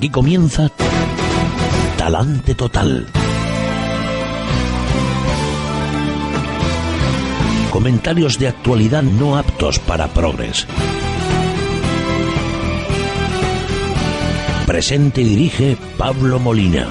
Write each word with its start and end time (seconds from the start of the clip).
Aquí 0.00 0.08
comienza 0.08 0.70
Talante 1.98 2.54
Total. 2.54 3.06
Comentarios 7.70 8.38
de 8.38 8.48
actualidad 8.48 9.02
no 9.02 9.36
aptos 9.36 9.78
para 9.78 10.08
progres. 10.08 10.66
Presente 14.66 15.20
y 15.20 15.24
dirige 15.24 15.76
Pablo 15.98 16.38
Molina. 16.38 16.88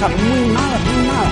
Está 0.00 0.08
la 0.08 0.16
cosa 0.16 0.32
muy 0.32 0.48
mal, 0.54 0.80
muy 0.80 1.06
mal. 1.08 1.26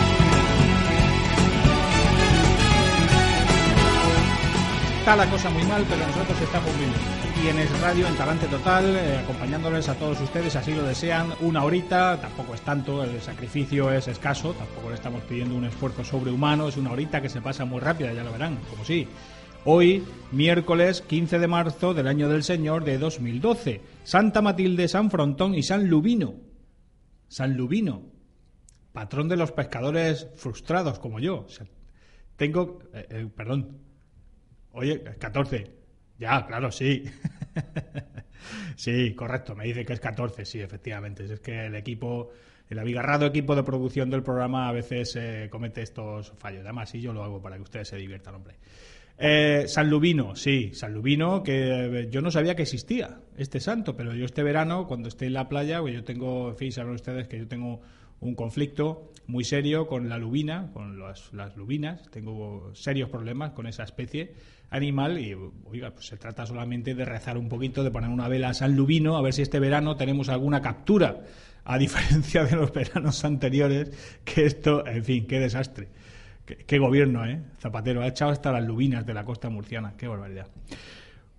Está 4.99 5.17
la 5.17 5.31
cosa 5.31 5.51
muy 5.51 5.63
mal, 5.63 5.87
pero 5.89 6.07
nosotros 6.07 6.41
estamos 6.43 6.71
muy 6.77 6.85
bien. 6.85 6.93
Aquí 7.31 7.49
en 7.49 7.59
Es 7.61 7.81
Radio, 7.81 8.07
en 8.07 8.17
Talante 8.17 8.47
Total, 8.47 8.85
eh, 8.85 9.19
acompañándoles 9.25 9.89
a 9.89 9.95
todos 9.95 10.21
ustedes, 10.21 10.55
así 10.55 10.75
lo 10.75 10.83
desean, 10.83 11.33
una 11.41 11.65
horita, 11.65 12.21
tampoco 12.21 12.53
es 12.53 12.61
tanto, 12.61 13.03
el 13.03 13.19
sacrificio 13.23 13.91
es 13.91 14.07
escaso, 14.07 14.53
tampoco 14.53 14.91
le 14.91 14.97
estamos 14.97 15.23
pidiendo 15.23 15.55
un 15.55 15.65
esfuerzo 15.65 16.05
sobrehumano, 16.05 16.69
es 16.69 16.77
una 16.77 16.93
horita 16.93 17.23
que 17.23 17.31
se 17.31 17.41
pasa 17.41 17.65
muy 17.65 17.81
rápida, 17.81 18.13
ya 18.13 18.23
lo 18.23 18.33
verán, 18.33 18.59
como 18.69 18.85
sí. 18.85 19.09
Hoy, 19.65 20.05
miércoles 20.31 21.01
15 21.01 21.39
de 21.39 21.49
marzo 21.49 21.95
del 21.95 22.07
año 22.07 22.29
del 22.29 22.43
Señor 22.43 22.85
de 22.85 22.99
2012, 22.99 23.81
Santa 24.05 24.43
Matilde, 24.43 24.89
San 24.89 25.11
Frontón 25.11 25.55
y 25.55 25.63
San 25.63 25.89
Lubino. 25.89 26.35
San 27.29 27.57
Lubino, 27.57 28.18
patrón 28.99 29.29
de 29.29 29.37
los 29.37 29.53
pescadores 29.53 30.27
frustrados 30.35 30.99
como 30.99 31.21
yo. 31.21 31.45
O 31.47 31.49
sea, 31.49 31.67
tengo, 32.37 32.81
eh, 32.93 33.07
eh, 33.11 33.29
perdón, 33.35 33.79
Oye, 34.73 35.03
14. 35.03 35.71
Ya, 36.19 36.47
claro, 36.47 36.71
sí. 36.71 37.05
sí, 38.77 39.15
correcto. 39.15 39.55
Me 39.55 39.65
dice 39.65 39.85
que 39.85 39.93
es 39.93 40.01
14, 40.01 40.45
sí, 40.45 40.61
efectivamente. 40.61 41.25
Es 41.25 41.41
que 41.41 41.67
el 41.67 41.75
equipo, 41.75 42.31
el 42.69 42.79
abigarrado 42.79 43.27
equipo 43.27 43.55
de 43.57 43.63
producción 43.63 44.11
del 44.11 44.23
programa 44.23 44.69
a 44.69 44.73
veces 44.73 45.17
eh, 45.17 45.49
comete 45.51 45.83
estos 45.83 46.33
fallos. 46.39 46.65
Además, 46.65 46.91
sí, 46.91 47.01
yo 47.01 47.13
lo 47.13 47.23
hago 47.23 47.41
para 47.41 47.57
que 47.57 47.63
ustedes 47.63 47.89
se 47.89 47.97
diviertan, 47.97 48.35
hombre. 48.35 48.57
Eh, 49.21 49.65
San 49.67 49.91
Lubino, 49.91 50.37
sí, 50.37 50.73
San 50.75 50.95
Lubino, 50.95 51.43
que 51.43 52.07
yo 52.09 52.21
no 52.21 52.31
sabía 52.31 52.55
que 52.55 52.63
existía 52.63 53.21
este 53.37 53.59
santo, 53.59 53.97
pero 53.97 54.15
yo 54.15 54.25
este 54.25 54.45
verano, 54.45 54.87
cuando 54.87 55.09
esté 55.09 55.27
en 55.27 55.33
la 55.33 55.49
playa, 55.49 55.81
pues 55.81 55.93
yo 55.93 56.05
tengo, 56.05 56.51
en 56.51 56.57
fin, 56.57 56.71
saben 56.71 56.93
ustedes 56.93 57.27
que 57.27 57.39
yo 57.39 57.49
tengo 57.49 57.81
un 58.21 58.35
conflicto 58.35 59.13
muy 59.27 59.45
serio 59.45 59.87
con 59.87 60.09
la 60.09 60.19
lubina, 60.19 60.71
con 60.73 60.99
las, 60.99 61.33
las 61.33 61.57
lubinas, 61.57 62.09
tengo 62.11 62.71
serios 62.75 63.11
problemas 63.11 63.53
con 63.53 63.67
esa 63.67 63.85
especie 63.85 64.33
animal 64.71 65.19
y, 65.19 65.35
oiga, 65.65 65.91
pues 65.91 66.07
se 66.07 66.17
trata 66.17 66.47
solamente 66.47 66.95
de 66.95 67.05
rezar 67.05 67.39
un 67.39 67.49
poquito, 67.49 67.85
de 67.85 67.91
poner 67.91 68.11
una 68.11 68.29
vela 68.29 68.51
a 68.51 68.55
San 68.55 68.77
Lubino, 68.77 69.17
a 69.17 69.23
ver 69.23 69.33
si 69.35 69.43
este 69.43 69.61
verano 69.61 69.97
tenemos 69.97 70.29
alguna 70.29 70.61
captura, 70.61 71.25
a 71.65 71.79
diferencia 71.79 72.45
de 72.45 72.57
los 72.57 72.73
veranos 72.73 73.25
anteriores, 73.25 73.91
que 74.25 74.47
esto, 74.47 74.87
en 74.87 75.05
fin, 75.05 75.27
qué 75.27 75.41
desastre. 75.41 75.89
Qué, 76.47 76.57
qué 76.57 76.79
gobierno, 76.79 77.27
¿eh? 77.27 77.43
Zapatero, 77.61 78.03
ha 78.03 78.07
echado 78.07 78.31
hasta 78.31 78.51
las 78.53 78.65
lubinas 78.65 79.05
de 79.05 79.13
la 79.13 79.25
costa 79.25 79.51
murciana, 79.51 79.95
qué 79.99 80.09
barbaridad. 80.09 80.49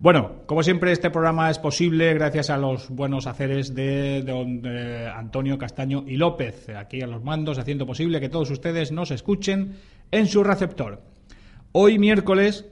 Bueno, 0.02 0.44
como 0.46 0.64
siempre, 0.64 0.94
este 0.94 1.10
programa 1.10 1.50
es 1.50 1.60
posible 1.60 2.14
gracias 2.14 2.50
a 2.50 2.58
los 2.58 2.90
buenos 2.90 3.28
haceres 3.28 3.76
de 3.76 4.22
don 4.22 4.66
Antonio 4.66 5.58
Castaño 5.58 6.06
y 6.08 6.16
López, 6.16 6.70
aquí 6.70 7.02
a 7.02 7.08
los 7.08 7.22
mandos, 7.22 7.60
haciendo 7.60 7.86
posible 7.86 8.22
que 8.22 8.30
todos 8.30 8.50
ustedes 8.50 8.94
nos 8.94 9.12
escuchen 9.12 9.74
en 10.10 10.28
su 10.28 10.42
receptor. 10.42 11.02
Hoy, 11.74 12.00
miércoles 12.00 12.66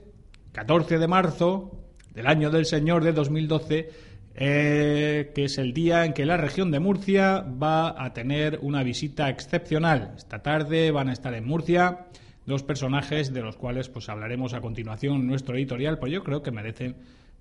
14 0.52 0.96
de 0.96 1.06
marzo 1.06 1.78
del 2.14 2.28
año 2.28 2.50
del 2.50 2.64
Señor 2.64 3.04
de 3.04 3.12
2012, 3.12 3.90
eh, 4.34 5.32
que 5.34 5.44
es 5.44 5.58
el 5.58 5.74
día 5.74 6.06
en 6.06 6.14
que 6.14 6.24
la 6.24 6.38
región 6.38 6.70
de 6.70 6.80
Murcia 6.80 7.44
va 7.62 8.02
a 8.02 8.14
tener 8.14 8.58
una 8.62 8.82
visita 8.82 9.28
excepcional. 9.28 10.14
Esta 10.16 10.42
tarde 10.42 10.92
van 10.92 11.10
a 11.10 11.12
estar 11.12 11.34
en 11.34 11.46
Murcia 11.46 12.06
dos 12.46 12.62
personajes 12.62 13.34
de 13.34 13.42
los 13.42 13.56
cuales 13.56 13.90
pues 13.90 14.08
hablaremos 14.08 14.54
a 14.54 14.62
continuación 14.62 15.16
en 15.16 15.26
nuestro 15.26 15.56
editorial, 15.56 15.98
pues 15.98 16.10
yo 16.10 16.24
creo 16.24 16.42
que 16.42 16.50
merecen 16.50 16.96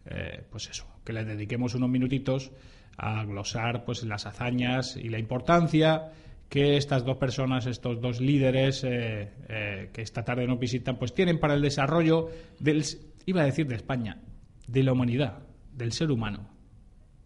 eh, 0.10 0.44
pues 0.50 0.70
eso, 0.70 0.86
que 1.04 1.14
les 1.14 1.26
dediquemos 1.26 1.76
unos 1.76 1.90
minutitos 1.90 2.52
a 2.98 3.24
glosar 3.26 3.86
pues 3.86 4.04
las 4.04 4.26
hazañas 4.26 4.98
y 4.98 5.10
la 5.10 5.20
importancia 5.20 6.12
que 6.50 6.78
estas 6.78 7.04
dos 7.04 7.18
personas, 7.18 7.66
estos 7.66 8.02
dos 8.02 8.22
líderes 8.22 8.84
eh, 8.84 9.32
eh, 9.50 9.90
que 9.94 10.02
esta 10.02 10.24
tarde 10.24 10.48
nos 10.48 10.60
visitan, 10.60 10.98
pues 10.98 11.14
tienen 11.14 11.40
para 11.40 11.54
el 11.54 11.62
desarrollo 11.62 12.30
del, 12.60 12.84
iba 13.26 13.42
a 13.42 13.46
decir 13.46 13.68
de 13.68 13.76
España, 13.76 14.22
de 14.68 14.84
la 14.84 14.94
humanidad, 14.94 15.40
del 15.74 15.92
ser 15.92 16.12
humano, 16.12 16.50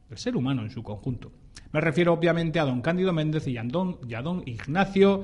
del 0.10 0.18
ser 0.18 0.36
humano 0.36 0.64
en 0.64 0.72
su 0.72 0.84
conjunto. 0.84 1.32
Me 1.72 1.80
refiero 1.80 2.14
obviamente 2.14 2.60
a 2.60 2.66
don 2.66 2.82
Cándido 2.82 3.14
Méndez 3.14 3.48
y 3.48 3.58
a 3.58 3.64
don, 3.64 4.00
y 4.08 4.16
a 4.16 4.22
don 4.22 4.44
Ignacio 4.46 5.24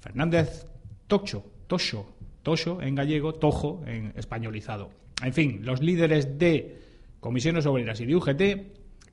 Fernández 0.00 0.66
Tocho, 1.06 1.44
Tosho, 1.66 2.14
Tosho 2.42 2.82
en 2.82 2.94
gallego, 2.94 3.34
Tojo 3.34 3.82
en 3.86 4.12
españolizado. 4.16 5.01
En 5.22 5.32
fin, 5.32 5.60
los 5.64 5.82
líderes 5.82 6.38
de 6.38 6.78
Comisiones 7.20 7.66
Obreras 7.66 8.00
y 8.00 8.06
de 8.06 8.16
UGT 8.16 8.42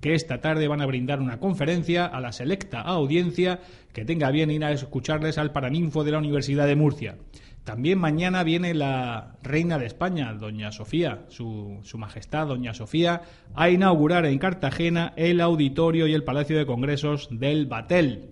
que 0.01 0.13
esta 0.13 0.39
tarde 0.39 0.67
van 0.67 0.81
a 0.81 0.85
brindar 0.85 1.19
una 1.19 1.39
conferencia 1.39 2.05
a 2.05 2.21
la 2.21 2.31
selecta 2.31 2.81
audiencia 2.81 3.59
que 3.93 4.05
tenga 4.05 4.31
bien 4.31 4.49
ir 4.49 4.63
a 4.63 4.71
escucharles 4.71 5.37
al 5.37 5.51
Paraninfo 5.51 6.03
de 6.03 6.11
la 6.11 6.19
Universidad 6.19 6.67
de 6.67 6.75
Murcia. 6.75 7.17
También 7.63 7.99
mañana 7.99 8.43
viene 8.43 8.73
la 8.73 9.37
reina 9.43 9.77
de 9.77 9.85
España, 9.85 10.33
doña 10.33 10.71
Sofía, 10.71 11.25
su, 11.27 11.81
majestad, 11.97 12.47
doña 12.47 12.73
Sofía, 12.73 13.21
a 13.53 13.69
inaugurar 13.69 14.25
en 14.25 14.39
Cartagena 14.39 15.13
el 15.17 15.41
auditorio 15.41 16.07
y 16.07 16.13
el 16.13 16.23
Palacio 16.23 16.57
de 16.57 16.65
Congresos 16.65 17.27
del 17.31 17.67
Batel. 17.67 18.31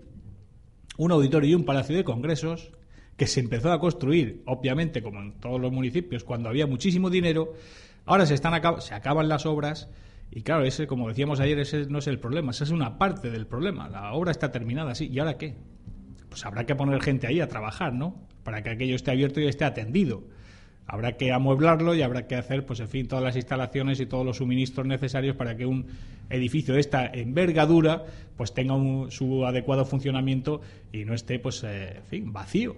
Un 0.98 1.12
auditorio 1.12 1.52
y 1.52 1.56
un 1.56 1.66
Palacio 1.66 1.96
de 1.96 2.04
Congresos 2.04 2.72
que 3.18 3.28
se 3.28 3.40
empezó 3.40 3.72
a 3.72 3.80
construir, 3.80 4.44
obviamente, 4.46 5.02
como 5.02 5.20
en 5.20 5.34
todos 5.34 5.60
los 5.60 5.72
municipios, 5.72 6.24
cuando 6.24 6.50
había 6.50 6.68
muchísimo 6.68 7.10
dinero. 7.10 7.54
Ahora 8.06 8.26
se, 8.26 8.36
están 8.36 8.54
se 8.82 8.94
acaban 8.94 9.28
las 9.28 9.46
obras 9.46 9.90
y 10.32 10.42
claro, 10.44 10.64
ese, 10.64 10.88
como 10.88 11.08
decíamos 11.10 11.40
ayer, 11.40 11.60
ese 11.60 11.88
no 11.88 12.00
es 12.00 12.08
el 12.08 12.20
problema, 12.20 12.52
esa 12.52 12.64
es 12.64 12.70
una 12.70 12.98
parte 12.98 13.30
del 13.32 13.48
problema. 13.48 13.90
La 13.90 14.14
obra 14.14 14.32
está 14.32 14.52
terminada, 14.52 14.94
sí. 14.96 15.10
¿Y 15.12 15.20
ahora 15.20 15.38
qué? 15.38 15.56
Pues 16.30 16.46
habrá 16.46 16.66
que 16.66 16.76
poner 16.76 17.02
gente 17.02 17.28
ahí 17.28 17.40
a 17.42 17.48
trabajar, 17.48 17.94
¿no? 17.94 18.16
Para 18.44 18.62
que 18.62 18.70
aquello 18.70 18.96
esté 18.96 19.12
abierto 19.12 19.40
y 19.42 19.48
esté 19.48 19.66
atendido. 19.66 20.24
habrá 20.90 21.18
que 21.18 21.34
amueblarlo 21.34 21.96
y 21.96 22.02
habrá 22.02 22.28
que 22.28 22.36
hacer, 22.36 22.66
pues 22.66 22.80
en 22.80 22.88
fin, 22.88 23.08
todas 23.10 23.22
las 23.22 23.36
instalaciones 23.36 24.00
y 24.00 24.06
todos 24.06 24.26
los 24.26 24.38
suministros 24.38 24.88
necesarios 24.88 25.36
para 25.36 25.58
que 25.58 25.66
un 25.66 25.88
edificio 26.30 26.76
de 26.76 26.80
esta 26.80 27.06
envergadura 27.08 28.06
pues 28.38 28.54
tenga 28.54 28.74
un- 28.76 29.12
su 29.12 29.46
adecuado 29.46 29.84
funcionamiento 29.86 30.62
y 30.94 31.04
no 31.04 31.14
esté, 31.14 31.40
pues, 31.40 31.62
eh, 31.66 31.98
en 31.98 32.04
fin, 32.06 32.32
vacío. 32.32 32.78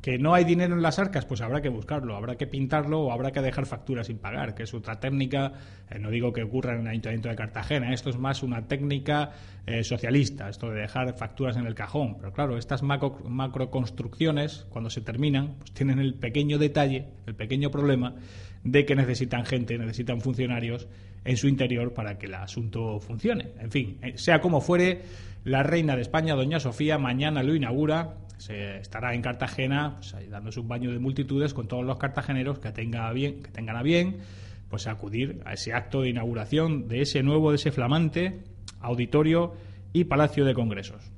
Que 0.00 0.16
no 0.16 0.32
hay 0.32 0.44
dinero 0.44 0.74
en 0.74 0.82
las 0.82 0.98
arcas, 0.98 1.24
pues 1.24 1.40
habrá 1.40 1.60
que 1.60 1.68
buscarlo, 1.68 2.14
habrá 2.14 2.36
que 2.36 2.46
pintarlo 2.46 3.00
o 3.00 3.12
habrá 3.12 3.32
que 3.32 3.40
dejar 3.40 3.66
facturas 3.66 4.06
sin 4.06 4.18
pagar, 4.18 4.54
que 4.54 4.62
es 4.62 4.72
otra 4.72 5.00
técnica, 5.00 5.52
eh, 5.90 5.98
no 5.98 6.10
digo 6.10 6.32
que 6.32 6.44
ocurra 6.44 6.74
en 6.74 6.82
el 6.82 6.88
Ayuntamiento 6.88 7.28
de 7.28 7.34
Cartagena, 7.34 7.92
esto 7.92 8.10
es 8.10 8.16
más 8.16 8.44
una 8.44 8.68
técnica 8.68 9.32
eh, 9.66 9.82
socialista, 9.82 10.48
esto 10.48 10.70
de 10.70 10.82
dejar 10.82 11.16
facturas 11.18 11.56
en 11.56 11.66
el 11.66 11.74
cajón. 11.74 12.16
Pero 12.18 12.32
claro, 12.32 12.56
estas 12.56 12.82
macro, 12.82 13.18
macroconstrucciones, 13.28 14.66
cuando 14.70 14.88
se 14.88 15.00
terminan, 15.00 15.56
pues 15.58 15.72
tienen 15.72 15.98
el 15.98 16.14
pequeño 16.14 16.58
detalle, 16.58 17.08
el 17.26 17.34
pequeño 17.34 17.70
problema 17.70 18.14
de 18.62 18.84
que 18.84 18.94
necesitan 18.94 19.44
gente, 19.44 19.78
necesitan 19.78 20.20
funcionarios 20.20 20.88
en 21.24 21.36
su 21.36 21.48
interior 21.48 21.92
para 21.92 22.18
que 22.18 22.26
el 22.26 22.34
asunto 22.34 23.00
funcione. 23.00 23.50
En 23.58 23.70
fin, 23.70 23.98
eh, 24.02 24.16
sea 24.16 24.40
como 24.40 24.60
fuere, 24.60 25.02
la 25.44 25.62
reina 25.62 25.96
de 25.96 26.02
España, 26.02 26.34
doña 26.34 26.60
Sofía, 26.60 26.98
mañana 26.98 27.42
lo 27.42 27.54
inaugura, 27.54 28.14
se 28.38 28.78
estará 28.78 29.14
en 29.14 29.22
Cartagena, 29.22 29.96
pues, 29.96 30.30
dándose 30.30 30.60
un 30.60 30.68
baño 30.68 30.90
de 30.92 30.98
multitudes 30.98 31.54
con 31.54 31.68
todos 31.68 31.84
los 31.84 31.98
cartageneros 31.98 32.58
que, 32.58 32.72
tenga 32.72 33.12
bien, 33.12 33.42
que 33.42 33.50
tengan 33.50 33.76
a 33.76 33.82
bien 33.82 34.18
pues 34.68 34.86
acudir 34.86 35.40
a 35.44 35.54
ese 35.54 35.72
acto 35.72 36.02
de 36.02 36.10
inauguración 36.10 36.88
de 36.88 37.02
ese 37.02 37.22
nuevo, 37.22 37.50
de 37.50 37.56
ese 37.56 37.72
flamante 37.72 38.40
auditorio 38.80 39.54
y 39.92 40.04
palacio 40.04 40.44
de 40.44 40.54
congresos. 40.54 41.10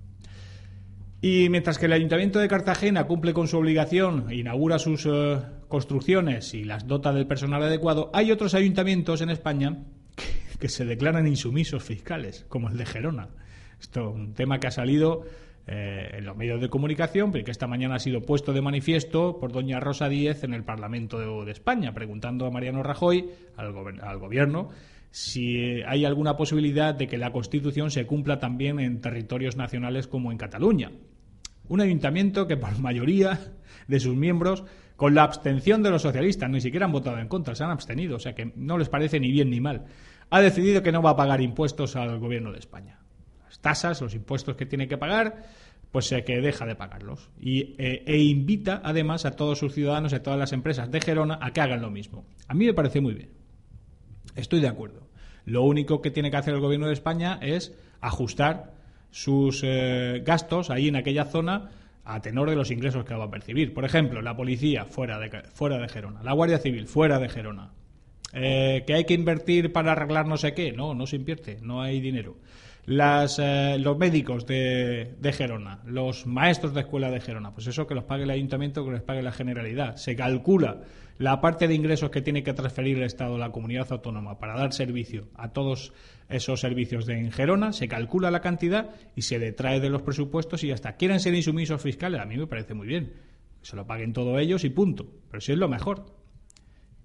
Y 1.20 1.48
mientras 1.50 1.78
que 1.78 1.86
el 1.86 1.92
Ayuntamiento 1.92 2.38
de 2.38 2.48
Cartagena 2.48 3.04
cumple 3.04 3.34
con 3.34 3.48
su 3.48 3.58
obligación, 3.58 4.32
inaugura 4.32 4.78
sus 4.78 5.04
eh, 5.04 5.38
construcciones 5.68 6.54
y 6.54 6.64
las 6.64 6.86
dota 6.86 7.12
del 7.12 7.26
personal 7.26 7.62
adecuado, 7.62 8.10
hay 8.14 8.32
otros 8.32 8.54
ayuntamientos 8.54 9.20
en 9.20 9.28
España 9.28 9.76
que, 10.16 10.58
que 10.58 10.68
se 10.68 10.86
declaran 10.86 11.26
insumisos 11.26 11.82
fiscales, 11.82 12.46
como 12.48 12.70
el 12.70 12.78
de 12.78 12.86
Gerona. 12.86 13.28
Esto 13.80 14.10
es 14.10 14.14
un 14.14 14.32
tema 14.32 14.60
que 14.60 14.68
ha 14.68 14.70
salido 14.70 15.24
eh, 15.66 16.10
en 16.14 16.24
los 16.24 16.36
medios 16.36 16.60
de 16.60 16.68
comunicación, 16.68 17.32
pero 17.32 17.44
que 17.44 17.50
esta 17.50 17.66
mañana 17.66 17.96
ha 17.96 17.98
sido 17.98 18.22
puesto 18.22 18.52
de 18.52 18.62
manifiesto 18.62 19.38
por 19.38 19.52
doña 19.52 19.78
Rosa 19.80 20.08
Díez 20.08 20.42
en 20.44 20.54
el 20.54 20.64
Parlamento 20.64 21.44
de, 21.44 21.52
España, 21.52 21.92
preguntando 21.92 22.46
a 22.46 22.50
Mariano 22.50 22.82
Rajoy, 22.82 23.30
al, 23.56 23.74
al 24.02 24.18
Gobierno, 24.18 24.70
si 25.10 25.56
eh, 25.56 25.84
hay 25.86 26.04
alguna 26.04 26.36
posibilidad 26.36 26.94
de 26.94 27.08
que 27.08 27.18
la 27.18 27.32
Constitución 27.32 27.90
se 27.90 28.06
cumpla 28.06 28.38
también 28.38 28.80
en 28.80 29.00
territorios 29.00 29.56
nacionales 29.56 30.06
como 30.06 30.32
en 30.32 30.38
Cataluña. 30.38 30.92
Un 31.68 31.80
ayuntamiento 31.80 32.46
que 32.46 32.56
por 32.56 32.78
mayoría 32.78 33.38
de 33.86 34.00
sus 34.00 34.16
miembros, 34.16 34.64
con 34.96 35.14
la 35.14 35.22
abstención 35.22 35.82
de 35.82 35.90
los 35.90 36.02
socialistas, 36.02 36.50
ni 36.50 36.60
siquiera 36.60 36.86
han 36.86 36.92
votado 36.92 37.18
en 37.18 37.28
contra, 37.28 37.54
se 37.54 37.64
han 37.64 37.70
abstenido, 37.70 38.16
o 38.16 38.20
sea 38.20 38.34
que 38.34 38.52
no 38.56 38.78
les 38.78 38.88
parece 38.88 39.20
ni 39.20 39.30
bien 39.30 39.50
ni 39.50 39.60
mal, 39.60 39.86
ha 40.30 40.40
decidido 40.40 40.82
que 40.82 40.92
no 40.92 41.02
va 41.02 41.10
a 41.10 41.16
pagar 41.16 41.40
impuestos 41.40 41.96
al 41.96 42.18
gobierno 42.18 42.52
de 42.52 42.58
España. 42.58 42.99
Tasas, 43.58 44.00
los 44.00 44.14
impuestos 44.14 44.56
que 44.56 44.66
tiene 44.66 44.86
que 44.86 44.96
pagar, 44.96 45.44
pues 45.90 46.10
eh, 46.12 46.24
que 46.24 46.40
deja 46.40 46.66
de 46.66 46.76
pagarlos. 46.76 47.30
Y, 47.40 47.74
eh, 47.78 48.04
e 48.06 48.18
invita 48.18 48.80
además 48.84 49.24
a 49.26 49.32
todos 49.32 49.58
sus 49.58 49.74
ciudadanos 49.74 50.12
y 50.12 50.16
a 50.16 50.22
todas 50.22 50.38
las 50.38 50.52
empresas 50.52 50.90
de 50.90 51.00
Gerona 51.00 51.38
a 51.40 51.52
que 51.52 51.60
hagan 51.60 51.82
lo 51.82 51.90
mismo. 51.90 52.24
A 52.48 52.54
mí 52.54 52.66
me 52.66 52.74
parece 52.74 53.00
muy 53.00 53.14
bien. 53.14 53.30
Estoy 54.36 54.60
de 54.60 54.68
acuerdo. 54.68 55.08
Lo 55.44 55.62
único 55.62 56.00
que 56.00 56.10
tiene 56.10 56.30
que 56.30 56.36
hacer 56.36 56.54
el 56.54 56.60
gobierno 56.60 56.86
de 56.86 56.92
España 56.92 57.38
es 57.42 57.74
ajustar 58.00 58.74
sus 59.10 59.62
eh, 59.64 60.22
gastos 60.24 60.70
ahí 60.70 60.88
en 60.88 60.96
aquella 60.96 61.24
zona 61.24 61.70
a 62.04 62.20
tenor 62.20 62.48
de 62.48 62.56
los 62.56 62.70
ingresos 62.70 63.04
que 63.04 63.14
va 63.14 63.24
a 63.24 63.30
percibir. 63.30 63.74
Por 63.74 63.84
ejemplo, 63.84 64.22
la 64.22 64.36
policía 64.36 64.84
fuera 64.84 65.18
de, 65.18 65.42
fuera 65.52 65.78
de 65.78 65.88
Gerona, 65.88 66.22
la 66.22 66.32
Guardia 66.32 66.58
Civil 66.58 66.86
fuera 66.86 67.18
de 67.18 67.28
Gerona. 67.28 67.72
Eh, 68.32 68.84
que 68.86 68.94
hay 68.94 69.04
que 69.04 69.14
invertir 69.14 69.72
para 69.72 69.92
arreglar 69.92 70.26
no 70.26 70.36
sé 70.36 70.54
qué. 70.54 70.72
No, 70.72 70.94
no 70.94 71.06
se 71.06 71.16
invierte, 71.16 71.58
no 71.62 71.82
hay 71.82 72.00
dinero. 72.00 72.36
Las, 72.90 73.38
eh, 73.38 73.76
los 73.78 73.96
médicos 73.98 74.46
de, 74.46 75.32
Gerona, 75.32 75.78
los 75.86 76.26
maestros 76.26 76.74
de 76.74 76.80
escuela 76.80 77.08
de 77.08 77.20
Gerona, 77.20 77.54
pues 77.54 77.68
eso 77.68 77.86
que 77.86 77.94
los 77.94 78.02
pague 78.02 78.24
el 78.24 78.30
ayuntamiento, 78.30 78.84
que 78.84 78.90
les 78.90 79.02
pague 79.02 79.22
la 79.22 79.30
generalidad. 79.30 79.94
Se 79.94 80.16
calcula 80.16 80.80
la 81.16 81.40
parte 81.40 81.68
de 81.68 81.74
ingresos 81.76 82.10
que 82.10 82.20
tiene 82.20 82.42
que 82.42 82.52
transferir 82.52 82.96
el 82.96 83.04
Estado 83.04 83.36
a 83.36 83.38
la 83.38 83.52
comunidad 83.52 83.86
autónoma 83.92 84.40
para 84.40 84.58
dar 84.58 84.72
servicio 84.72 85.28
a 85.36 85.52
todos 85.52 85.92
esos 86.28 86.58
servicios 86.58 87.06
de 87.06 87.16
en 87.16 87.30
Gerona, 87.30 87.72
se 87.72 87.86
calcula 87.86 88.32
la 88.32 88.40
cantidad 88.40 88.90
y 89.14 89.22
se 89.22 89.38
detrae 89.38 89.78
de 89.78 89.88
los 89.88 90.02
presupuestos 90.02 90.64
y 90.64 90.66
ya 90.66 90.74
está. 90.74 90.96
¿Quieren 90.96 91.20
ser 91.20 91.32
insumisos 91.32 91.80
fiscales? 91.80 92.20
A 92.20 92.24
mí 92.24 92.36
me 92.36 92.48
parece 92.48 92.74
muy 92.74 92.88
bien. 92.88 93.12
Se 93.62 93.76
lo 93.76 93.86
paguen 93.86 94.12
todos 94.12 94.40
ellos 94.40 94.64
y 94.64 94.70
punto. 94.70 95.06
Pero 95.30 95.40
si 95.40 95.52
es 95.52 95.58
lo 95.58 95.68
mejor. 95.68 96.19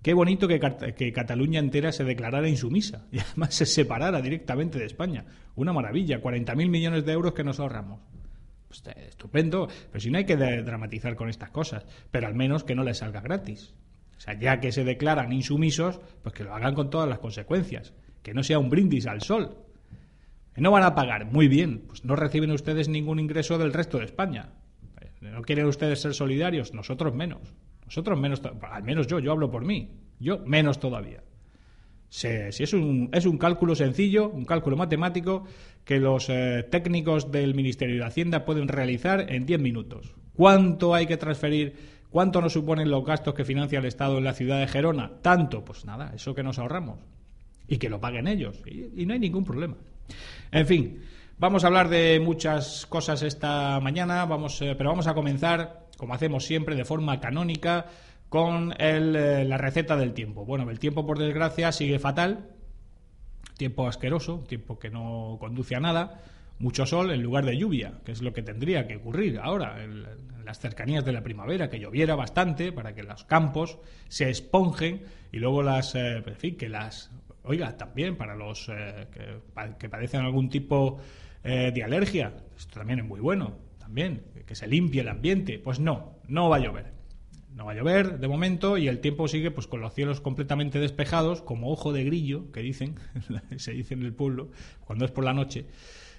Qué 0.05 0.13
bonito 0.13 0.47
que, 0.47 0.59
Cat- 0.59 0.93
que 0.93 1.11
Cataluña 1.11 1.57
entera 1.59 1.91
se 1.91 2.03
declarara 2.03 2.47
insumisa 2.47 3.07
y 3.11 3.17
además 3.17 3.55
se 3.55 3.65
separara 3.65 4.21
directamente 4.21 4.77
de 4.77 4.85
España. 4.85 5.25
Una 5.55 5.73
maravilla, 5.73 6.21
40.000 6.21 6.69
millones 6.69 7.05
de 7.05 7.11
euros 7.11 7.33
que 7.33 7.43
nos 7.43 7.59
ahorramos. 7.59 8.01
Pues, 8.67 8.83
eh, 8.85 9.05
estupendo, 9.07 9.67
pero 9.91 9.99
si 9.99 10.11
no 10.11 10.19
hay 10.19 10.25
que 10.25 10.37
dramatizar 10.37 11.15
con 11.15 11.27
estas 11.27 11.49
cosas, 11.49 11.87
pero 12.11 12.27
al 12.27 12.35
menos 12.35 12.63
que 12.63 12.75
no 12.75 12.83
les 12.83 12.99
salga 12.99 13.19
gratis. 13.21 13.73
O 14.15 14.19
sea, 14.21 14.37
ya 14.39 14.59
que 14.59 14.71
se 14.71 14.83
declaran 14.83 15.33
insumisos, 15.33 15.99
pues 16.21 16.35
que 16.35 16.43
lo 16.43 16.53
hagan 16.53 16.75
con 16.75 16.91
todas 16.91 17.09
las 17.09 17.17
consecuencias. 17.17 17.93
Que 18.21 18.35
no 18.35 18.43
sea 18.43 18.59
un 18.59 18.69
brindis 18.69 19.07
al 19.07 19.21
sol. 19.23 19.57
No 20.55 20.69
van 20.69 20.83
a 20.83 20.93
pagar, 20.93 21.25
muy 21.25 21.47
bien, 21.47 21.79
pues 21.87 22.05
no 22.05 22.15
reciben 22.15 22.51
ustedes 22.51 22.89
ningún 22.89 23.19
ingreso 23.19 23.57
del 23.57 23.73
resto 23.73 23.97
de 23.97 24.05
España. 24.05 24.49
Eh, 25.01 25.09
¿No 25.21 25.41
quieren 25.41 25.65
ustedes 25.65 25.99
ser 25.99 26.13
solidarios? 26.13 26.75
Nosotros 26.75 27.15
menos. 27.15 27.55
Nosotros 27.85 28.19
menos, 28.19 28.41
al 28.71 28.83
menos 28.83 29.07
yo, 29.07 29.19
yo 29.19 29.31
hablo 29.31 29.49
por 29.49 29.65
mí. 29.65 29.91
Yo 30.19 30.39
menos 30.45 30.79
todavía. 30.79 31.23
Si 32.09 32.27
es 32.27 32.73
un, 32.73 33.09
es 33.11 33.25
un 33.25 33.37
cálculo 33.37 33.75
sencillo, 33.75 34.29
un 34.29 34.45
cálculo 34.45 34.77
matemático 34.77 35.43
que 35.83 35.99
los 35.99 36.29
eh, 36.29 36.65
técnicos 36.71 37.31
del 37.31 37.55
Ministerio 37.55 37.97
de 37.97 38.05
Hacienda 38.05 38.45
pueden 38.45 38.67
realizar 38.67 39.31
en 39.31 39.45
10 39.45 39.59
minutos. 39.59 40.15
¿Cuánto 40.33 40.95
hay 40.95 41.07
que 41.07 41.17
transferir? 41.17 41.75
¿Cuánto 42.09 42.39
nos 42.41 42.53
suponen 42.53 42.89
los 42.89 43.03
gastos 43.03 43.33
que 43.33 43.43
financia 43.43 43.79
el 43.79 43.85
Estado 43.85 44.17
en 44.17 44.23
la 44.23 44.33
ciudad 44.33 44.59
de 44.59 44.67
Gerona? 44.67 45.11
Tanto, 45.21 45.65
pues 45.65 45.83
nada, 45.83 46.13
eso 46.15 46.33
que 46.33 46.43
nos 46.43 46.57
ahorramos. 46.57 46.99
Y 47.67 47.77
que 47.77 47.89
lo 47.89 47.99
paguen 47.99 48.27
ellos. 48.27 48.61
Y, 48.65 49.01
y 49.01 49.05
no 49.05 49.13
hay 49.13 49.19
ningún 49.19 49.43
problema. 49.43 49.75
En 50.51 50.65
fin, 50.65 51.01
vamos 51.38 51.63
a 51.63 51.67
hablar 51.67 51.89
de 51.89 52.19
muchas 52.19 52.85
cosas 52.85 53.21
esta 53.23 53.79
mañana, 53.81 54.25
vamos, 54.25 54.61
eh, 54.61 54.75
pero 54.77 54.89
vamos 54.89 55.07
a 55.07 55.13
comenzar, 55.13 55.84
como 55.97 56.13
hacemos 56.13 56.45
siempre, 56.45 56.75
de 56.75 56.86
forma 56.86 57.19
canónica, 57.19 57.88
con 58.30 58.74
el, 58.80 59.15
eh, 59.15 59.45
la 59.45 59.57
receta 59.57 59.95
del 59.95 60.13
tiempo. 60.13 60.45
Bueno, 60.45 60.69
el 60.69 60.80
tiempo, 60.80 61.06
por 61.06 61.19
desgracia, 61.19 61.71
sigue 61.71 62.00
fatal. 62.00 62.51
Tiempo 63.57 63.88
asqueroso, 63.88 64.44
tiempo 64.47 64.80
que 64.80 64.89
no 64.89 65.38
conduce 65.39 65.75
a 65.75 65.79
nada. 65.79 66.22
Mucho 66.60 66.86
sol 66.86 67.12
en 67.12 67.22
lugar 67.22 67.46
de 67.46 67.58
lluvia, 67.58 68.00
que 68.05 68.12
es 68.12 68.22
lo 68.22 68.34
que 68.34 68.41
tendría 68.41 68.88
que 68.88 68.98
ocurrir 68.98 69.39
ahora, 69.39 69.84
en, 69.84 70.03
las 70.46 70.60
cercanías 70.60 71.03
de 71.03 71.12
la 71.12 71.24
primavera, 71.24 71.69
que 71.69 71.79
lloviera 71.79 72.15
bastante 72.15 72.72
para 72.72 72.93
que 72.93 73.03
los 73.03 73.24
campos 73.24 73.79
se 74.08 74.29
esponjen 74.29 75.03
y 75.31 75.39
luego 75.39 75.63
las, 75.63 75.96
eh, 75.96 76.17
en 76.17 76.36
fin, 76.36 76.55
que 76.55 76.69
las, 76.69 77.12
oiga, 77.43 77.75
también 77.75 78.15
para 78.15 78.36
los 78.36 78.69
eh, 78.69 79.08
que 79.79 79.89
padecen 79.89 80.22
algún 80.22 80.50
tipo 80.50 81.00
eh, 81.48 81.72
de 81.72 81.84
alergia, 81.84 82.34
esto 82.58 82.79
también 82.79 83.00
es 83.00 83.05
muy 83.05 83.19
bueno, 83.19 83.55
también, 83.86 84.24
que 84.48 84.56
se 84.56 84.68
limpie 84.68 85.01
el 85.01 85.10
ambiente. 85.10 85.60
Pues 85.60 85.80
no, 85.80 86.15
no 86.27 86.50
va 86.50 86.56
a 86.56 86.60
llover. 86.60 86.92
No 87.54 87.65
va 87.65 87.74
a 87.74 87.75
llover 87.75 88.20
de 88.20 88.27
momento 88.27 88.80
y 88.80 88.88
el 88.88 89.00
tiempo 89.00 89.27
sigue 89.27 89.51
pues 89.51 89.68
con 89.68 89.80
los 89.80 89.94
cielos 89.94 90.22
completamente 90.22 90.80
despejados, 90.80 91.44
como 91.44 91.72
ojo 91.72 91.94
de 91.94 92.04
grillo, 92.04 92.51
que 92.51 92.62
dicen, 92.62 92.96
se 93.58 93.74
dice 93.74 93.94
en 93.94 94.01
el 94.01 94.13
pueblo, 94.13 94.50
cuando 94.86 95.06
es 95.06 95.12
por 95.12 95.24
la 95.24 95.34
noche. 95.34 95.68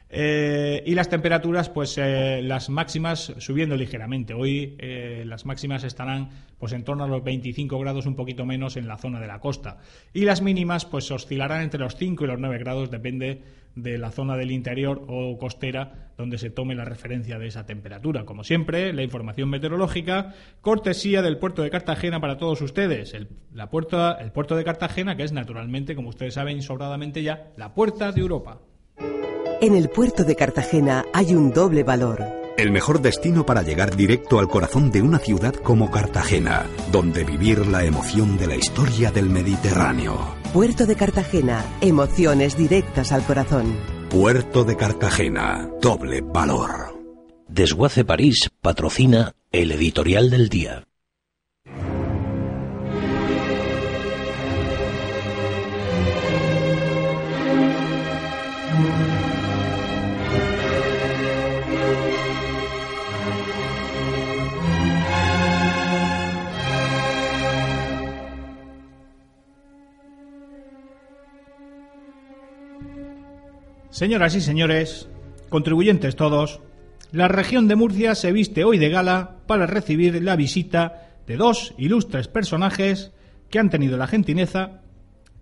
Eh, 0.09 0.85
y 0.87 0.95
las 0.95 1.09
temperaturas, 1.09 1.69
pues 1.69 1.99
eh, 1.99 2.41
las 2.43 2.69
máximas 2.71 3.35
subiendo 3.39 3.77
ligeramente. 3.77 4.35
Hoy 4.35 4.77
eh, 4.79 5.25
las 5.27 5.47
máximas 5.47 5.85
estarán 5.85 6.31
pues 6.59 6.73
en 6.73 6.85
torno 6.85 7.05
a 7.05 7.09
los 7.09 7.25
25 7.25 7.79
grados, 7.79 8.07
un 8.07 8.15
poquito 8.15 8.47
menos 8.47 8.77
en 8.77 8.87
la 8.87 8.99
zona 8.99 9.21
de 9.21 9.27
la 9.27 9.41
costa. 9.41 9.79
Y 10.13 10.23
las 10.23 10.43
mínimas, 10.43 10.85
pues 10.87 11.11
oscilarán 11.11 11.63
entre 11.63 11.81
los 11.81 11.97
5 11.97 12.25
y 12.25 12.27
los 12.29 12.39
9 12.39 12.59
grados, 12.59 12.91
depende 12.91 13.43
de 13.75 13.99
la 13.99 14.11
zona 14.11 14.37
del 14.37 14.53
interior 14.53 15.05
o 15.07 15.37
costera 15.37 16.13
donde 16.17 16.39
se 16.39 16.49
tome 16.49 16.75
la 16.75 16.87
referencia 16.87 17.39
de 17.39 17.49
esa 17.49 17.67
temperatura. 17.67 18.25
Como 18.25 18.43
siempre, 18.43 18.95
la 18.95 19.03
información 19.03 19.51
meteorológica, 19.51 20.35
cortesía 20.63 21.21
del 21.21 21.37
puerto 21.37 21.63
de 21.63 21.69
Cartagena 21.69 22.21
para 22.21 22.39
todos 22.39 22.63
ustedes. 22.63 23.13
El, 23.13 23.29
la 23.53 23.69
puerta, 23.69 24.17
el 24.19 24.33
puerto 24.33 24.57
de 24.57 24.65
Cartagena, 24.65 25.17
que 25.17 25.25
es 25.25 25.33
naturalmente, 25.33 25.95
como 25.95 26.09
ustedes 26.09 26.35
saben 26.35 26.63
sobradamente 26.63 27.23
ya, 27.23 27.53
la 27.57 27.75
puerta 27.75 28.13
de 28.13 28.21
Europa. 28.23 28.61
En 29.59 29.75
el 29.75 29.89
puerto 29.89 30.23
de 30.23 30.37
Cartagena 30.37 31.07
hay 31.15 31.35
un 31.35 31.51
doble 31.51 31.83
valor. 31.83 32.23
El 32.59 32.71
mejor 32.71 33.01
destino 33.01 33.47
para 33.47 33.63
llegar 33.63 33.97
directo 33.97 34.39
al 34.39 34.49
corazón 34.49 34.91
de 34.91 35.01
una 35.01 35.19
ciudad 35.19 35.55
como 35.55 35.91
Cartagena, 35.91 36.67
donde 36.93 37.25
vivir 37.25 37.67
la 37.67 37.83
emoción 37.83 38.37
de 38.37 38.49
la 38.49 38.57
historia 38.57 39.11
del 39.11 39.31
Mediterráneo. 39.31 40.37
Puerto 40.53 40.85
de 40.85 40.95
Cartagena, 40.95 41.65
emociones 41.81 42.59
directas 42.59 43.13
al 43.13 43.25
corazón. 43.25 43.79
Puerto 44.11 44.65
de 44.65 44.77
Cartagena, 44.77 45.71
doble 45.81 46.21
valor. 46.21 46.95
Desguace 47.49 48.05
París 48.05 48.51
patrocina 48.61 49.37
el 49.53 49.73
editorial 49.73 50.29
del 50.29 50.51
día. 50.51 50.85
Señoras 73.97 74.35
y 74.35 74.43
señores, 74.43 75.09
contribuyentes 75.49 76.17
todos, 76.17 76.61
la 77.13 77.29
región 77.29 77.67
de 77.67 77.77
Murcia 77.77 78.15
se 78.15 78.31
viste 78.31 78.63
hoy 78.63 78.77
de 78.77 78.91
gala 78.91 79.39
para 79.47 79.65
recibir 79.65 80.23
la 80.23 80.37
visita 80.37 81.15
de 81.27 81.39
dos 81.39 81.73
ilustres 81.79 82.29
personajes 82.29 83.15
que 83.49 83.59
han 83.59 83.71
tenido 83.71 83.97
la 83.97 84.07
gentileza, 84.07 84.83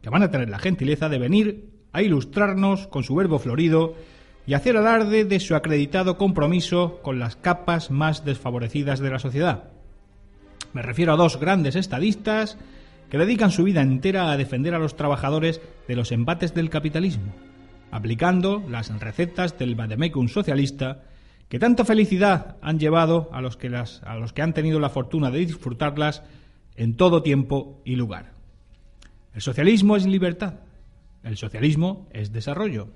que 0.02 0.08
van 0.08 0.22
a 0.22 0.30
tener 0.30 0.50
la 0.50 0.60
gentileza 0.60 1.08
de 1.08 1.18
venir 1.18 1.70
a 1.92 2.02
ilustrarnos 2.02 2.86
con 2.86 3.02
su 3.02 3.16
verbo 3.16 3.40
florido 3.40 3.96
y 4.46 4.54
hacer 4.54 4.76
alarde 4.76 5.24
de 5.24 5.40
su 5.40 5.56
acreditado 5.56 6.16
compromiso 6.16 7.00
con 7.02 7.18
las 7.18 7.34
capas 7.34 7.90
más 7.90 8.24
desfavorecidas 8.24 9.00
de 9.00 9.10
la 9.10 9.18
sociedad. 9.18 9.64
Me 10.72 10.82
refiero 10.82 11.12
a 11.12 11.16
dos 11.16 11.40
grandes 11.40 11.74
estadistas 11.74 12.56
que 13.10 13.18
dedican 13.18 13.50
su 13.50 13.64
vida 13.64 13.82
entera 13.82 14.30
a 14.30 14.36
defender 14.36 14.74
a 14.74 14.78
los 14.78 14.94
trabajadores 14.94 15.60
de 15.88 15.96
los 15.96 16.12
embates 16.12 16.54
del 16.54 16.70
capitalismo, 16.70 17.34
aplicando 17.94 18.60
las 18.68 18.88
recetas 18.98 19.56
del 19.56 19.76
vademecum 19.76 20.26
socialista 20.26 21.04
que 21.48 21.60
tanta 21.60 21.84
felicidad 21.84 22.56
han 22.60 22.80
llevado 22.80 23.28
a 23.32 23.40
los, 23.40 23.56
que 23.56 23.70
las, 23.70 24.02
a 24.02 24.16
los 24.16 24.32
que 24.32 24.42
han 24.42 24.52
tenido 24.52 24.80
la 24.80 24.88
fortuna 24.88 25.30
de 25.30 25.38
disfrutarlas 25.38 26.24
en 26.74 26.96
todo 26.96 27.22
tiempo 27.22 27.80
y 27.84 27.94
lugar. 27.94 28.32
El 29.32 29.42
socialismo 29.42 29.94
es 29.94 30.06
libertad, 30.06 30.54
el 31.22 31.36
socialismo 31.36 32.08
es 32.10 32.32
desarrollo, 32.32 32.88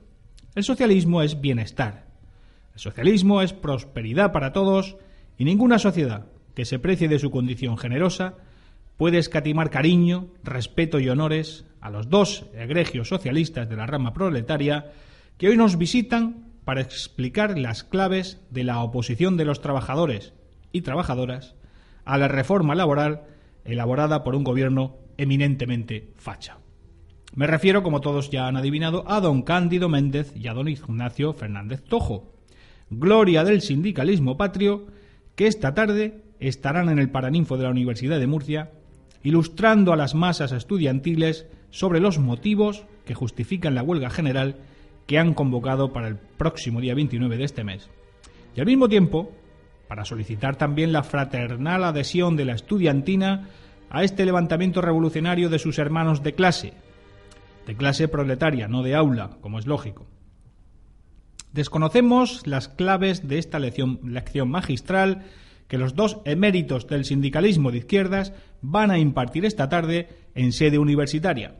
el 0.56 0.64
socialismo 0.64 1.22
es 1.22 1.40
bienestar, 1.40 2.06
el 2.74 2.80
socialismo 2.80 3.40
es 3.40 3.52
prosperidad 3.52 4.32
para 4.32 4.52
todos 4.52 4.96
y 5.38 5.44
ninguna 5.44 5.78
sociedad 5.78 6.26
que 6.56 6.64
se 6.64 6.80
precie 6.80 7.06
de 7.06 7.20
su 7.20 7.30
condición 7.30 7.78
generosa 7.78 8.34
puede 8.98 9.18
escatimar 9.18 9.70
cariño, 9.70 10.26
respeto 10.44 11.00
y 11.00 11.08
honores 11.08 11.64
a 11.80 11.88
los 11.88 12.10
dos 12.10 12.44
egregios 12.52 13.08
socialistas 13.08 13.68
de 13.68 13.76
la 13.76 13.86
rama 13.86 14.12
proletaria 14.12 14.92
que 15.38 15.48
hoy 15.48 15.56
nos 15.56 15.78
visitan 15.78 16.48
para 16.64 16.82
explicar 16.82 17.56
las 17.58 17.84
claves 17.84 18.42
de 18.50 18.64
la 18.64 18.82
oposición 18.82 19.38
de 19.38 19.46
los 19.46 19.62
trabajadores 19.62 20.34
y 20.72 20.82
trabajadoras 20.82 21.54
a 22.04 22.18
la 22.18 22.28
reforma 22.28 22.74
laboral 22.74 23.22
elaborada 23.64 24.24
por 24.24 24.34
un 24.34 24.44
gobierno 24.44 24.96
eminentemente 25.16 26.12
facha. 26.16 26.58
Me 27.34 27.46
refiero, 27.46 27.84
como 27.84 28.00
todos 28.00 28.30
ya 28.30 28.48
han 28.48 28.56
adivinado, 28.56 29.04
a 29.06 29.20
don 29.20 29.42
Cándido 29.42 29.88
Méndez 29.88 30.32
y 30.34 30.48
a 30.48 30.54
don 30.54 30.68
Ignacio 30.68 31.32
Fernández 31.34 31.84
Tojo, 31.84 32.34
gloria 32.90 33.44
del 33.44 33.60
sindicalismo 33.60 34.36
patrio, 34.36 34.86
que 35.36 35.46
esta 35.46 35.72
tarde 35.72 36.24
estarán 36.40 36.88
en 36.88 36.98
el 36.98 37.10
Paraninfo 37.10 37.56
de 37.56 37.64
la 37.64 37.70
Universidad 37.70 38.18
de 38.18 38.26
Murcia 38.26 38.72
ilustrando 39.22 39.92
a 39.92 39.96
las 39.96 40.14
masas 40.14 40.52
estudiantiles 40.52 41.46
sobre 41.70 42.00
los 42.00 42.18
motivos 42.18 42.84
que 43.04 43.14
justifican 43.14 43.74
la 43.74 43.82
huelga 43.82 44.10
general 44.10 44.56
que 45.06 45.18
han 45.18 45.34
convocado 45.34 45.92
para 45.92 46.08
el 46.08 46.16
próximo 46.16 46.80
día 46.80 46.94
29 46.94 47.36
de 47.36 47.44
este 47.44 47.64
mes. 47.64 47.88
Y 48.54 48.60
al 48.60 48.66
mismo 48.66 48.88
tiempo, 48.88 49.32
para 49.88 50.04
solicitar 50.04 50.56
también 50.56 50.92
la 50.92 51.02
fraternal 51.02 51.84
adhesión 51.84 52.36
de 52.36 52.44
la 52.44 52.54
estudiantina 52.54 53.48
a 53.90 54.04
este 54.04 54.24
levantamiento 54.24 54.82
revolucionario 54.82 55.48
de 55.48 55.58
sus 55.58 55.78
hermanos 55.78 56.22
de 56.22 56.34
clase, 56.34 56.74
de 57.66 57.74
clase 57.74 58.08
proletaria, 58.08 58.68
no 58.68 58.82
de 58.82 58.94
aula, 58.94 59.30
como 59.40 59.58
es 59.58 59.66
lógico. 59.66 60.06
Desconocemos 61.52 62.46
las 62.46 62.68
claves 62.68 63.26
de 63.26 63.38
esta 63.38 63.58
lección, 63.58 64.00
lección 64.04 64.50
magistral 64.50 65.24
que 65.68 65.78
los 65.78 65.94
dos 65.94 66.18
eméritos 66.24 66.86
del 66.86 67.04
sindicalismo 67.04 67.70
de 67.70 67.78
izquierdas 67.78 68.32
van 68.62 68.90
a 68.90 68.98
impartir 68.98 69.44
esta 69.44 69.68
tarde 69.68 70.08
en 70.34 70.52
sede 70.52 70.78
universitaria. 70.78 71.54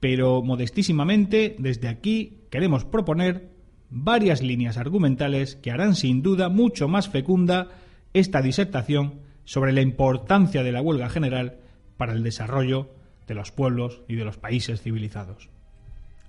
Pero 0.00 0.42
modestísimamente, 0.42 1.54
desde 1.58 1.88
aquí 1.88 2.40
queremos 2.50 2.84
proponer 2.84 3.50
varias 3.90 4.42
líneas 4.42 4.76
argumentales 4.76 5.56
que 5.56 5.70
harán 5.70 5.94
sin 5.94 6.22
duda 6.22 6.48
mucho 6.48 6.88
más 6.88 7.08
fecunda 7.08 7.68
esta 8.12 8.42
disertación 8.42 9.20
sobre 9.44 9.72
la 9.72 9.82
importancia 9.82 10.62
de 10.62 10.72
la 10.72 10.82
huelga 10.82 11.08
general 11.08 11.58
para 11.96 12.12
el 12.12 12.22
desarrollo 12.22 12.90
de 13.26 13.34
los 13.34 13.52
pueblos 13.52 14.02
y 14.08 14.16
de 14.16 14.24
los 14.24 14.38
países 14.38 14.82
civilizados. 14.82 15.48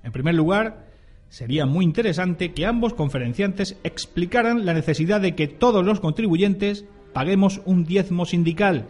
En 0.03 0.11
primer 0.11 0.35
lugar, 0.35 0.87
sería 1.29 1.65
muy 1.65 1.85
interesante 1.85 2.53
que 2.53 2.65
ambos 2.65 2.93
conferenciantes 2.93 3.77
explicaran 3.83 4.65
la 4.65 4.73
necesidad 4.73 5.21
de 5.21 5.35
que 5.35 5.47
todos 5.47 5.85
los 5.85 5.99
contribuyentes 5.99 6.85
paguemos 7.13 7.61
un 7.65 7.85
diezmo 7.85 8.25
sindical, 8.25 8.87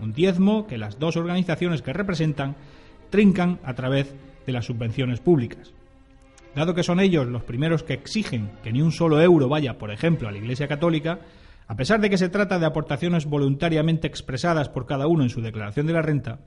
un 0.00 0.12
diezmo 0.12 0.66
que 0.66 0.78
las 0.78 0.98
dos 0.98 1.16
organizaciones 1.16 1.82
que 1.82 1.92
representan 1.92 2.56
trincan 3.10 3.60
a 3.64 3.74
través 3.74 4.14
de 4.46 4.52
las 4.52 4.66
subvenciones 4.66 5.20
públicas. 5.20 5.72
Dado 6.54 6.74
que 6.74 6.82
son 6.82 7.00
ellos 7.00 7.26
los 7.26 7.42
primeros 7.42 7.82
que 7.82 7.94
exigen 7.94 8.50
que 8.62 8.72
ni 8.72 8.80
un 8.80 8.92
solo 8.92 9.20
euro 9.20 9.48
vaya, 9.48 9.78
por 9.78 9.90
ejemplo, 9.90 10.28
a 10.28 10.32
la 10.32 10.38
Iglesia 10.38 10.68
Católica, 10.68 11.20
a 11.68 11.76
pesar 11.76 12.00
de 12.00 12.08
que 12.08 12.18
se 12.18 12.28
trata 12.28 12.58
de 12.58 12.66
aportaciones 12.66 13.26
voluntariamente 13.26 14.06
expresadas 14.06 14.68
por 14.68 14.86
cada 14.86 15.06
uno 15.06 15.24
en 15.24 15.30
su 15.30 15.42
declaración 15.42 15.86
de 15.86 15.92
la 15.92 16.02
renta, 16.02 16.40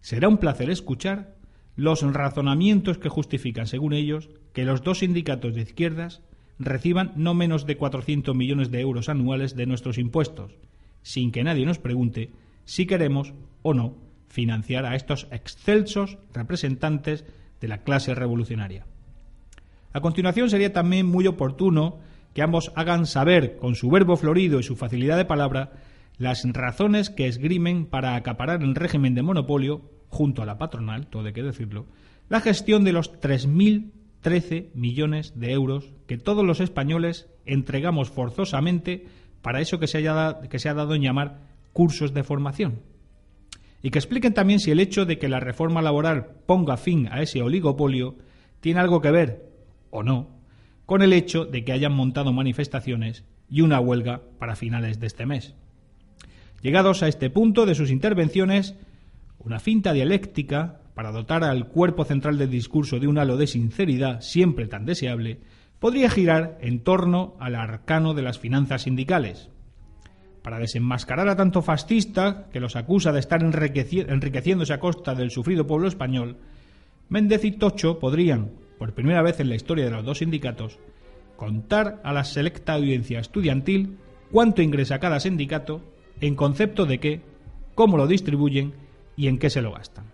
será 0.00 0.28
un 0.28 0.38
placer 0.38 0.70
escuchar 0.70 1.34
los 1.76 2.02
razonamientos 2.02 2.98
que 2.98 3.08
justifican, 3.08 3.66
según 3.66 3.92
ellos, 3.92 4.28
que 4.52 4.64
los 4.64 4.82
dos 4.82 4.98
sindicatos 4.98 5.54
de 5.54 5.62
izquierdas 5.62 6.22
reciban 6.58 7.12
no 7.16 7.34
menos 7.34 7.66
de 7.66 7.76
400 7.76 8.34
millones 8.36 8.70
de 8.70 8.80
euros 8.80 9.08
anuales 9.08 9.56
de 9.56 9.66
nuestros 9.66 9.98
impuestos, 9.98 10.52
sin 11.02 11.32
que 11.32 11.44
nadie 11.44 11.66
nos 11.66 11.78
pregunte 11.78 12.30
si 12.64 12.86
queremos 12.86 13.34
o 13.62 13.74
no 13.74 13.96
financiar 14.28 14.86
a 14.86 14.96
estos 14.96 15.26
excelsos 15.30 16.18
representantes 16.32 17.24
de 17.60 17.68
la 17.68 17.78
clase 17.78 18.14
revolucionaria. 18.14 18.86
A 19.92 20.00
continuación 20.00 20.48
sería 20.48 20.72
también 20.72 21.06
muy 21.06 21.26
oportuno 21.26 21.98
que 22.34 22.42
ambos 22.42 22.72
hagan 22.76 23.06
saber, 23.06 23.56
con 23.58 23.74
su 23.74 23.90
verbo 23.90 24.16
florido 24.16 24.58
y 24.58 24.62
su 24.62 24.74
facilidad 24.74 25.18
de 25.18 25.26
palabra, 25.26 25.72
las 26.16 26.44
razones 26.50 27.10
que 27.10 27.26
esgrimen 27.26 27.86
para 27.86 28.14
acaparar 28.14 28.62
el 28.62 28.74
régimen 28.74 29.14
de 29.14 29.22
monopolio 29.22 29.82
junto 30.12 30.42
a 30.42 30.46
la 30.46 30.58
patronal, 30.58 31.06
todo 31.06 31.26
hay 31.26 31.32
que 31.32 31.42
decirlo, 31.42 31.86
la 32.28 32.42
gestión 32.42 32.84
de 32.84 32.92
los 32.92 33.18
3.013 33.18 34.68
millones 34.74 35.32
de 35.40 35.52
euros 35.52 35.90
que 36.06 36.18
todos 36.18 36.44
los 36.44 36.60
españoles 36.60 37.30
entregamos 37.46 38.10
forzosamente 38.10 39.06
para 39.40 39.62
eso 39.62 39.78
que 39.80 39.86
se, 39.86 39.98
haya 39.98 40.40
que 40.50 40.58
se 40.58 40.68
ha 40.68 40.74
dado 40.74 40.94
en 40.94 41.02
llamar 41.02 41.40
cursos 41.72 42.12
de 42.12 42.22
formación. 42.22 42.80
Y 43.82 43.90
que 43.90 43.98
expliquen 43.98 44.34
también 44.34 44.60
si 44.60 44.70
el 44.70 44.80
hecho 44.80 45.06
de 45.06 45.18
que 45.18 45.30
la 45.30 45.40
reforma 45.40 45.80
laboral 45.80 46.26
ponga 46.46 46.76
fin 46.76 47.08
a 47.10 47.22
ese 47.22 47.42
oligopolio 47.42 48.16
tiene 48.60 48.80
algo 48.80 49.00
que 49.00 49.10
ver, 49.10 49.50
o 49.90 50.02
no, 50.02 50.28
con 50.84 51.00
el 51.00 51.14
hecho 51.14 51.46
de 51.46 51.64
que 51.64 51.72
hayan 51.72 51.94
montado 51.94 52.34
manifestaciones 52.34 53.24
y 53.48 53.62
una 53.62 53.80
huelga 53.80 54.20
para 54.38 54.56
finales 54.56 55.00
de 55.00 55.06
este 55.06 55.24
mes. 55.24 55.54
Llegados 56.60 57.02
a 57.02 57.08
este 57.08 57.30
punto 57.30 57.64
de 57.64 57.74
sus 57.74 57.90
intervenciones, 57.90 58.76
una 59.44 59.58
finta 59.58 59.92
dialéctica 59.92 60.80
para 60.94 61.10
dotar 61.10 61.44
al 61.44 61.68
cuerpo 61.68 62.04
central 62.04 62.38
del 62.38 62.50
discurso 62.50 62.98
de 63.00 63.08
un 63.08 63.18
halo 63.18 63.36
de 63.36 63.46
sinceridad 63.46 64.20
siempre 64.20 64.66
tan 64.66 64.84
deseable, 64.84 65.40
podría 65.78 66.10
girar 66.10 66.58
en 66.60 66.80
torno 66.80 67.34
al 67.40 67.54
arcano 67.54 68.14
de 68.14 68.22
las 68.22 68.38
finanzas 68.38 68.82
sindicales. 68.82 69.48
Para 70.42 70.58
desenmascarar 70.58 71.28
a 71.28 71.36
tanto 71.36 71.62
fascista 71.62 72.48
que 72.52 72.60
los 72.60 72.76
acusa 72.76 73.12
de 73.12 73.20
estar 73.20 73.42
enriqueciéndose 73.42 74.72
a 74.72 74.80
costa 74.80 75.14
del 75.14 75.30
sufrido 75.30 75.66
pueblo 75.66 75.88
español, 75.88 76.36
Méndez 77.08 77.44
y 77.44 77.52
Tocho 77.52 77.98
podrían, 77.98 78.52
por 78.78 78.94
primera 78.94 79.22
vez 79.22 79.40
en 79.40 79.48
la 79.48 79.54
historia 79.54 79.84
de 79.84 79.90
los 79.90 80.04
dos 80.04 80.18
sindicatos, 80.18 80.78
contar 81.36 82.00
a 82.04 82.12
la 82.12 82.24
selecta 82.24 82.74
audiencia 82.74 83.18
estudiantil 83.18 83.98
cuánto 84.30 84.62
ingresa 84.62 84.98
cada 84.98 85.20
sindicato 85.20 85.82
en 86.20 86.36
concepto 86.36 86.86
de 86.86 87.00
qué, 87.00 87.20
cómo 87.74 87.96
lo 87.96 88.06
distribuyen 88.06 88.72
y 89.16 89.28
en 89.28 89.38
qué 89.38 89.50
se 89.50 89.62
lo 89.62 89.72
gastan. 89.72 90.04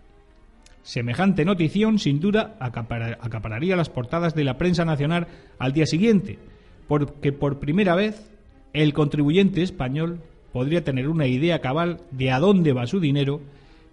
Semejante 0.83 1.45
notición, 1.45 1.99
sin 1.99 2.19
duda, 2.21 2.57
acapararía 2.61 3.77
las 3.77 3.91
portadas 3.91 4.35
de 4.35 4.45
la 4.45 4.57
prensa 4.57 4.85
nacional 4.85 5.27
al 5.59 5.73
día 5.73 5.87
siguiente, 5.87 6.39
porque 6.87 7.33
por 7.33 7.59
primera 7.59 7.95
vez 7.95 8.31
el 8.73 8.95
contribuyente 8.95 9.63
español 9.63 10.21
podría 10.53 10.85
tener 10.85 11.09
una 11.09 11.27
idea 11.27 11.61
cabal 11.61 12.01
de 12.11 12.31
a 12.31 12.39
dónde 12.39 12.73
va 12.73 12.87
su 12.87 13.01
dinero 13.01 13.41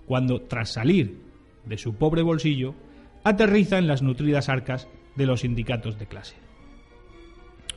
cuando, 0.06 0.42
tras 0.42 0.72
salir 0.72 1.20
de 1.66 1.78
su 1.78 1.96
pobre 1.96 2.22
bolsillo, 2.22 2.76
aterriza 3.24 3.78
en 3.78 3.88
las 3.88 4.02
nutridas 4.02 4.50
arcas 4.50 4.88
de 5.16 5.26
los 5.26 5.42
sindicatos 5.42 5.98
de 6.00 6.06
clase. 6.06 6.36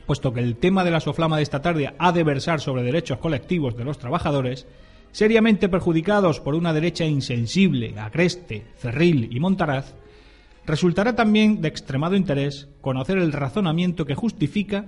Puesto 0.05 0.33
que 0.33 0.39
el 0.39 0.55
tema 0.55 0.83
de 0.83 0.91
la 0.91 0.99
soflama 0.99 1.37
de 1.37 1.43
esta 1.43 1.61
tarde 1.61 1.93
ha 1.97 2.11
de 2.11 2.23
versar 2.23 2.61
sobre 2.61 2.83
derechos 2.83 3.19
colectivos 3.19 3.75
de 3.75 3.83
los 3.83 3.99
trabajadores, 3.99 4.67
seriamente 5.11 5.69
perjudicados 5.69 6.39
por 6.39 6.55
una 6.55 6.73
derecha 6.73 7.05
insensible, 7.05 7.95
agreste, 7.99 8.65
cerril 8.77 9.29
y 9.31 9.39
montaraz, 9.39 9.95
resultará 10.65 11.15
también 11.15 11.61
de 11.61 11.67
extremado 11.67 12.15
interés 12.15 12.69
conocer 12.81 13.17
el 13.17 13.31
razonamiento 13.31 14.05
que 14.05 14.15
justifica 14.15 14.85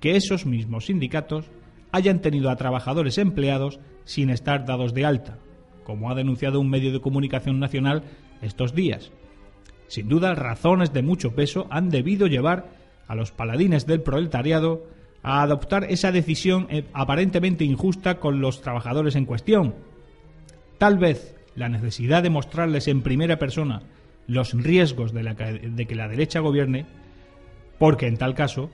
que 0.00 0.16
esos 0.16 0.46
mismos 0.46 0.86
sindicatos 0.86 1.50
hayan 1.92 2.20
tenido 2.20 2.50
a 2.50 2.56
trabajadores 2.56 3.18
empleados 3.18 3.80
sin 4.04 4.30
estar 4.30 4.64
dados 4.64 4.94
de 4.94 5.04
alta, 5.04 5.38
como 5.84 6.10
ha 6.10 6.14
denunciado 6.14 6.60
un 6.60 6.70
medio 6.70 6.92
de 6.92 7.00
comunicación 7.00 7.58
nacional 7.58 8.04
estos 8.42 8.74
días. 8.74 9.10
Sin 9.86 10.08
duda, 10.08 10.34
razones 10.34 10.92
de 10.92 11.02
mucho 11.02 11.34
peso 11.34 11.66
han 11.70 11.88
debido 11.88 12.26
llevar 12.26 12.70
a 13.06 13.14
los 13.14 13.32
paladines 13.32 13.86
del 13.86 14.02
proletariado 14.02 14.86
a 15.30 15.42
adoptar 15.42 15.84
esa 15.90 16.10
decisión 16.10 16.66
eh, 16.70 16.84
aparentemente 16.94 17.62
injusta 17.62 18.18
con 18.18 18.40
los 18.40 18.62
trabajadores 18.62 19.14
en 19.14 19.26
cuestión. 19.26 19.74
Tal 20.78 20.96
vez 20.96 21.36
la 21.54 21.68
necesidad 21.68 22.22
de 22.22 22.30
mostrarles 22.30 22.88
en 22.88 23.02
primera 23.02 23.38
persona 23.38 23.82
los 24.26 24.54
riesgos 24.54 25.12
de, 25.12 25.34
ca- 25.34 25.52
de 25.52 25.86
que 25.86 25.94
la 25.94 26.08
derecha 26.08 26.40
gobierne, 26.40 26.86
porque 27.78 28.06
en 28.06 28.16
tal 28.16 28.34
caso, 28.34 28.70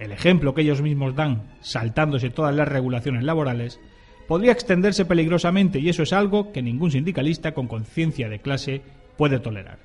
el 0.00 0.10
ejemplo 0.10 0.54
que 0.54 0.62
ellos 0.62 0.82
mismos 0.82 1.14
dan, 1.14 1.50
saltándose 1.60 2.30
todas 2.30 2.54
las 2.54 2.66
regulaciones 2.66 3.22
laborales, 3.22 3.78
podría 4.26 4.50
extenderse 4.50 5.04
peligrosamente 5.04 5.78
y 5.78 5.88
eso 5.88 6.02
es 6.02 6.12
algo 6.12 6.50
que 6.50 6.62
ningún 6.62 6.90
sindicalista 6.90 7.52
con 7.54 7.68
conciencia 7.68 8.28
de 8.28 8.40
clase 8.40 8.82
puede 9.16 9.38
tolerar. 9.38 9.78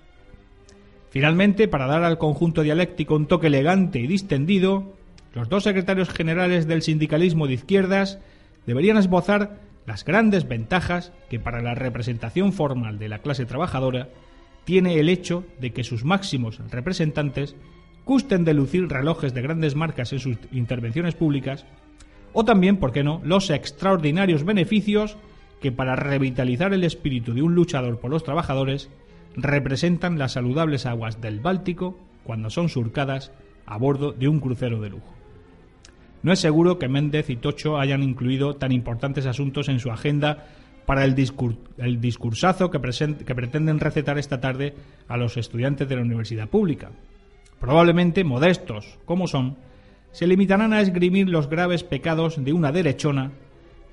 Finalmente, 1.11 1.67
para 1.67 1.85
dar 1.85 2.03
al 2.03 2.17
conjunto 2.17 2.63
dialéctico 2.63 3.15
un 3.15 3.27
toque 3.27 3.47
elegante 3.47 3.99
y 3.99 4.07
distendido, 4.07 4.93
los 5.33 5.49
dos 5.49 5.63
secretarios 5.63 6.09
generales 6.09 6.67
del 6.67 6.81
sindicalismo 6.81 7.47
de 7.47 7.53
izquierdas 7.53 8.19
deberían 8.65 8.97
esbozar 8.97 9.59
las 9.85 10.03
grandes 10.03 10.47
ventajas 10.47 11.13
que 11.29 11.39
para 11.39 11.61
la 11.61 11.75
representación 11.75 12.53
formal 12.53 12.99
de 12.99 13.09
la 13.09 13.19
clase 13.19 13.45
trabajadora 13.45 14.09
tiene 14.65 14.99
el 14.99 15.07
hecho 15.07 15.45
de 15.61 15.71
que 15.71 15.85
sus 15.85 16.03
máximos 16.03 16.59
representantes 16.69 17.55
gusten 18.05 18.45
de 18.45 18.53
lucir 18.53 18.87
relojes 18.87 19.33
de 19.33 19.41
grandes 19.41 19.75
marcas 19.75 20.11
en 20.13 20.19
sus 20.19 20.37
intervenciones 20.51 21.15
públicas, 21.15 21.65
o 22.33 22.45
también, 22.45 22.77
por 22.77 22.91
qué 22.91 23.03
no, 23.03 23.21
los 23.23 23.49
extraordinarios 23.49 24.43
beneficios 24.43 25.17
que 25.61 25.71
para 25.71 25.95
revitalizar 25.95 26.73
el 26.73 26.83
espíritu 26.83 27.33
de 27.33 27.41
un 27.41 27.55
luchador 27.55 27.99
por 27.99 28.11
los 28.11 28.23
trabajadores 28.23 28.89
representan 29.35 30.19
las 30.19 30.33
saludables 30.33 30.85
aguas 30.85 31.21
del 31.21 31.39
Báltico 31.39 31.97
cuando 32.23 32.49
son 32.49 32.69
surcadas 32.69 33.31
a 33.65 33.77
bordo 33.77 34.11
de 34.11 34.27
un 34.27 34.39
crucero 34.39 34.81
de 34.81 34.89
lujo. 34.89 35.16
No 36.27 36.33
es 36.33 36.39
seguro 36.39 36.77
que 36.77 36.89
Méndez 36.89 37.29
y 37.29 37.37
Tocho 37.37 37.79
hayan 37.79 38.03
incluido 38.03 38.57
tan 38.57 38.73
importantes 38.73 39.25
asuntos 39.25 39.69
en 39.69 39.79
su 39.79 39.91
agenda 39.91 40.45
para 40.85 41.05
el, 41.05 41.15
discur- 41.15 41.55
el 41.77 42.01
discursazo 42.01 42.69
que, 42.69 42.81
que 43.25 43.33
pretenden 43.33 43.79
recetar 43.79 44.17
esta 44.17 44.41
tarde 44.41 44.73
a 45.07 45.15
los 45.15 45.37
estudiantes 45.37 45.87
de 45.87 45.95
la 45.95 46.01
universidad 46.01 46.49
pública. 46.49 46.91
Probablemente, 47.61 48.25
modestos 48.25 48.99
como 49.05 49.27
son, 49.27 49.55
se 50.11 50.27
limitarán 50.27 50.73
a 50.73 50.81
esgrimir 50.81 51.29
los 51.29 51.49
graves 51.49 51.85
pecados 51.85 52.43
de 52.43 52.51
una 52.51 52.73
derechona 52.73 53.31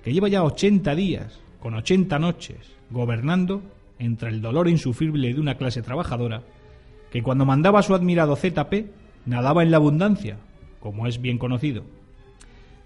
que 0.03 0.12
lleva 0.12 0.26
ya 0.26 0.43
80 0.43 0.93
días, 0.97 1.38
con 1.61 1.75
80 1.75 2.19
noches, 2.19 2.73
gobernando 2.91 3.62
entre 4.00 4.31
el 4.31 4.43
dolor 4.43 4.69
insufrible 4.69 5.33
de 5.33 5.38
una 5.41 5.55
clase 5.55 5.83
trabajadora 5.83 6.43
que 7.12 7.23
cuando 7.23 7.45
mandaba 7.45 7.79
a 7.79 7.83
su 7.85 7.95
admirado 7.95 8.35
ZP 8.35 8.91
nadaba 9.25 9.62
en 9.62 9.71
la 9.71 9.76
abundancia, 9.76 10.38
como 10.81 11.07
es 11.07 11.21
bien 11.21 11.38
conocido. 11.38 11.85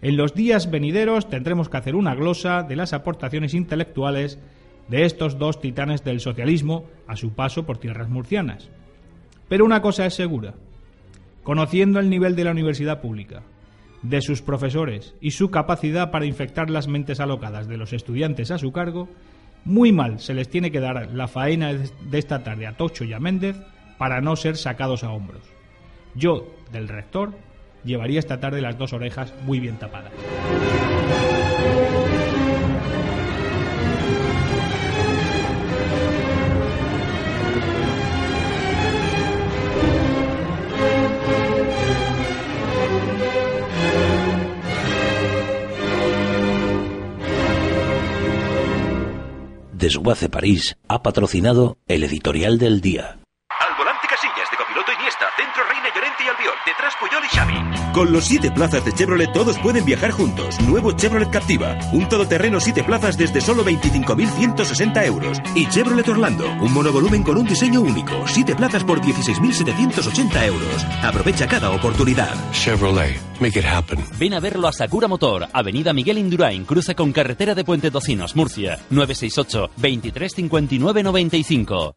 En 0.01 0.17
los 0.17 0.35
días 0.35 0.71
venideros 0.71 1.29
tendremos 1.29 1.69
que 1.69 1.77
hacer 1.77 1.97
una 1.97 2.15
glosa 2.15 2.63
de 2.63 2.77
las 2.77 2.93
aportaciones 2.93 3.55
intelectuales 3.55 4.39
de 4.89 5.05
estos 5.05 5.39
dos 5.39 5.61
titanes 5.61 6.05
del 6.05 6.21
socialismo 6.21 6.87
a 7.07 7.17
su 7.17 7.33
paso 7.33 7.67
por 7.67 7.79
tierras 7.79 8.09
murcianas. 8.09 8.71
Pero 9.49 9.65
una 9.65 9.83
cosa 9.83 10.07
es 10.07 10.15
segura. 10.15 10.55
Conociendo 11.43 11.99
el 11.99 12.11
nivel 12.11 12.37
de 12.37 12.45
la 12.45 12.53
universidad 12.53 13.01
pública, 13.01 13.43
de 14.03 14.23
sus 14.23 14.43
profesores 14.43 15.15
y 15.21 15.33
su 15.33 15.51
capacidad 15.51 16.11
para 16.11 16.27
infectar 16.27 16.71
las 16.71 16.87
mentes 16.87 17.19
alocadas 17.21 17.67
de 17.67 17.77
los 17.77 17.93
estudiantes 17.93 18.51
a 18.51 18.59
su 18.59 18.71
cargo, 18.71 19.09
muy 19.65 19.93
mal 19.93 20.21
se 20.21 20.35
les 20.35 20.49
tiene 20.49 20.71
que 20.71 20.81
dar 20.81 21.13
la 21.13 21.27
faena 21.27 21.73
de 21.73 22.19
esta 22.19 22.45
tarde 22.45 22.67
a 22.67 22.77
Tocho 22.77 23.05
y 23.05 23.13
a 23.13 23.19
Méndez 23.19 23.57
para 23.99 24.21
no 24.21 24.37
ser 24.37 24.57
sacados 24.57 25.03
a 25.03 25.11
hombros. 25.11 25.43
Yo, 26.15 26.55
del 26.71 26.89
rector, 26.89 27.33
llevaría 27.89 28.21
esta 28.21 28.39
tarde 28.39 28.61
las 28.61 28.79
dos 28.79 28.93
orejas 28.93 29.35
muy 29.43 29.59
bien 29.59 29.79
tapadas. 29.79 30.13
Desguace 49.73 50.29
París 50.29 50.77
ha 50.89 51.03
patrocinado 51.03 51.79
el 51.87 52.03
editorial 52.05 52.59
del 52.59 52.81
día. 52.81 53.17
Al 53.49 53.77
volante 53.79 54.07
Casillas, 54.07 54.51
de 54.51 54.57
copiloto 54.59 54.93
Iniesta, 54.93 55.27
dentro 55.39 55.65
Reina 55.65 55.89
Llorente 55.95 56.25
y 56.25 56.29
Albiol, 56.29 56.59
detrás 56.79 56.95
Puyol 57.01 57.25
y 57.25 57.29
Xavi. 57.29 57.93
Con 57.93 58.13
los 58.13 58.25
7 58.25 58.53
plazas 58.53 58.85
de 58.85 58.93
Chevrolet 58.93 59.33
todos 59.33 59.59
pueden 59.59 59.85
viajar 59.85 60.11
juntos. 60.13 60.61
Nuevo 60.61 60.93
Chevrolet 60.93 61.31
Captiva. 61.31 61.77
Un 61.93 62.09
todoterreno 62.09 62.61
7 62.61 62.85
plazas 62.85 63.17
desde 63.19 63.41
solo 63.41 63.65
25.160 63.65 65.05
euros. 65.07 65.39
Y 65.55 65.67
Chevrolet 65.69 66.09
Orlando. 66.09 66.47
Un 66.61 66.73
monovolumen 66.73 67.23
con 67.23 67.37
un 67.37 67.47
diseño 67.47 67.81
único. 67.81 68.13
7 68.27 68.55
plazas 68.55 68.85
por 68.85 69.01
16.780 69.01 70.47
euros. 70.47 70.85
Aprovecha 71.03 71.47
cada 71.49 71.71
oportunidad. 71.71 72.35
Chevrolet, 72.53 73.19
make 73.41 73.59
it 73.59 73.67
happen. 73.67 73.99
Ven 74.19 74.35
a 74.35 74.41
verlo 74.41 74.69
a 74.69 74.73
Sakura 74.73 75.09
Motor, 75.09 75.49
Avenida 75.53 75.93
Miguel 75.93 76.19
Indurain, 76.19 76.65
cruce 76.65 76.95
con 76.95 77.13
carretera 77.13 77.55
de 77.55 77.65
Puente 77.65 77.91
Tocinos, 77.91 78.37
Murcia, 78.37 78.79
968 78.91 79.71
23 79.77 80.35
59 80.35 81.03
95. 81.03 81.97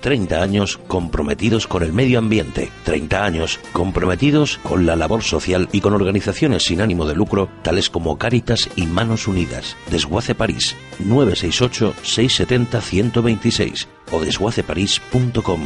30 0.00 0.42
años 0.42 0.78
comprometidos 0.88 1.66
con 1.66 1.82
el 1.82 1.92
medio 1.92 2.18
ambiente, 2.18 2.70
30 2.84 3.24
años 3.24 3.60
comprometidos 3.72 4.58
con 4.62 4.86
la 4.86 4.96
labor 4.96 5.22
social 5.22 5.68
y 5.72 5.80
con 5.80 5.94
organizaciones 5.94 6.64
sin 6.64 6.80
ánimo 6.80 7.06
de 7.06 7.14
lucro 7.14 7.48
tales 7.62 7.90
como 7.90 8.18
Cáritas 8.18 8.68
y 8.76 8.86
Manos 8.86 9.28
Unidas. 9.28 9.76
Desguace 9.90 10.34
París, 10.34 10.76
968-670-126 11.04 13.86
o 14.12 14.20
desguaceparís.com. 14.20 15.60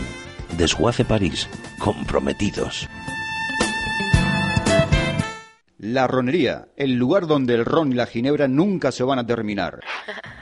Desguace 0.56 1.04
París, 1.04 1.48
comprometidos. 1.78 2.88
La 5.78 6.06
ronería, 6.06 6.68
el 6.76 6.94
lugar 6.94 7.26
donde 7.26 7.54
el 7.54 7.64
ron 7.64 7.90
y 7.90 7.96
la 7.96 8.06
ginebra 8.06 8.46
nunca 8.46 8.92
se 8.92 9.02
van 9.02 9.18
a 9.18 9.26
terminar. 9.26 9.80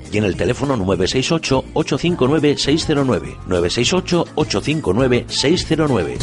y 0.11 0.17
en 0.17 0.25
el 0.25 0.35
teléfono 0.35 0.75
968-859-609. 0.77 3.37
968-859-609. 3.47 6.17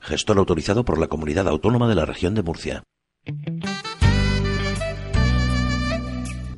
Gestor 0.00 0.38
autorizado 0.38 0.84
por 0.84 0.98
la 0.98 1.06
Comunidad 1.08 1.48
Autónoma 1.48 1.88
de 1.88 1.96
la 1.96 2.04
Región 2.04 2.34
de 2.34 2.42
Murcia. 2.42 2.82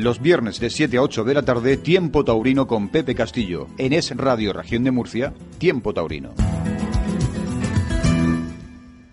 Los 0.00 0.22
viernes 0.22 0.58
de 0.60 0.70
7 0.70 0.96
a 0.96 1.02
8 1.02 1.24
de 1.24 1.34
la 1.34 1.42
tarde, 1.42 1.76
Tiempo 1.76 2.24
Taurino 2.24 2.66
con 2.66 2.88
Pepe 2.88 3.14
Castillo. 3.14 3.66
En 3.76 3.92
Es 3.92 4.16
Radio 4.16 4.54
Región 4.54 4.82
de 4.82 4.90
Murcia, 4.90 5.34
Tiempo 5.58 5.92
Taurino. 5.92 6.32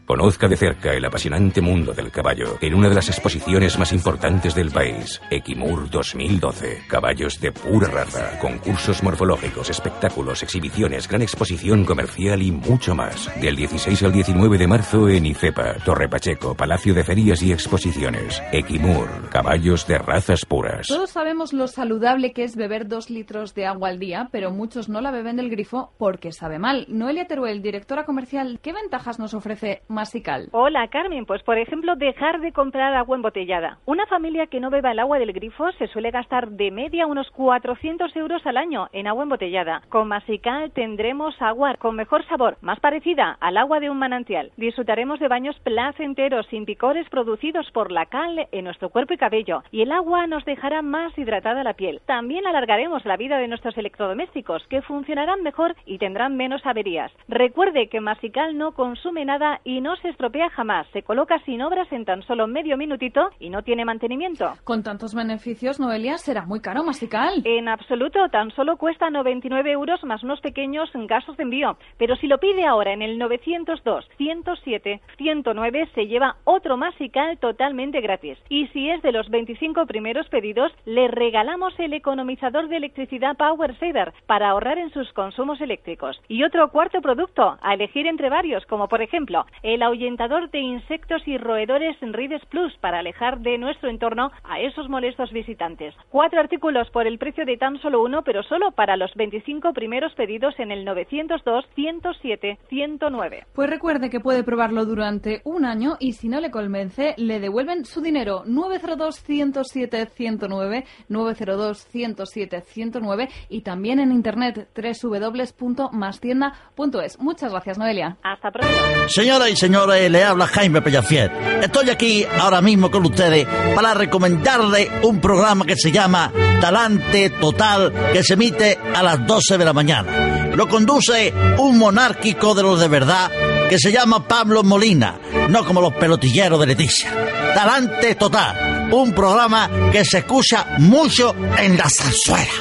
Conozca 0.08 0.48
de 0.48 0.56
cerca 0.56 0.94
el 0.94 1.04
apasionante 1.04 1.60
mundo 1.60 1.92
del 1.94 2.12
caballo 2.12 2.58
en 2.62 2.74
una 2.76 2.88
de 2.88 2.96
las 2.96 3.10
exposiciones 3.10 3.78
más 3.78 3.92
importantes 3.92 4.56
del 4.56 4.72
país, 4.72 5.22
Equimur 5.30 5.90
2012. 5.90 6.84
Caballos 6.88 7.42
de 7.42 7.52
pura 7.52 7.90
raza, 7.90 8.40
concursos 8.40 9.04
morfológicos, 9.04 9.70
espectáculos, 9.70 10.44
exhibiciones, 10.44 11.10
gran 11.10 11.24
exposición 11.24 11.84
comercial 11.84 12.42
y 12.42 12.54
mucho 12.54 12.96
más. 12.96 13.30
Del 13.42 13.58
16 13.58 14.02
al 14.04 14.14
19 14.14 14.58
de 14.58 14.68
marzo 14.68 15.10
en 15.10 15.26
IFEPA, 15.26 15.74
Torre 15.84 16.08
Pacheco, 16.08 16.56
Palacio 16.56 16.94
de 16.94 17.04
Ferias 17.04 17.44
y 17.44 17.52
Exposiciones. 17.52 18.42
Equimur, 18.54 19.10
caballos 19.30 19.86
de 19.88 19.98
razas 19.98 20.46
puras. 20.46 20.88
Todos 20.88 21.10
sabemos 21.10 21.52
lo 21.52 21.68
saludable 21.68 22.32
que 22.32 22.46
es 22.46 22.56
beber 22.56 22.88
dos 22.88 23.10
litros 23.10 23.54
de 23.56 23.66
agua 23.66 23.90
al 23.90 24.00
día, 24.00 24.30
pero 24.32 24.52
muchos 24.52 24.88
no 24.88 25.02
la 25.02 25.12
beben 25.12 25.36
del 25.36 25.50
grifo 25.50 25.92
porque 25.98 26.32
sabe 26.32 26.60
mal. 26.60 26.86
Noelia 26.88 27.28
Teruel, 27.28 27.62
directora 27.62 28.06
comercial, 28.06 28.62
¿qué 28.62 28.72
ventajas 28.72 29.20
nos 29.20 29.34
ofrece 29.34 29.82
Masical? 29.98 30.50
Hola 30.52 30.88
Carmen, 30.90 31.26
pues 31.26 31.42
por 31.42 31.58
ejemplo 31.58 31.96
dejar 31.96 32.40
de 32.40 32.52
comprar 32.52 32.94
agua 32.94 33.16
embotellada. 33.16 33.80
Una 33.88 34.06
familia 34.06 34.46
que 34.46 34.60
no 34.60 34.70
beba 34.70 34.92
el 34.92 35.00
agua 35.00 35.18
del 35.18 35.34
grifo 35.34 35.72
se 35.80 35.88
suele 35.88 36.12
gastar 36.12 36.50
de 36.52 36.70
media 36.70 37.08
unos 37.08 37.32
400 37.32 38.16
euros 38.16 38.46
al 38.46 38.58
año 38.58 38.90
en 38.94 39.08
agua 39.08 39.24
embotellada. 39.24 39.82
Con 39.90 40.08
Masical 40.08 40.70
tendremos 40.70 41.34
agua 41.42 41.74
con 41.80 41.96
mejor 41.96 42.24
sabor, 42.28 42.58
más 42.62 42.80
parecida 42.80 43.38
al 43.40 43.58
agua 43.58 43.80
de 43.80 43.90
un 43.90 43.98
manantial. 43.98 44.52
Disfrutaremos 44.56 45.20
de 45.20 45.30
baños 45.30 45.58
placenteros 45.62 46.46
sin 46.52 46.66
picores 46.66 47.10
producidos 47.10 47.72
por 47.72 47.92
la 47.92 48.06
cal 48.06 48.48
en 48.52 48.66
nuestro 48.66 48.90
cuerpo 48.90 49.16
y 49.16 49.18
cabello 49.18 49.64
y 49.72 49.82
el 49.82 49.92
agua 49.92 50.28
nos 50.28 50.46
dejará 50.46 50.84
más 50.84 51.18
hidratada 51.18 51.64
la 51.64 51.74
piel. 51.74 52.02
También 52.06 52.46
alargaremos 52.46 53.04
la 53.06 53.18
vida 53.18 53.40
de 53.40 53.48
nuestros 53.48 53.76
electrodomésticos 53.76 54.62
que 54.68 54.84
funcionarán 54.84 55.42
mejor 55.42 55.76
y 55.88 55.98
tendrán 55.98 56.38
menos 56.38 56.64
averías. 56.68 57.12
Recuerde 57.28 57.90
que 57.90 58.00
Masical 58.00 58.60
no 58.60 58.74
consume 58.74 59.26
nada 59.26 59.60
y 59.64 59.82
no 59.82 59.87
se 59.96 60.10
estropea 60.10 60.50
jamás. 60.50 60.88
Se 60.94 61.04
coloca 61.04 61.40
sin 61.46 61.62
obras 61.62 61.92
en 61.92 62.06
tan 62.06 62.22
solo 62.24 62.48
medio 62.48 62.78
minutito 62.78 63.30
y 63.40 63.50
no 63.50 63.64
tiene 63.64 63.86
mantenimiento. 63.86 64.54
Con 64.64 64.84
tantos 64.84 65.16
beneficios, 65.16 65.80
Noelia, 65.80 66.18
será 66.18 66.46
muy 66.46 66.60
caro 66.62 66.84
Masical. 66.84 67.42
En 67.46 67.68
absoluto, 67.68 68.30
tan 68.30 68.52
solo 68.52 68.78
cuesta 68.78 69.10
99 69.10 69.72
euros 69.72 70.04
más 70.04 70.24
unos 70.24 70.42
pequeños 70.42 70.90
gastos 71.08 71.38
de 71.38 71.44
envío. 71.44 71.78
Pero 71.98 72.16
si 72.18 72.28
lo 72.28 72.38
pide 72.38 72.66
ahora 72.66 72.94
en 72.94 73.02
el 73.02 73.18
902 73.18 74.08
107 74.18 75.02
109 75.18 75.90
se 75.94 76.08
lleva 76.08 76.38
otro 76.44 76.78
Masical 76.78 77.38
totalmente 77.38 78.02
gratis. 78.02 78.38
Y 78.50 78.68
si 78.68 78.90
es 78.90 79.02
de 79.02 79.12
los 79.12 79.30
25 79.30 79.86
primeros 79.86 80.28
pedidos, 80.30 80.72
le 80.86 81.08
regalamos 81.08 81.74
el 81.80 81.94
economizador 81.94 82.68
de 82.68 82.78
electricidad 82.78 83.38
Power 83.38 83.78
Saver 83.80 84.14
para 84.26 84.50
ahorrar 84.50 84.78
en 84.78 84.92
sus 84.92 85.12
consumos 85.14 85.62
eléctricos. 85.62 86.20
Y 86.28 86.44
otro 86.44 86.70
cuarto 86.70 87.02
producto 87.02 87.58
a 87.62 87.74
elegir 87.74 88.08
entre 88.08 88.30
varios, 88.30 88.66
como 88.66 88.88
por 88.88 89.02
ejemplo 89.02 89.46
el 89.64 89.77
ahuyentador 89.84 90.50
de 90.52 90.60
insectos 90.60 91.22
y 91.26 91.38
roedores 91.38 91.96
Rides 92.02 92.46
Plus 92.50 92.74
para 92.80 93.00
alejar 93.00 93.40
de 93.40 93.58
nuestro 93.58 93.90
entorno 93.90 94.32
a 94.44 94.60
esos 94.60 94.90
molestos 94.90 95.32
visitantes. 95.32 95.96
Cuatro 96.10 96.40
artículos 96.40 96.90
por 96.92 97.08
el 97.08 97.18
precio 97.18 97.46
de 97.46 97.58
tan 97.58 97.80
solo 97.82 98.02
uno, 98.02 98.24
pero 98.24 98.44
solo 98.44 98.72
para 98.72 98.98
los 98.98 99.14
25 99.16 99.74
primeros 99.74 100.14
pedidos 100.16 100.54
en 100.60 100.72
el 100.72 100.86
902 100.86 101.66
107 101.76 102.60
109. 102.70 103.46
Pues 103.54 103.70
recuerde 103.70 104.10
que 104.10 104.20
puede 104.20 104.44
probarlo 104.44 104.86
durante 104.86 105.42
un 105.44 105.66
año 105.66 105.98
y 106.00 106.14
si 106.14 106.30
no 106.30 106.40
le 106.40 106.52
convence, 106.52 107.16
le 107.18 107.40
devuelven 107.40 107.86
su 107.86 108.02
dinero. 108.02 108.44
902 108.46 109.22
107 109.22 110.08
109, 110.08 110.86
902 111.10 111.86
107 111.86 112.62
109 112.62 113.30
y 113.50 113.62
también 113.62 114.00
en 114.00 114.12
internet 114.12 114.70
www.mastienda.es. 114.76 117.20
Muchas 117.20 117.52
gracias, 117.52 117.78
Noelia. 117.78 118.18
Hasta 118.24 118.50
pronto. 118.52 118.74
Señoras 119.08 119.52
y 119.52 119.56
señores, 119.68 120.10
le 120.10 120.24
habla 120.24 120.48
Jaime 120.48 120.82
Pellafiet. 120.82 121.30
Estoy 121.62 121.90
aquí 121.90 122.26
ahora 122.40 122.62
mismo 122.62 122.90
con 122.90 123.06
ustedes 123.06 123.46
para 123.76 123.94
recomendarle 123.94 124.90
un 125.04 125.20
programa 125.20 125.66
que 125.66 125.76
se 125.76 125.92
llama 125.92 126.32
Talante 126.62 127.32
Total, 127.32 127.92
que 128.14 128.24
se 128.24 128.36
emite 128.36 128.80
a 128.96 129.04
las 129.04 129.28
12 129.28 129.58
de 129.58 129.66
la 129.66 129.74
mañana. 129.74 130.52
Lo 130.56 130.70
conduce 130.70 131.34
un 131.58 131.78
monárquico 131.78 132.56
de 132.56 132.64
los 132.64 132.80
de 132.80 132.88
verdad 132.88 133.30
que 133.70 133.78
se 133.78 133.92
llama 133.92 134.26
Pablo 134.26 134.64
Molina, 134.64 135.20
no 135.50 135.66
como 135.66 135.82
los 135.82 135.94
pelotilleros 135.96 136.62
de 136.62 136.68
Leticia. 136.68 137.12
Talante 137.54 138.16
Total, 138.16 138.88
un 138.90 139.12
programa 139.12 139.70
que 139.92 140.06
se 140.06 140.20
escucha 140.20 140.66
mucho 140.78 141.36
en 141.58 141.76
la 141.78 141.90
zarzuela. 141.90 142.54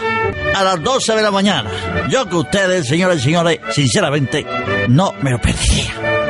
A 0.57 0.65
las 0.65 0.83
12 0.83 1.15
de 1.15 1.23
la 1.23 1.31
mañana. 1.31 1.71
Yo 2.09 2.29
que 2.29 2.35
ustedes, 2.35 2.89
señores 2.89 3.21
y 3.21 3.25
señores, 3.25 3.61
sinceramente, 3.71 4.45
no 4.89 5.13
me 5.21 5.31
lo 5.31 5.39
perdería. 5.41 6.26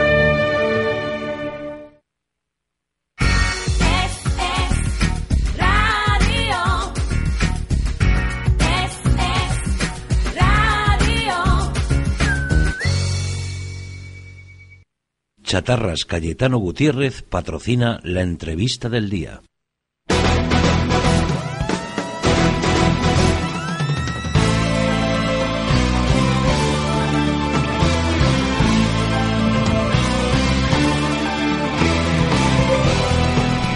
Chatarras 15.57 16.05
Cayetano 16.05 16.59
Gutiérrez 16.59 17.23
patrocina 17.23 17.99
la 18.03 18.21
entrevista 18.21 18.91
del 18.91 19.09
día. 19.09 19.41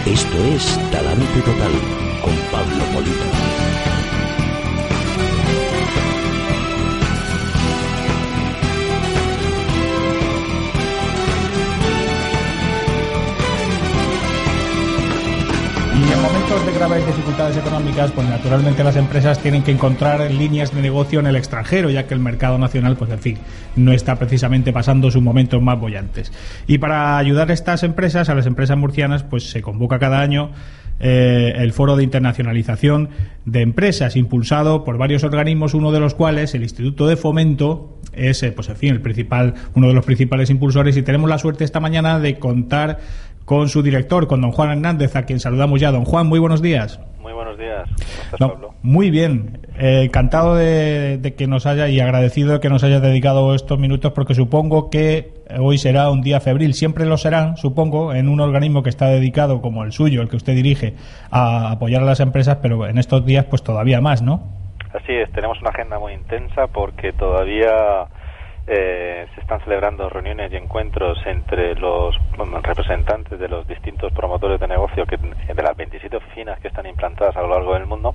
Esto 0.05 0.45
es 0.55 0.91
Talante 0.93 1.41
Total 1.41 1.73
con 2.21 2.37
Pablo 2.53 2.85
Molina. 2.93 3.30
Momentos 16.51 16.73
de 16.73 16.79
graves 16.79 17.07
dificultades 17.07 17.57
económicas, 17.57 18.11
pues 18.11 18.29
naturalmente 18.29 18.83
las 18.83 18.97
empresas 18.97 19.39
tienen 19.39 19.63
que 19.63 19.71
encontrar 19.71 20.29
líneas 20.33 20.75
de 20.75 20.83
negocio 20.83 21.21
en 21.21 21.29
el 21.29 21.37
extranjero, 21.37 21.91
ya 21.91 22.09
que 22.09 22.15
el 22.15 22.19
mercado 22.19 22.59
nacional, 22.59 22.97
pues 22.97 23.11
en 23.13 23.21
fin, 23.21 23.39
no 23.77 23.93
está 23.93 24.17
precisamente 24.17 24.73
pasando 24.73 25.13
sus 25.13 25.23
momentos 25.23 25.63
más 25.63 25.79
bollantes. 25.79 26.33
Y 26.67 26.79
para 26.79 27.19
ayudar 27.19 27.51
a 27.51 27.55
estas 27.55 27.85
empresas, 27.85 28.31
a 28.31 28.35
las 28.35 28.47
empresas 28.47 28.77
murcianas, 28.77 29.23
pues 29.23 29.49
se 29.49 29.63
convoca 29.63 30.01
cada 30.01 30.21
año 30.21 30.51
eh, 30.99 31.55
el 31.57 31.73
Foro 31.73 31.97
de 31.97 32.03
Internacionalización 32.03 33.11
de 33.45 33.63
Empresas, 33.63 34.17
impulsado 34.17 34.83
por 34.83 34.99
varios 34.99 35.23
organismos, 35.23 35.75
uno 35.75 35.93
de 35.93 36.01
los 36.01 36.15
cuales, 36.15 36.55
el 36.55 36.63
Instituto 36.63 37.07
de 37.07 37.17
Fomento, 37.17 38.01
es, 38.13 38.43
eh, 38.43 38.53
pues 38.53 38.69
en 38.69 38.77
fin, 38.77 38.91
el 38.91 39.01
principal, 39.01 39.55
uno 39.75 39.89
de 39.89 39.95
los 39.95 40.05
principales 40.05 40.51
impulsores. 40.51 40.97
Y 40.97 41.03
tenemos 41.03 41.31
la 41.31 41.39
suerte 41.39 41.65
esta 41.65 41.81
mañana 41.81 42.19
de 42.19 42.39
contar 42.39 42.99
con 43.51 43.69
su 43.69 43.83
director, 43.83 44.29
con 44.29 44.41
don 44.41 44.53
Juan 44.53 44.71
Hernández, 44.71 45.17
a 45.17 45.25
quien 45.25 45.41
saludamos 45.41 45.81
ya. 45.81 45.91
Don 45.91 46.05
Juan, 46.05 46.29
muy 46.29 46.39
buenos 46.39 46.63
días. 46.63 47.01
Muy 47.21 47.33
buenos 47.33 47.59
días. 47.59 47.83
¿Cómo 47.89 48.23
estás, 48.23 48.41
No, 48.41 48.49
Pablo? 48.53 48.75
muy 48.83 49.11
bien, 49.11 49.59
Eh, 49.77 50.03
encantado 50.05 50.55
de, 50.55 51.19
de 51.19 51.35
que 51.35 51.49
nos 51.49 51.67
haya 51.67 51.89
y 51.89 51.99
agradecido 51.99 52.53
de 52.53 52.61
que 52.61 52.69
nos 52.69 52.85
haya 52.85 53.01
dedicado 53.01 53.53
estos 53.57 53.77
minutos 53.77 54.13
porque 54.13 54.35
supongo 54.35 54.89
que 54.89 55.33
hoy 55.59 55.79
será 55.79 56.11
un 56.11 56.21
día 56.21 56.39
febril, 56.39 56.75
siempre 56.75 57.07
lo 57.07 57.17
serán, 57.17 57.57
supongo, 57.57 58.15
en 58.15 58.29
un 58.29 58.39
organismo 58.41 58.85
que 58.85 58.91
está 58.91 59.07
dedicado 59.09 59.61
como 59.61 59.83
el 59.83 59.91
suyo, 59.91 60.23
el 60.23 60.29
que 60.29 60.37
usted 60.37 60.55
dirige, 60.55 60.95
a 61.33 61.73
apoyar 61.73 62.03
a 62.03 62.07
las 62.07 62.21
empresas, 62.21 62.59
pero 62.63 62.87
en 62.87 62.99
estos 62.99 63.27
días 63.27 63.47
pues 63.47 63.65
todavía 63.65 64.01
más, 64.01 64.23
¿no? 64.23 64.45
Así 64.95 65.13
es, 65.13 65.29
tenemos 65.33 65.61
una 65.61 65.71
agenda 65.71 65.99
muy 65.99 66.13
intensa 66.13 66.69
porque 66.69 67.13
todavía 67.15 67.73
eh, 68.67 69.27
se 69.35 69.41
están 69.41 69.61
celebrando 69.65 70.09
reuniones 70.09 70.53
y 70.53 70.57
encuentros 70.57 71.19
entre 71.27 71.75
los 71.75 72.15
representantes 72.63 73.39
de 73.39 73.49
los 73.49 73.67
distintos 73.67 74.13
promotores 74.13 74.61
de 74.61 74.69
negocio 74.69 75.07
que, 75.07 75.17
de 75.17 75.63
las 75.63 75.77
27 75.77 76.17
oficinas 76.17 76.59
que 76.61 76.69
están 76.69 76.87
implantadas 76.87 77.37
a 77.37 77.43
lo 77.43 77.49
largo 77.49 77.75
del 77.75 77.87
mundo 77.87 78.15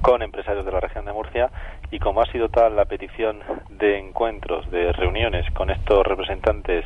con 0.00 0.22
empresarios 0.22 0.64
de 0.64 0.72
la 0.72 0.80
región 0.80 1.04
de 1.04 1.12
Murcia. 1.12 1.50
Y 1.90 1.98
como 1.98 2.20
ha 2.20 2.26
sido 2.26 2.48
tal 2.48 2.74
la 2.74 2.86
petición 2.86 3.40
de 3.70 3.98
encuentros, 3.98 4.70
de 4.70 4.92
reuniones 4.92 5.50
con 5.52 5.70
estos 5.70 6.06
representantes 6.06 6.84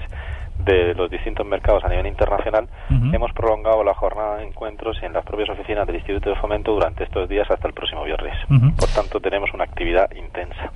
de 0.67 0.95
los 0.95 1.09
distintos 1.09 1.47
mercados 1.47 1.85
a 1.85 1.89
nivel 1.89 2.07
internacional, 2.07 2.69
hemos 3.13 3.33
prolongado 3.33 3.85
la 3.85 3.95
jornada 3.95 4.37
de 4.39 4.49
encuentros 4.49 5.01
en 5.03 5.13
las 5.13 5.25
propias 5.25 5.49
oficinas 5.51 5.87
del 5.87 5.97
Instituto 5.97 6.31
de 6.31 6.37
Fomento 6.37 6.73
durante 6.73 7.05
estos 7.05 7.29
días 7.29 7.49
hasta 7.49 7.69
el 7.69 7.75
próximo 7.75 8.05
viernes. 8.05 8.35
Por 8.77 8.89
tanto, 8.91 9.21
tenemos 9.21 9.49
una 9.55 9.65
actividad 9.65 10.11
intensa. 10.15 10.73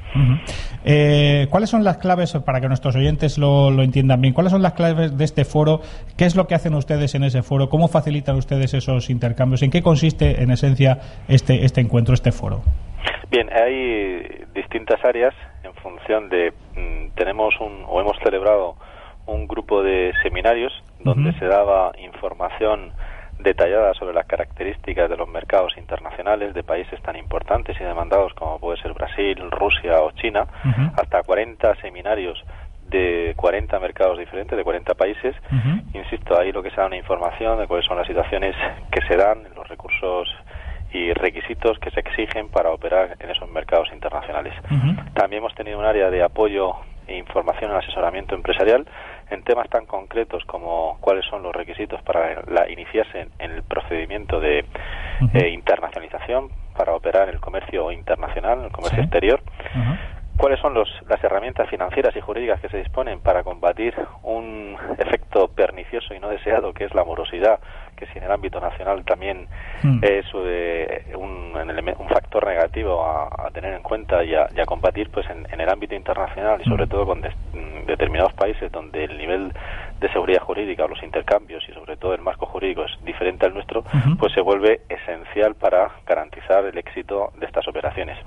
Eh, 0.85 1.48
¿Cuáles 1.50 1.70
son 1.70 1.83
las 1.83 1.98
claves, 1.98 2.33
para 2.46 2.61
que 2.61 2.68
nuestros 2.68 2.94
oyentes 2.94 3.37
lo, 3.37 3.70
lo 3.70 3.83
entiendan 3.83 4.20
bien, 4.20 4.33
cuáles 4.33 4.53
son 4.53 4.62
las 4.62 4.74
claves 4.74 5.18
de 5.18 5.24
este 5.24 5.44
foro? 5.44 5.81
¿Qué 6.16 6.24
es 6.24 6.37
lo 6.37 6.46
que 6.46 6.55
hacen 6.55 6.74
ustedes 6.74 7.14
en 7.16 7.24
ese 7.24 7.42
foro? 7.42 7.68
¿Cómo 7.68 7.88
facilitan 7.88 8.37
ustedes 8.37 8.72
esos 8.74 9.11
intercambios? 9.11 9.62
¿En 9.62 9.70
qué 9.70 9.83
consiste, 9.83 10.42
en 10.42 10.53
esencia, 10.53 10.98
este, 11.29 11.64
este 11.64 11.81
encuentro, 11.81 12.14
este 12.14 12.31
foro? 12.31 12.62
Bien, 13.31 13.48
hay 13.53 14.46
distintas 14.55 15.05
áreas 15.05 15.35
en 15.62 15.72
función 15.74 16.29
de 16.29 16.50
mm, 16.50 17.14
tenemos 17.14 17.55
un 17.61 17.85
o 17.87 18.00
hemos 18.00 18.16
celebrado 18.22 18.76
un 19.31 19.47
grupo 19.47 19.83
de 19.83 20.12
seminarios 20.23 20.73
donde 20.99 21.33
se 21.38 21.47
daba 21.47 21.93
información 21.99 22.93
detallada 23.38 23.95
sobre 23.95 24.14
las 24.14 24.27
características 24.27 25.09
de 25.09 25.16
los 25.16 25.29
mercados 25.29 25.73
internacionales 25.79 26.53
de 26.53 26.62
países 26.62 27.01
tan 27.03 27.16
importantes 27.16 27.77
y 27.81 27.85
demandados 27.85 28.35
como 28.35 28.59
puede 28.59 28.81
ser 28.83 28.93
Brasil, 28.93 29.51
Rusia 29.51 30.03
o 30.03 30.11
China, 30.12 30.47
hasta 30.97 31.23
40 31.23 31.77
seminarios 31.77 32.43
de 32.88 33.35
40 33.37 33.79
mercados 33.79 34.19
diferentes, 34.19 34.57
de 34.57 34.64
40 34.64 34.95
países. 34.95 35.35
Insisto, 35.95 36.38
ahí 36.38 36.53
lo 36.53 36.62
que 36.62 36.71
se 36.71 36.77
da 36.77 36.87
una 36.87 36.97
información 36.97 37.59
de 37.59 37.66
cuáles 37.66 37.87
son 37.87 37.97
las 37.97 38.07
situaciones 38.07 38.55
que 38.90 39.01
se 39.07 39.16
dan, 39.16 39.45
los 39.55 39.66
recursos 39.69 40.29
y 40.93 41.12
requisitos 41.12 41.79
que 41.79 41.90
se 41.93 42.01
exigen 42.01 42.49
para 42.49 42.71
operar 42.73 43.16
en 43.21 43.31
esos 43.31 43.49
mercados 43.49 43.88
internacionales. 43.93 44.53
También 45.14 45.40
hemos 45.40 45.55
tenido 45.55 45.79
un 45.79 45.85
área 45.85 46.11
de 46.11 46.23
apoyo 46.23 46.75
e 47.07 47.16
información 47.16 47.71
en 47.71 47.77
asesoramiento 47.79 48.35
empresarial 48.35 48.87
en 49.31 49.43
temas 49.43 49.69
tan 49.69 49.87
concretos 49.87 50.45
como 50.45 50.99
cuáles 51.01 51.25
son 51.27 51.43
los 51.43 51.55
requisitos 51.55 52.03
para 52.03 52.43
la, 52.47 52.69
iniciarse 52.69 53.29
en, 53.38 53.51
el 53.51 53.62
procedimiento 53.62 54.40
de 54.40 54.64
eh, 55.35 55.49
internacionalización 55.49 56.51
para 56.77 56.95
operar 56.95 57.29
en 57.29 57.35
el 57.35 57.40
comercio 57.40 57.93
internacional, 57.93 58.64
el 58.64 58.73
comercio 58.73 59.03
exterior, 59.03 59.43
cuáles 60.37 60.59
son 60.61 60.73
los, 60.73 60.88
las 61.09 61.23
herramientas 61.23 61.69
financieras 61.69 62.16
y 62.16 62.21
jurídicas 62.21 62.61
que 62.61 62.71
se 62.71 62.79
disponen 62.79 63.21
para 63.21 63.43
combatir 63.43 63.95
un 64.23 64.77
efecto 64.99 65.49
pernicioso 65.49 66.14
y 66.14 66.21
no 66.21 66.29
deseado 66.29 66.73
que 66.73 66.85
es 66.85 66.95
la 66.95 67.05
morosidad, 67.05 67.61
que 68.00 68.06
si 68.06 68.18
en 68.18 68.24
el 68.24 68.32
ámbito 68.32 68.58
nacional 68.60 69.04
también 69.04 69.46
Mm. 69.82 70.00
es 70.02 70.26
eh, 70.34 71.04
un, 71.14 71.54
un 71.56 72.08
factor 72.08 72.46
negativo 72.46 73.02
a, 73.04 73.28
a 73.46 73.50
tener 73.50 73.72
en 73.74 73.82
cuenta 73.82 74.22
y 74.24 74.34
a, 74.34 74.46
y 74.54 74.60
a 74.60 74.66
combatir 74.66 75.10
pues 75.10 75.28
en, 75.30 75.46
en 75.50 75.60
el 75.60 75.68
ámbito 75.70 75.94
internacional 75.94 76.60
y 76.60 76.64
sobre 76.68 76.86
todo 76.86 77.06
con 77.06 77.20
des- 77.20 77.32
mm, 77.54 77.86
determinados 77.86 78.32
países 78.34 78.70
donde 78.72 79.04
el 79.04 79.16
nivel 79.16 79.52
de 80.00 80.10
seguridad 80.12 80.42
jurídica 80.42 80.84
o 80.84 80.88
los 80.88 81.02
intercambios 81.02 81.62
y 81.68 81.72
sobre 81.72 81.96
todo 81.96 82.14
el 82.14 82.22
marco 82.22 82.46
jurídico 82.46 82.84
es 82.84 83.04
diferente 83.04 83.46
al 83.46 83.54
nuestro, 83.54 83.84
pues 84.18 84.32
se 84.32 84.40
vuelve 84.40 84.80
esencial 84.88 85.54
para 85.54 85.90
garantizar 86.06 86.64
el 86.64 86.76
éxito 86.78 87.32
de 87.38 87.46
estas 87.46 87.68
operaciones. 87.68 88.18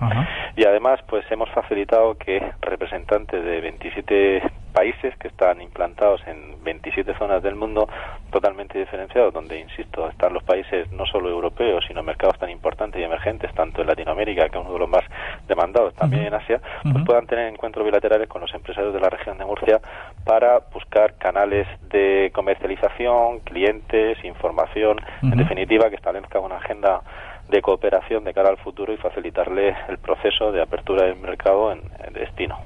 Y 0.56 0.66
además, 0.66 1.00
pues 1.08 1.26
hemos 1.32 1.50
facilitado 1.50 2.16
que 2.16 2.42
representantes 2.62 3.44
de 3.44 3.62
27 3.62 4.44
países 4.74 5.16
que 5.18 5.28
están 5.28 5.62
implantados 5.62 6.22
en 6.28 6.64
27 6.64 7.14
zonas 7.18 7.44
del 7.44 7.56
mundo 7.56 7.88
totalmente 8.32 8.80
diferenciados, 8.80 9.34
donde, 9.34 9.60
insisto, 9.60 10.10
están 10.10 10.34
los 10.34 10.44
países 10.44 10.92
no 10.92 11.06
solo 11.06 11.30
europeos, 11.30 11.86
sino 11.88 12.02
mercados 12.02 12.38
tan 12.40 12.50
importantes 12.50 13.00
y 13.00 13.04
emergentes, 13.04 13.54
tanto 13.54 13.82
en 13.82 13.88
Latinoamérica, 13.88 14.50
que 14.50 14.58
es 14.58 14.64
uno 14.64 14.74
de 14.74 14.80
los 14.80 14.90
más 14.90 15.04
demandados, 15.48 15.94
también 15.94 16.26
en 16.26 16.34
Asia, 16.34 16.60
pues 16.82 17.06
puedan 17.06 17.28
tener 17.28 17.48
encuentros 17.48 17.86
bilaterales 17.86 18.28
con 18.28 18.42
los 18.42 18.54
empresarios 18.54 18.94
de 18.94 19.00
la 19.00 19.10
región 19.10 19.38
de 19.38 19.46
Murcia 19.46 19.80
para 20.26 20.60
buscar 20.74 21.16
canales 21.16 21.68
de 21.90 22.32
comercialización, 22.34 23.40
clientes, 23.40 24.18
información, 24.24 24.98
en 25.22 25.38
definitiva, 25.38 25.90
que 25.90 25.96
establezca 25.96 26.40
una 26.40 26.58
agenda 26.58 27.02
de 27.50 27.62
cooperación 27.62 28.24
de 28.24 28.34
cara 28.34 28.50
al 28.50 28.58
futuro 28.58 28.94
y 28.94 28.98
facilitarle 28.98 29.76
el 29.90 29.98
proceso 29.98 30.52
de 30.52 30.62
apertura 30.62 31.06
del 31.06 31.18
mercado 31.18 31.72
en, 31.72 31.82
en 32.06 32.14
destino. 32.14 32.58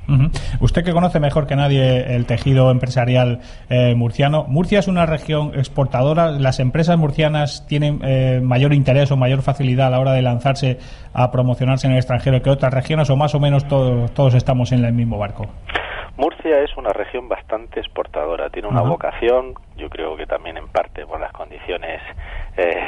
Usted 0.62 0.84
que 0.84 0.94
conoce 0.94 1.20
mejor 1.20 1.48
que 1.48 1.56
nadie 1.56 2.16
el 2.16 2.26
tejido 2.26 2.70
empresarial 2.72 3.40
eh, 3.70 3.96
murciano, 3.96 4.46
Murcia 4.48 4.80
es 4.80 4.88
una 4.88 5.06
región 5.06 5.52
exportadora. 5.56 6.32
¿Las 6.32 6.60
empresas 6.60 6.98
murcianas 6.98 7.66
tienen 7.68 8.00
eh, 8.04 8.40
mayor 8.42 8.74
interés 8.74 9.12
o 9.12 9.18
mayor 9.18 9.42
facilidad 9.42 9.88
a 9.88 9.90
la 9.90 10.00
hora 10.00 10.14
de 10.14 10.22
lanzarse 10.22 10.78
a 11.14 11.32
promocionarse 11.32 11.88
en 11.88 11.94
el 11.94 12.00
extranjero 12.00 12.42
que 12.42 12.50
otras 12.50 12.74
regiones 12.74 13.10
o 13.10 13.16
más 13.16 13.34
o 13.36 13.40
menos 13.40 13.68
todos, 13.68 14.12
todos 14.14 14.36
estamos 14.36 14.72
en 14.72 14.86
el 14.86 14.94
mismo 14.94 15.18
barco? 15.18 15.48
Murcia 16.18 16.62
es 16.62 16.76
una 16.78 16.92
región 16.94 17.30
bastante 17.30 17.80
exportadora, 17.80 18.50
tiene 18.50 18.68
una 18.68 18.82
vocación, 18.82 19.54
yo 19.76 19.88
creo 19.88 20.18
que 20.18 20.26
también 20.26 20.58
en 20.58 20.68
parte 20.68 21.06
por 21.06 21.20
las 21.20 21.32
condiciones 21.32 22.02
eh, 22.58 22.88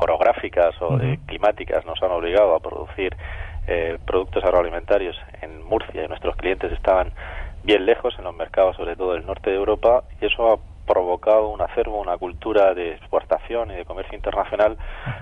orográficas 0.00 0.72
o 0.80 0.96
de 0.96 1.18
climáticas 1.26 1.84
nos 1.84 2.00
han 2.00 2.12
obligado 2.12 2.54
a 2.54 2.60
producir 2.60 3.16
eh, 3.66 3.98
productos 4.06 4.44
agroalimentarios 4.44 5.16
en 5.40 5.64
Murcia 5.64 6.04
y 6.04 6.08
nuestros 6.08 6.36
clientes 6.36 6.70
estaban 6.72 7.12
bien 7.64 7.86
lejos 7.86 8.14
en 8.18 8.24
los 8.24 8.36
mercados, 8.36 8.76
sobre 8.76 8.94
todo 8.94 9.14
del 9.14 9.26
norte 9.26 9.50
de 9.50 9.56
Europa, 9.56 10.04
y 10.20 10.26
eso 10.26 10.52
ha 10.52 10.71
provocado 10.86 11.48
un 11.48 11.60
acervo, 11.60 12.00
una 12.00 12.16
cultura 12.18 12.74
de 12.74 12.92
exportación 12.92 13.70
y 13.70 13.74
de 13.74 13.84
comercio 13.84 14.16
internacional 14.16 14.76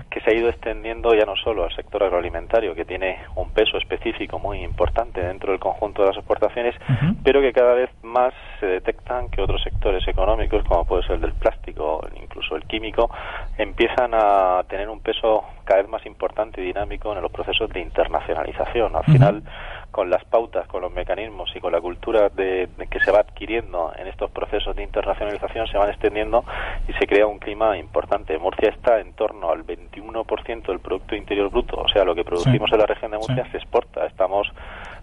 que 0.09 0.19
se 0.21 0.31
ha 0.31 0.33
ido 0.33 0.49
extendiendo 0.49 1.13
ya 1.13 1.25
no 1.25 1.35
solo 1.35 1.63
al 1.63 1.75
sector 1.75 2.03
agroalimentario, 2.03 2.75
que 2.75 2.85
tiene 2.85 3.19
un 3.35 3.51
peso 3.51 3.77
específico 3.77 4.39
muy 4.39 4.63
importante 4.63 5.21
dentro 5.21 5.51
del 5.51 5.59
conjunto 5.59 6.01
de 6.01 6.09
las 6.09 6.17
exportaciones, 6.17 6.75
pero 7.23 7.41
que 7.41 7.53
cada 7.53 7.73
vez 7.73 7.89
más 8.03 8.33
se 8.59 8.65
detectan 8.65 9.29
que 9.29 9.41
otros 9.41 9.61
sectores 9.63 10.07
económicos, 10.07 10.63
como 10.65 10.85
puede 10.85 11.03
ser 11.03 11.15
el 11.15 11.21
del 11.21 11.33
plástico, 11.33 12.05
incluso 12.21 12.55
el 12.55 12.63
químico, 12.63 13.09
empiezan 13.57 14.11
a 14.13 14.63
tener 14.67 14.89
un 14.89 14.99
peso 14.99 15.43
cada 15.63 15.81
vez 15.81 15.89
más 15.89 16.05
importante 16.05 16.61
y 16.61 16.65
dinámico 16.65 17.13
en 17.13 17.21
los 17.21 17.31
procesos 17.31 17.69
de 17.69 17.79
internacionalización. 17.79 18.95
Al 18.95 19.03
final, 19.05 19.43
con 19.91 20.09
las 20.09 20.23
pautas, 20.25 20.67
con 20.67 20.81
los 20.81 20.91
mecanismos 20.93 21.51
y 21.55 21.59
con 21.59 21.71
la 21.73 21.81
cultura 21.81 22.29
de, 22.29 22.67
de 22.77 22.87
que 22.87 22.99
se 23.01 23.11
va 23.11 23.19
adquiriendo 23.19 23.91
en 23.97 24.07
estos 24.07 24.31
procesos 24.31 24.75
de 24.75 24.83
internacionalización 24.83 25.67
se 25.67 25.77
van 25.77 25.89
extendiendo 25.89 26.43
y 26.87 26.93
se 26.93 27.05
crea 27.05 27.27
un 27.27 27.39
clima 27.39 27.77
importante. 27.77 28.37
Murcia 28.37 28.69
está 28.69 28.99
en 28.99 29.13
torno 29.13 29.51
al 29.51 29.65
21% 29.65 30.65
del 30.67 30.79
Producto 30.79 31.15
Interior 31.15 31.49
Bruto, 31.49 31.81
o 31.81 31.87
sea, 31.89 32.03
lo 32.05 32.15
que 32.15 32.23
producimos 32.23 32.69
Sí. 32.69 32.75
en 32.75 32.79
la 32.79 32.85
región 32.85 33.11
de 33.11 33.17
Murcia 33.17 33.45
se 33.51 33.57
exporta. 33.57 34.05
Estamos 34.05 34.47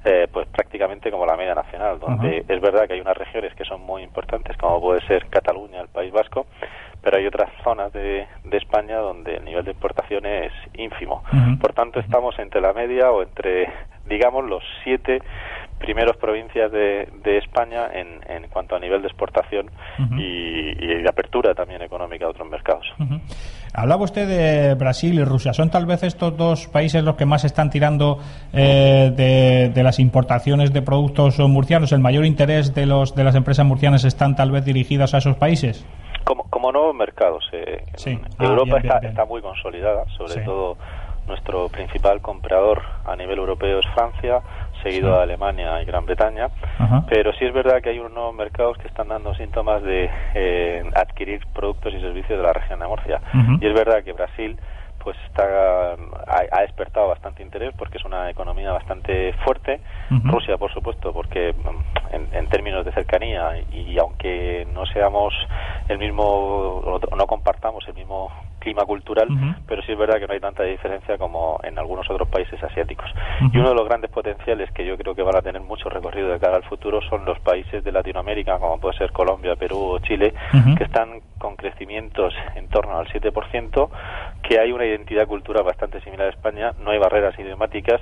eh, 0.05 0.27
pues 0.33 0.47
prácticamente 0.49 1.11
como 1.11 1.27
la 1.27 1.37
media 1.37 1.55
nacional, 1.55 1.99
donde 1.99 2.45
es 2.49 2.61
verdad 2.61 2.87
que 2.87 2.95
hay 2.95 3.01
unas 3.01 3.17
regiones 3.17 3.55
que 3.55 3.65
son 3.65 3.81
muy 3.83 4.03
importantes, 4.03 4.57
como 4.57 4.81
puede 4.81 5.01
ser 5.07 5.27
Cataluña, 5.29 5.81
el 5.81 5.89
País 5.89 6.13
Vasco, 6.13 6.47
pero 7.03 7.17
hay 7.19 7.27
otras 7.27 7.51
zonas 7.63 7.93
de, 7.93 8.27
de 8.45 8.57
España 8.57 8.99
donde 8.99 9.37
el 9.37 9.45
nivel 9.45 9.65
de 9.65 9.73
exportación 9.73 10.25
es 10.27 10.53
ínfimo. 10.75 11.23
Por 11.61 11.73
tanto, 11.73 12.01
estamos 12.01 12.39
entre 12.39 12.61
la 12.61 12.73
media 12.73 13.11
o 13.11 13.23
entre, 13.23 13.73
digamos, 14.09 14.45
los 14.49 14.63
siete 14.85 15.21
primeros 15.79 16.17
provincias 16.17 16.73
de, 16.73 17.09
de 17.23 17.39
España 17.39 17.87
en, 17.93 18.19
en 18.29 18.49
cuanto 18.49 18.75
a 18.75 18.81
nivel 18.81 19.01
de 19.01 19.07
exportación 19.07 19.71
y, 20.19 20.71
y 20.73 21.03
de 21.03 21.09
apertura 21.09 21.55
también 21.55 21.83
económica 21.83 22.27
a 22.27 22.31
otros 22.31 22.49
mercados. 22.51 22.85
Hablaba 23.73 24.03
usted 24.03 24.27
de 24.27 24.75
Brasil 24.75 25.15
y 25.21 25.25
Rusia. 25.25 25.53
¿Son 25.53 25.71
tal 25.71 25.87
vez 25.87 26.03
estos 26.03 26.37
dos 26.37 26.67
países 26.67 27.05
los 27.05 27.15
que 27.15 27.27
más 27.27 27.45
están 27.45 27.71
tirando 27.71 28.19
eh, 28.53 29.13
de, 29.15 29.71
de 29.73 29.83
las 29.85 30.01
importaciones 30.01 30.73
de 30.73 30.83
productos 30.83 31.39
murcianos? 31.39 31.93
¿El 31.93 32.01
mayor 32.01 32.25
interés 32.25 32.75
de, 32.75 32.85
los, 32.87 33.15
de 33.15 33.23
las 33.23 33.37
empresas 33.37 33.65
murcianas 33.65 34.05
están 34.05 34.35
tal 34.35 34.51
vez 34.51 34.65
dirigidas 34.65 35.15
a 35.15 35.19
esos 35.19 35.37
países? 35.37 35.87
Como, 36.25 36.43
como 36.51 36.73
nuevos 36.73 36.95
mercados, 36.97 37.45
eh, 37.53 37.85
Sí. 37.95 38.19
Ah, 38.39 38.45
Europa 38.47 38.65
bien, 38.65 38.83
bien, 38.83 38.95
está, 38.97 39.09
está 39.09 39.25
muy 39.27 39.41
consolidada, 39.43 40.05
sobre 40.17 40.33
Sí. 40.33 40.41
todo 40.45 40.77
nuestro 41.29 41.69
principal 41.69 42.21
comprador 42.21 42.83
a 43.07 43.15
nivel 43.15 43.39
europeo 43.39 43.79
es 43.79 43.87
Francia, 43.95 44.41
seguido 44.83 45.11
Sí. 45.11 45.17
de 45.17 45.23
Alemania 45.23 45.81
y 45.83 45.85
Gran 45.85 46.07
Bretaña, 46.07 46.49
Ajá. 46.79 47.05
pero 47.09 47.33
sí 47.35 47.45
es 47.45 47.53
verdad 47.53 47.81
que 47.83 47.91
hay 47.91 47.99
unos 47.99 48.13
nuevos 48.13 48.35
mercados 48.35 48.79
que 48.79 48.89
están 48.89 49.09
dando 49.09 49.35
síntomas 49.35 49.83
de 49.83 50.11
eh, 50.35 50.83
adquirir 50.95 51.47
productos 51.55 51.93
y 51.95 52.01
servicios 52.01 52.39
de 52.39 52.45
la 52.45 52.53
región 52.53 52.81
de 52.81 52.87
Murcia. 52.87 53.21
Y 53.61 53.67
es 53.67 53.75
verdad 53.75 54.03
que 54.03 54.13
Brasil 54.13 54.59
pues 55.03 55.17
está 55.27 55.93
ha, 55.93 56.43
ha 56.51 56.61
despertado 56.63 57.09
bastante 57.09 57.43
interés 57.43 57.73
porque 57.79 57.99
es 57.99 58.05
una 58.05 58.29
economía 58.31 58.73
bastante 58.73 59.33
fuerte. 59.45 59.81
Rusia, 60.25 60.57
por 60.59 60.73
supuesto, 60.73 61.13
porque 61.13 61.55
mm, 61.55 62.15
en, 62.15 62.29
en 62.33 62.47
términos 62.49 62.85
de 62.85 62.93
cercanía 62.93 63.59
y, 63.73 63.97
aunque 63.99 64.67
no 64.75 64.85
seamos 64.87 65.33
el 65.89 65.99
mismo 65.99 66.25
o 66.25 67.17
no 67.17 67.27
compartamos 67.27 67.87
el 67.89 67.95
mismo 67.95 68.31
clima 68.59 68.85
cultural, 68.85 69.29
pero 69.67 69.83
sí 69.83 69.93
es 69.93 69.99
verdad 69.99 70.19
que 70.19 70.27
no 70.27 70.33
hay 70.35 70.41
tanta 70.41 70.63
diferencia 70.65 71.17
como 71.19 71.59
en 71.63 71.79
algunos 71.79 72.09
otros 72.11 72.29
países 72.29 72.63
asiáticos. 72.63 73.07
Y 73.53 73.59
uno 73.59 73.69
de 73.71 73.75
los 73.75 73.87
grandes 73.89 74.11
potenciales 74.11 74.71
que 74.73 74.85
yo 74.85 74.97
creo 74.99 75.15
que 75.15 75.23
van 75.23 75.37
a 75.37 75.43
tener 75.43 75.63
mucho 75.63 75.89
recorrido 75.89 76.29
de 76.29 76.39
cara 76.41 76.57
al 76.57 76.65
futuro 76.65 77.01
son 77.03 77.25
los 77.25 77.39
países 77.41 77.85
de 77.85 77.93
Latinoamérica, 77.93 78.59
como 78.59 78.79
puede 78.81 78.97
ser 78.99 79.13
Colombia, 79.13 79.57
Perú 79.57 79.79
o 79.95 79.99
Chile, 80.01 80.35
que 80.77 80.85
están 80.85 81.21
con 81.39 81.55
crecimientos 81.57 82.35
en 82.57 82.69
torno 82.69 82.99
al 82.99 83.07
7%, 83.09 83.91
que 84.43 84.59
hay 84.59 84.73
una 84.73 84.85
identidad 84.87 85.27
cultural 85.27 85.63
bastante 85.65 86.01
similar 86.01 86.27
a 86.27 86.31
España, 86.31 86.75
no 86.81 86.91
hay 86.91 86.99
barreras 86.99 87.39
idiomáticas 87.39 88.01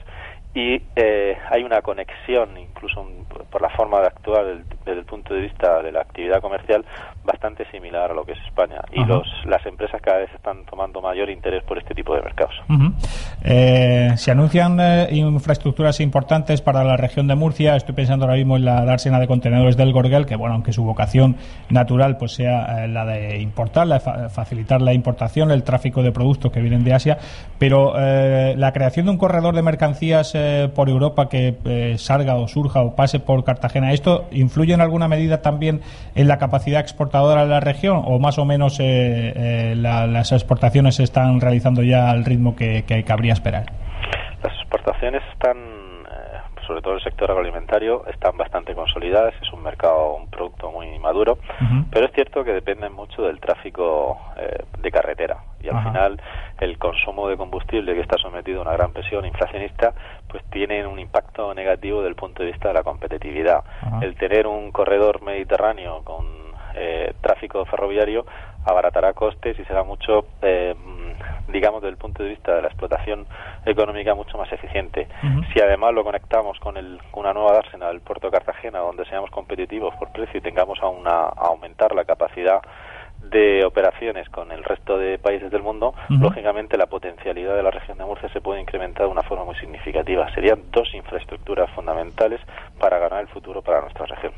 y 0.55 0.83
eh, 0.97 1.37
hay 1.51 1.63
una 1.65 1.83
conexión, 1.83 2.57
incluso 2.57 3.01
un- 3.03 3.26
por 3.45 3.63
la 3.63 3.71
forma 3.71 4.01
de 4.01 4.07
actuar 4.07 4.45
del- 4.45 4.65
desde 4.85 5.01
el 5.01 5.05
punto 5.07 5.35
de 5.35 5.41
vista 5.43 5.83
de 5.83 5.93
la 5.93 6.01
actividad 6.01 6.41
comercial, 6.41 6.85
bastante 7.25 7.69
similar 7.71 8.11
a 8.11 8.15
lo 8.15 8.25
que 8.25 8.33
es 8.33 8.39
España. 8.47 8.81
Y 8.93 9.01
Ajá. 9.01 9.09
los, 9.15 9.27
las 9.47 9.65
empresas 9.67 10.01
cada 10.01 10.19
vez 10.19 10.31
están 10.35 10.65
tomando 10.67 11.01
mayor 11.01 11.29
interés 11.31 11.63
por 11.65 11.79
este 11.79 11.95
tipo 11.95 12.15
de 12.15 12.23
mercados. 12.23 12.55
Eh, 13.45 14.13
se 14.17 14.31
anuncian 14.31 14.79
eh, 14.81 15.09
infraestructuras 15.13 16.01
importantes 16.01 16.61
para 16.63 16.85
la 16.85 16.97
región 16.97 17.27
de 17.27 17.35
Murcia. 17.35 17.77
Estoy 17.77 17.95
pensando 17.95 18.25
ahora 18.25 18.37
mismo 18.37 18.57
en 18.57 18.65
la 18.65 18.85
dársena 18.85 19.19
de 19.21 19.27
contenedores 19.27 19.77
del 19.77 19.93
Gorgel, 19.93 20.27
que 20.27 20.37
bueno, 20.37 20.55
aunque 20.55 20.73
su 20.73 20.85
vocación 20.85 21.37
natural 21.71 22.17
pues 22.17 22.33
sea 22.33 22.85
eh, 22.85 22.89
la 22.89 23.05
de 23.05 23.41
importar, 23.41 23.87
la 23.87 23.97
de 23.97 24.01
fa- 24.01 24.29
facilitar 24.29 24.81
la 24.81 24.93
importación, 24.93 25.51
el 25.51 25.63
tráfico 25.63 26.03
de 26.03 26.13
productos 26.13 26.51
que 26.53 26.61
vienen 26.61 26.85
de 26.85 26.95
Asia, 26.95 27.19
pero 27.59 27.95
la 27.97 28.73
creación 28.73 29.07
de 29.07 29.13
un 29.13 29.19
corredor 29.19 29.55
de 29.55 29.63
mercancías 29.63 30.37
por 30.75 30.89
Europa 30.89 31.29
que 31.29 31.95
salga 31.99 32.37
o 32.37 32.47
surja 32.49 32.83
o 32.83 32.95
pase 32.95 33.21
por 33.27 33.45
Cartagena, 33.45 33.93
¿esto 33.93 34.27
influye 34.31 34.73
en 34.73 34.81
alguna 34.81 35.09
medida 35.09 35.43
también 35.43 35.83
en 36.15 36.29
la 36.29 36.39
capacidad 36.39 36.81
exportadora 36.81 37.43
de 37.43 37.51
la 37.51 37.61
región 37.61 38.01
o 38.07 38.19
más 38.19 38.39
o 38.39 38.45
menos 38.47 38.81
eh, 38.81 38.85
eh, 39.37 39.75
la- 39.77 40.07
las 40.07 40.33
exportaciones 40.33 40.95
se 40.95 41.03
están 41.03 41.41
realizando 41.41 41.83
ya 41.83 42.09
al 42.11 42.25
ritmo 42.25 42.57
que, 42.57 42.85
que 42.87 43.03
cabría 43.05 43.35
esperar? 43.35 43.67
Las 44.43 44.55
exportaciones 44.61 45.23
están, 45.33 45.57
eh, 45.57 46.63
sobre 46.67 46.81
todo 46.83 46.95
el 46.95 47.03
sector 47.03 47.31
agroalimentario, 47.31 48.07
están 48.07 48.37
bastante 48.37 48.75
consolidadas. 48.75 49.35
Es 49.43 49.53
un 49.53 49.63
mercado, 49.63 50.15
un 50.15 50.31
producto 50.31 50.71
muy 50.71 50.99
maduro. 51.01 51.39
Pero 51.91 52.07
es 52.07 52.13
cierto 52.13 52.45
que 52.45 52.53
dependen 52.53 52.93
mucho 52.93 53.23
del 53.23 53.41
tráfico 53.41 54.19
eh, 54.39 54.63
de 54.81 54.91
carretera. 54.91 55.39
Y 55.63 55.69
al 55.69 55.83
final, 55.83 56.21
el 56.61 56.79
consumo 56.79 57.29
de 57.29 57.37
combustible 57.37 57.95
que 57.95 58.01
está 58.01 58.17
sometido 58.19 58.61
a 58.61 58.63
una 58.63 58.73
gran 58.73 58.93
presión 58.93 59.25
inflacionista, 59.25 59.93
pues 60.29 60.43
tiene 60.51 60.87
un 60.87 60.99
impacto 60.99 61.55
negativo 61.55 61.99
desde 61.99 62.11
el 62.11 62.17
punto 62.17 62.43
de 62.43 62.51
vista 62.51 62.69
de 62.69 62.75
la 62.75 62.83
competitividad. 62.83 63.65
El 64.01 64.17
tener 64.17 64.47
un 64.47 64.73
corredor 64.73 65.23
mediterráneo 65.23 66.03
con 66.05 66.47
eh, 66.75 67.15
tráfico 67.23 67.65
ferroviario 67.65 68.27
abaratará 68.67 69.15
costes 69.15 69.59
y 69.59 69.65
será 69.65 69.83
mucho, 69.83 70.27
eh, 70.43 70.75
digamos, 71.49 71.81
desde 71.81 71.93
el 71.93 71.97
punto 71.97 72.23
de 72.23 72.31
vista 72.31 72.55
de 72.55 72.63
la 72.63 72.69
explotación 72.69 73.27
económica, 73.65 74.15
mucho 74.15 74.37
más 74.37 74.53
eficiente. 74.53 75.09
Si 75.53 75.61
además 75.61 75.95
lo 75.95 76.05
conectamos 76.05 76.59
con, 76.59 76.77
el, 76.77 77.01
con 77.11 77.25
una 77.25 77.33
nueva 77.33 77.53
dársena 77.53 77.89
del 77.89 78.01
puerto 78.01 78.27
de 78.27 78.33
Cartagena, 78.33 78.81
donde 78.81 79.05
seamos 79.07 79.31
competitivos 79.31 79.95
por 79.97 80.11
precio 80.11 80.39
y 80.39 80.43
tengamos 80.43 80.79
a, 80.83 80.89
una, 80.89 81.11
a 81.11 81.47
aumentar 81.49 81.95
la 81.95 82.05
capacidad 82.05 82.61
de 83.31 83.65
operaciones 83.65 84.29
con 84.29 84.53
el 84.53 84.63
resto 84.65 84.99
de 84.99 85.19
países 85.19 85.51
del 85.51 85.63
mundo, 85.63 85.95
lógicamente 86.09 86.77
la 86.77 86.87
potencialidad 86.87 87.57
de 87.57 87.63
la 87.63 87.71
región 87.71 87.99
de 87.99 88.05
Murcia 88.05 88.29
se 88.33 88.41
puede 88.41 88.61
incrementar 88.61 89.07
de 89.07 89.13
una 89.13 89.23
forma 89.23 89.45
muy 89.45 89.55
significativa. 89.57 90.33
Serían 90.35 90.61
dos 90.73 90.89
infraestructuras 90.95 91.71
fundamentales 91.75 92.41
para 92.79 92.99
ganar 92.99 93.21
el 93.21 93.29
futuro 93.29 93.63
para 93.63 93.81
nuestra 93.81 94.07
región. 94.07 94.33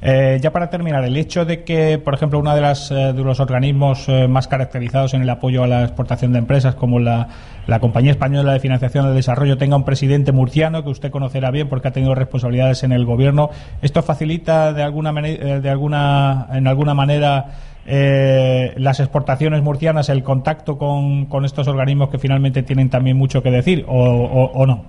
Eh, 0.00 0.38
ya 0.40 0.52
para 0.52 0.70
terminar, 0.70 1.04
el 1.04 1.16
hecho 1.16 1.44
de 1.44 1.64
que, 1.64 1.98
por 1.98 2.14
ejemplo, 2.14 2.38
uno 2.38 2.54
de, 2.54 2.60
las, 2.60 2.90
eh, 2.90 3.12
de 3.12 3.24
los 3.24 3.40
organismos 3.40 4.08
eh, 4.08 4.28
más 4.28 4.46
caracterizados 4.46 5.14
en 5.14 5.22
el 5.22 5.30
apoyo 5.30 5.64
a 5.64 5.66
la 5.66 5.82
exportación 5.82 6.32
de 6.32 6.38
empresas, 6.38 6.76
como 6.76 7.00
la, 7.00 7.28
la 7.66 7.80
Compañía 7.80 8.12
Española 8.12 8.52
de 8.52 8.60
Financiación 8.60 9.06
del 9.06 9.14
Desarrollo, 9.14 9.58
tenga 9.58 9.76
un 9.76 9.84
presidente 9.84 10.30
murciano 10.30 10.84
que 10.84 10.90
usted 10.90 11.10
conocerá 11.10 11.50
bien 11.50 11.68
porque 11.68 11.88
ha 11.88 11.92
tenido 11.92 12.14
responsabilidades 12.14 12.84
en 12.84 12.92
el 12.92 13.04
gobierno, 13.04 13.50
¿esto 13.82 14.02
facilita 14.02 14.72
de 14.72 14.82
alguna, 14.82 15.12
de 15.12 15.70
alguna, 15.70 16.46
en 16.52 16.66
alguna 16.68 16.94
manera 16.94 17.46
eh, 17.88 18.74
las 18.76 19.00
exportaciones 19.00 19.62
murcianas, 19.62 20.08
el 20.10 20.22
contacto 20.22 20.76
con, 20.78 21.26
con 21.26 21.44
estos 21.44 21.66
organismos 21.68 22.10
que 22.10 22.18
finalmente 22.18 22.62
tienen 22.62 22.90
también 22.90 23.16
mucho 23.16 23.42
que 23.42 23.50
decir 23.50 23.84
o, 23.88 23.94
o- 23.94 24.52
o 24.52 24.66
no? 24.66 24.84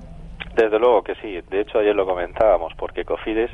Desde 0.55 0.77
luego 0.77 1.03
que 1.03 1.15
sí. 1.15 1.39
De 1.49 1.61
hecho, 1.61 1.79
ayer 1.79 1.95
lo 1.95 2.05
comentábamos, 2.05 2.73
porque 2.77 3.05
Cofides 3.05 3.49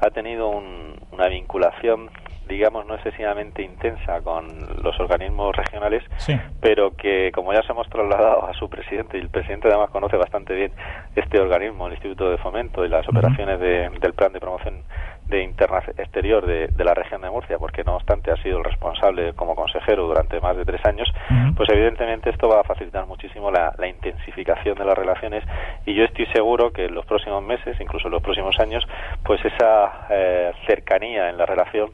ha 0.00 0.10
tenido 0.10 0.48
un- 0.48 0.94
una 1.12 1.28
vinculación, 1.28 2.10
digamos, 2.48 2.84
no 2.86 2.94
excesivamente 2.96 3.62
intensa 3.62 4.20
con 4.22 4.46
los 4.82 4.98
organismos 4.98 5.54
regionales, 5.54 6.02
Sí. 6.16 6.34
pero 6.60 6.96
que, 6.96 7.30
como 7.32 7.52
ya 7.52 7.62
se 7.62 7.70
hemos 7.72 7.88
trasladado 7.88 8.46
a 8.48 8.54
su 8.54 8.68
presidente, 8.68 9.18
y 9.18 9.20
el 9.20 9.28
presidente 9.28 9.68
además 9.68 9.90
conoce 9.90 10.16
bastante 10.16 10.54
bien 10.54 10.72
este 11.14 11.38
organismo, 11.38 11.86
el 11.86 11.92
Instituto 11.92 12.28
de 12.30 12.38
Fomento 12.38 12.84
y 12.84 12.88
las 12.88 13.06
operaciones 13.08 13.60
de- 13.60 13.90
del 14.00 14.14
Plan 14.14 14.32
de 14.32 14.40
Promoción 14.40 14.74
de 15.28 15.42
interna 15.42 15.78
exterior 15.96 16.46
de, 16.46 16.68
de 16.68 16.84
la 16.84 16.94
región 16.94 17.20
de 17.20 17.30
Murcia, 17.30 17.58
porque 17.58 17.84
no 17.84 17.96
obstante 17.96 18.30
ha 18.30 18.36
sido 18.42 18.58
el 18.58 18.64
responsable 18.64 19.34
como 19.34 19.54
consejero 19.54 20.06
durante 20.06 20.40
más 20.40 20.56
de 20.56 20.64
tres 20.64 20.80
años, 20.84 21.08
pues 21.56 21.68
evidentemente 21.70 22.30
esto 22.30 22.48
va 22.48 22.60
a 22.60 22.64
facilitar 22.64 23.06
muchísimo 23.06 23.50
la, 23.50 23.74
la 23.78 23.88
intensificación 23.88 24.76
de 24.78 24.84
las 24.84 24.96
relaciones 24.96 25.44
y 25.84 25.94
yo 25.94 26.04
estoy 26.04 26.26
seguro 26.26 26.72
que 26.72 26.86
en 26.86 26.94
los 26.94 27.04
próximos 27.06 27.42
meses, 27.42 27.76
incluso 27.80 28.08
en 28.08 28.12
los 28.12 28.22
próximos 28.22 28.58
años, 28.58 28.84
pues 29.24 29.44
esa 29.44 30.06
eh, 30.10 30.52
cercanía 30.66 31.28
en 31.28 31.36
la 31.36 31.46
relación 31.46 31.90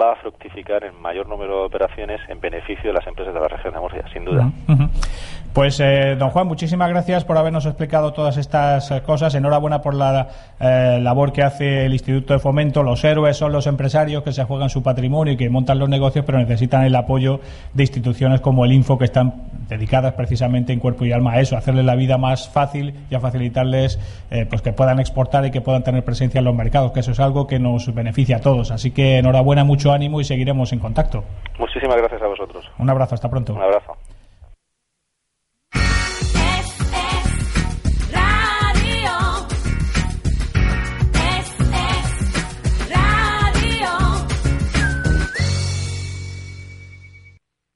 va 0.00 0.12
a 0.12 0.16
fructificar 0.16 0.84
en 0.84 1.00
mayor 1.00 1.28
número 1.28 1.60
de 1.60 1.66
operaciones 1.66 2.20
en 2.28 2.40
beneficio 2.40 2.90
de 2.90 2.94
las 2.94 3.06
empresas 3.06 3.34
de 3.34 3.40
la 3.40 3.48
región 3.48 3.74
de 3.74 3.80
Murcia, 3.80 4.04
sin 4.12 4.24
duda. 4.24 4.50
Pues, 5.52 5.80
eh, 5.80 6.16
don 6.18 6.30
Juan, 6.30 6.46
muchísimas 6.46 6.88
gracias 6.88 7.24
por 7.24 7.36
habernos 7.36 7.66
explicado 7.66 8.12
todas 8.12 8.36
estas 8.36 8.90
eh, 8.90 9.02
cosas. 9.02 9.34
Enhorabuena 9.34 9.80
por 9.80 9.94
la 9.94 10.28
eh, 10.60 10.98
labor 11.02 11.32
que 11.32 11.42
hace 11.42 11.86
el 11.86 11.92
Instituto 11.92 12.34
de 12.34 12.38
Fomento. 12.38 12.82
Los 12.82 13.04
héroes 13.04 13.36
son 13.36 13.52
los 13.52 13.66
empresarios 13.66 14.22
que 14.22 14.32
se 14.32 14.44
juegan 14.44 14.70
su 14.70 14.82
patrimonio 14.82 15.34
y 15.34 15.36
que 15.36 15.50
montan 15.50 15.78
los 15.78 15.88
negocios, 15.88 16.24
pero 16.24 16.38
necesitan 16.38 16.84
el 16.84 16.94
apoyo 16.94 17.40
de 17.74 17.82
instituciones 17.82 18.40
como 18.40 18.64
el 18.64 18.72
Info, 18.72 18.98
que 18.98 19.04
están 19.04 19.48
dedicadas 19.68 20.14
precisamente 20.14 20.72
en 20.72 20.80
cuerpo 20.80 21.04
y 21.04 21.12
alma 21.12 21.32
a 21.32 21.40
eso, 21.40 21.56
a 21.56 21.58
hacerles 21.58 21.84
la 21.84 21.94
vida 21.94 22.18
más 22.18 22.48
fácil 22.48 22.94
y 23.10 23.14
a 23.14 23.20
facilitarles 23.20 23.98
eh, 24.30 24.46
pues 24.48 24.62
que 24.62 24.72
puedan 24.72 24.98
exportar 24.98 25.44
y 25.44 25.50
que 25.50 25.60
puedan 25.60 25.82
tener 25.82 26.04
presencia 26.04 26.38
en 26.38 26.44
los 26.44 26.54
mercados, 26.54 26.92
que 26.92 27.00
eso 27.00 27.12
es 27.12 27.20
algo 27.20 27.46
que 27.46 27.58
nos 27.58 27.92
beneficia 27.94 28.36
a 28.36 28.40
todos. 28.40 28.70
Así 28.70 28.92
que 28.92 29.18
enhorabuena, 29.18 29.64
mucho 29.64 29.92
ánimo 29.92 30.20
y 30.20 30.24
seguiremos 30.24 30.72
en 30.72 30.78
contacto. 30.78 31.24
Muchísimas 31.58 31.96
gracias 31.96 32.22
a 32.22 32.26
vosotros. 32.26 32.64
Un 32.78 32.90
abrazo, 32.90 33.14
hasta 33.14 33.28
pronto. 33.28 33.54
Un 33.54 33.62
abrazo. 33.62 33.97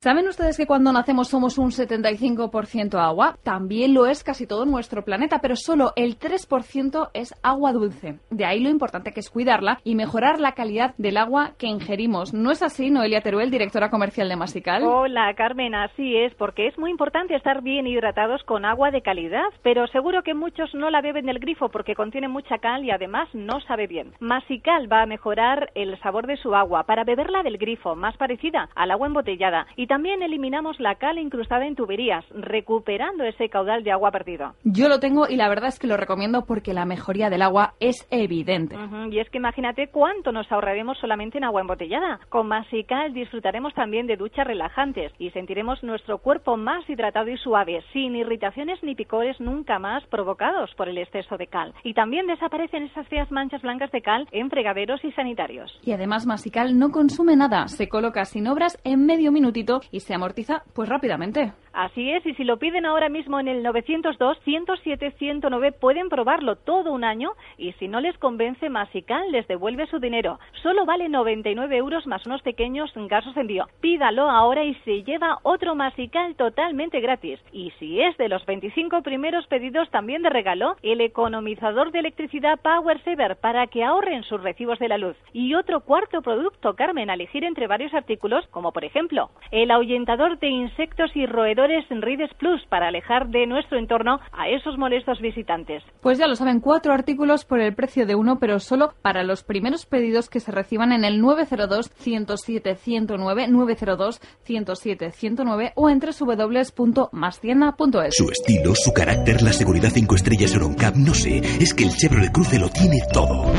¿Saben 0.03 0.27
ustedes 0.27 0.57
que 0.57 0.67
cuando 0.67 0.93
nacemos 0.93 1.29
somos 1.29 1.59
un 1.59 1.71
75% 1.71 2.99
agua? 2.99 3.37
También 3.45 3.95
lo 3.95 4.07
es 4.07 4.25
casi 4.25 4.49
todo 4.49 4.65
nuestro 4.65 5.05
planeta, 5.05 5.39
pero 5.41 5.55
solo 5.55 5.93
el 5.95 6.19
3% 6.19 7.11
es 7.15 7.33
agua 7.45 7.73
dulce. 7.73 8.19
De 8.29 8.45
ahí 8.45 8.59
lo 8.59 8.69
importante 8.69 9.13
que 9.13 9.21
es 9.21 9.31
cuidarla 9.31 9.79
y 9.85 9.95
mejorar 9.95 10.41
la 10.41 10.55
calidad 10.55 10.97
del 10.99 11.19
agua 11.19 11.53
que 11.57 11.69
ingerimos. 11.69 12.35
¿No 12.35 12.51
es 12.51 12.65
así, 12.65 12.91
Noelia 12.91 13.21
Teruel, 13.21 13.53
directora 13.53 13.91
comercial 13.91 14.29
de 14.29 14.35
Masical? 14.35 14.83
Hola, 14.83 15.33
Carmen, 15.37 15.77
así 15.77 16.17
es, 16.17 16.35
porque 16.35 16.67
es 16.67 16.77
muy 16.79 16.91
importante 16.91 17.37
estar 17.37 17.63
bien 17.63 17.87
hidratados 17.87 18.43
con 18.43 18.65
agua 18.65 18.91
de 18.91 19.03
calidad, 19.03 19.47
pero 19.63 19.87
seguro 19.87 20.25
que 20.25 20.35
muchos 20.35 20.75
no 20.75 20.91
la 20.91 21.01
beben 21.01 21.27
del 21.27 21.39
grifo 21.39 21.69
porque 21.69 21.95
contiene 21.95 22.27
mucha 22.27 22.59
cal 22.59 22.85
y 22.85 22.91
además 22.91 23.29
no 23.35 23.61
sabe 23.61 23.87
bien. 23.87 24.15
Masical 24.19 24.93
va 24.93 25.03
a 25.03 25.07
mejorar 25.07 25.71
el 25.77 25.97
sabor 26.01 26.27
de 26.27 26.39
su 26.39 26.57
agua 26.57 26.87
para 26.87 27.05
beberla 27.05 27.45
del 27.45 27.57
grifo, 27.57 27.95
más 27.95 28.17
parecida 28.17 28.69
al 28.75 28.91
agua 28.91 29.07
embotellada, 29.07 29.69
y 29.77 29.92
también 29.93 30.23
eliminamos 30.23 30.81
la 30.81 30.95
cal 30.95 31.19
incrustada 31.19 31.67
en 31.67 31.77
tuberías, 31.77 32.25
recuperando 32.31 33.25
ese 33.25 33.51
caudal 33.51 33.85
de 33.85 33.93
agua 33.93 34.11
perdido. 34.11 34.55
Yo 34.65 34.89
lo 34.89 35.01
tengo 35.01 35.29
y 35.29 35.37
la 35.37 35.51
verdad 35.51 35.69
es 35.69 35.79
que 35.79 35.87
lo 35.87 35.99
recomiendo 35.99 36.47
porque 36.47 36.73
la 36.73 36.87
mejoría 36.87 37.29
del 37.29 37.43
agua 37.43 37.75
es 37.79 38.09
evidente. 38.11 38.75
Y 39.11 39.19
es 39.19 39.29
que 39.29 39.37
imagínate 39.37 39.89
cuánto 39.89 40.33
nos 40.33 40.51
ahorraremos 40.51 40.97
solamente 40.97 41.37
en 41.37 41.45
agua 41.45 41.61
embotellada. 41.61 42.21
Con 42.31 42.49
Masical 42.49 43.13
disfrutaremos 43.13 43.75
también 43.75 44.07
de 44.07 44.17
duchas 44.17 44.47
relajantes 44.47 45.13
y 45.19 45.29
sentiremos 45.33 45.83
nuestro 45.83 46.17
cuerpo 46.17 46.57
más 46.57 46.89
hidratado 46.89 47.29
y 47.29 47.37
suave, 47.37 47.85
sin 47.93 48.17
irritaciones 48.17 48.83
ni 48.83 48.95
picores 48.95 49.39
nunca 49.41 49.79
más 49.79 50.03
provocados 50.07 50.75
por 50.75 50.89
el 50.89 50.97
exceso 50.97 51.37
de 51.37 51.49
cal. 51.49 51.75
Y 51.85 51.93
también 51.93 52.27
desaparecen 52.27 52.85
esas 52.85 53.07
feas 53.09 53.31
manchas 53.31 53.61
blancas 53.61 53.93
de 53.93 54.01
cal 54.01 54.27
en 54.31 54.49
fregaderos 54.49 55.05
y 55.05 55.13
sanitarios. 55.13 55.71
Y 55.85 55.93
además 55.93 56.25
Masical 56.25 56.79
no 56.79 56.93
consume 56.93 57.37
nada, 57.37 57.69
se 57.69 57.91
coloca 57.91 58.25
sin 58.25 58.49
obras 58.49 58.81
en 58.85 59.05
medio 59.05 59.31
minutito 59.33 59.82
y 59.91 60.01
se 60.01 60.15
amortiza 60.15 60.63
pues 60.75 60.89
rápidamente. 60.89 61.53
Así 61.73 62.11
es, 62.11 62.25
y 62.27 62.35
si 62.35 62.45
lo 62.45 62.59
piden 62.59 62.85
ahora 62.85 63.09
mismo 63.09 63.41
en 63.41 63.49
el 63.49 63.63
902 63.63 64.39
107 64.45 65.13
109 65.19 65.73
pueden 65.73 66.11
probarlo 66.11 66.57
todo 66.57 66.93
un 66.93 67.03
año 67.03 67.31
y 67.57 67.73
si 67.73 67.89
no 67.89 68.01
les 68.01 68.17
convence 68.19 68.69
Masical 68.69 69.33
les 69.33 69.49
devuelve 69.49 69.87
su 69.87 69.99
dinero. 69.99 70.39
Solo 70.63 70.85
vale 70.85 71.09
99 71.09 71.77
euros 71.77 72.07
más 72.07 72.27
unos 72.27 72.43
pequeños 72.43 72.93
gastos 72.95 73.35
de 73.35 73.41
envío. 73.41 73.69
Pídalo 73.81 74.29
ahora 74.29 74.65
y 74.65 74.75
se 74.85 75.03
lleva 75.03 75.39
otro 75.43 75.75
Masical 75.75 76.37
totalmente 76.37 77.01
gratis. 77.01 77.41
Y 77.53 77.73
si 77.79 78.03
es 78.03 78.17
de 78.19 78.29
los 78.29 78.45
25 78.45 79.03
primeros 79.03 79.47
pedidos 79.47 79.91
también 79.91 80.23
de 80.23 80.31
regalo, 80.31 80.77
el 80.83 81.01
economizador 81.01 81.91
de 81.91 82.01
electricidad 82.01 82.61
Power 82.61 83.03
Saver 83.03 83.37
para 83.37 83.67
que 83.67 83.83
ahorren 83.83 84.25
sus 84.25 84.43
recibos 84.43 84.79
de 84.79 84.89
la 84.89 84.99
luz. 84.99 85.17
Y 85.33 85.55
otro 85.55 85.81
cuarto 85.81 86.21
producto, 86.21 86.75
Carmen, 86.75 87.09
a 87.09 87.15
elegir 87.15 87.45
entre 87.45 87.67
varios 87.67 87.95
artículos, 87.95 88.47
como 88.49 88.73
por 88.73 88.85
ejemplo 88.85 89.31
el 89.51 89.71
ahuyentador 89.73 90.39
de 90.39 90.49
insectos 90.49 91.11
y 91.15 91.27
roedores 91.27 91.85
Rides 91.91 92.31
Plus 92.39 92.63
para 92.69 92.89
alejar 92.89 93.29
de 93.29 93.47
nuestro 93.47 93.79
entorno 93.79 94.19
a 94.33 94.49
esos 94.49 94.79
molestos 94.79 95.21
visitantes. 95.21 95.83
Pues 96.01 96.19
ya 96.19 96.27
lo 96.27 96.35
saben, 96.35 96.61
cuatro 96.61 96.93
artículos 96.93 97.45
por 97.45 97.61
el 97.61 97.75
precio 97.75 98.07
de 98.07 98.15
uno, 98.15 98.39
pero 98.39 98.59
solo 98.59 98.95
para 99.03 99.23
los 99.23 99.45
primeros 99.45 99.87
pedidos 99.87 100.29
que 100.29 100.41
se 100.41 100.53
reciban 100.53 100.93
en 100.93 101.05
el 101.05 101.23
902-107-109, 101.23 104.23
902-107-109 104.45 105.73
o 105.75 105.89
entre 105.89 106.11
www.mastienda.es. 106.19 108.15
Su 108.17 108.31
estilo, 108.31 108.75
su 108.75 108.93
carácter, 108.93 109.43
la 109.43 109.53
seguridad 109.53 109.91
5 109.93 110.15
estrellas 110.15 110.55
Euroncap, 110.55 110.95
no 110.97 111.15
sé, 111.15 111.39
es 111.39 111.75
que 111.75 111.85
el 111.85 111.91
Chevrolet 111.91 112.33
Cruze 112.33 112.59
lo 112.59 112.69
tiene 112.69 112.99
todo. 113.13 113.53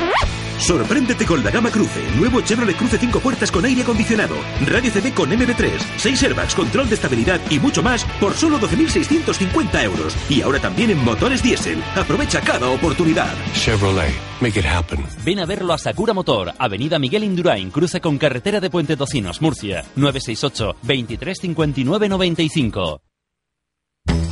Sorpréndete 0.64 1.26
con 1.26 1.44
la 1.44 1.52
gama 1.52 1.70
Cruce. 1.70 2.02
Nuevo 2.16 2.40
Chevrolet 2.40 2.78
Cruze 2.78 2.98
5 2.98 3.20
puertas 3.20 3.52
con 3.52 3.66
aire 3.66 3.82
acondicionado. 3.82 4.36
Radio 4.66 4.90
CD 4.90 5.14
con 5.14 5.30
MB3. 5.30 5.72
6 5.98 6.24
airbags, 6.24 6.56
control 6.56 6.88
de 6.88 6.96
estabilidad 6.96 7.42
y 7.50 7.60
mucho 7.60 7.84
más 7.84 8.06
por 8.22 8.34
solo 8.34 8.58
12.650 8.60 9.84
euros. 9.84 10.16
Y 10.30 10.42
ahora 10.42 10.60
también 10.60 10.92
en 10.92 11.04
motores 11.04 11.44
diésel. 11.44 11.84
Aprovecha 11.98 12.40
cada 12.40 12.70
oportunidad. 12.70 13.34
Chevrolet, 13.54 14.14
make 14.40 14.58
it 14.58 14.66
happen. 14.66 15.06
Ven 15.26 15.40
a 15.42 15.46
verlo 15.46 15.74
a 15.74 15.78
Sakura 15.78 16.14
Motor, 16.14 16.54
Avenida 16.58 16.98
Miguel 16.98 17.26
Indurain, 17.26 17.70
cruce 17.70 18.00
con 18.00 18.18
carretera 18.18 18.62
de 18.62 18.70
Puente 18.70 18.96
Tocinos, 18.96 19.42
Murcia, 19.42 19.84
968 19.98 20.78
23 20.82 21.40
59 21.42 22.08
95. 22.08 23.02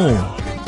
嗯 0.00 0.59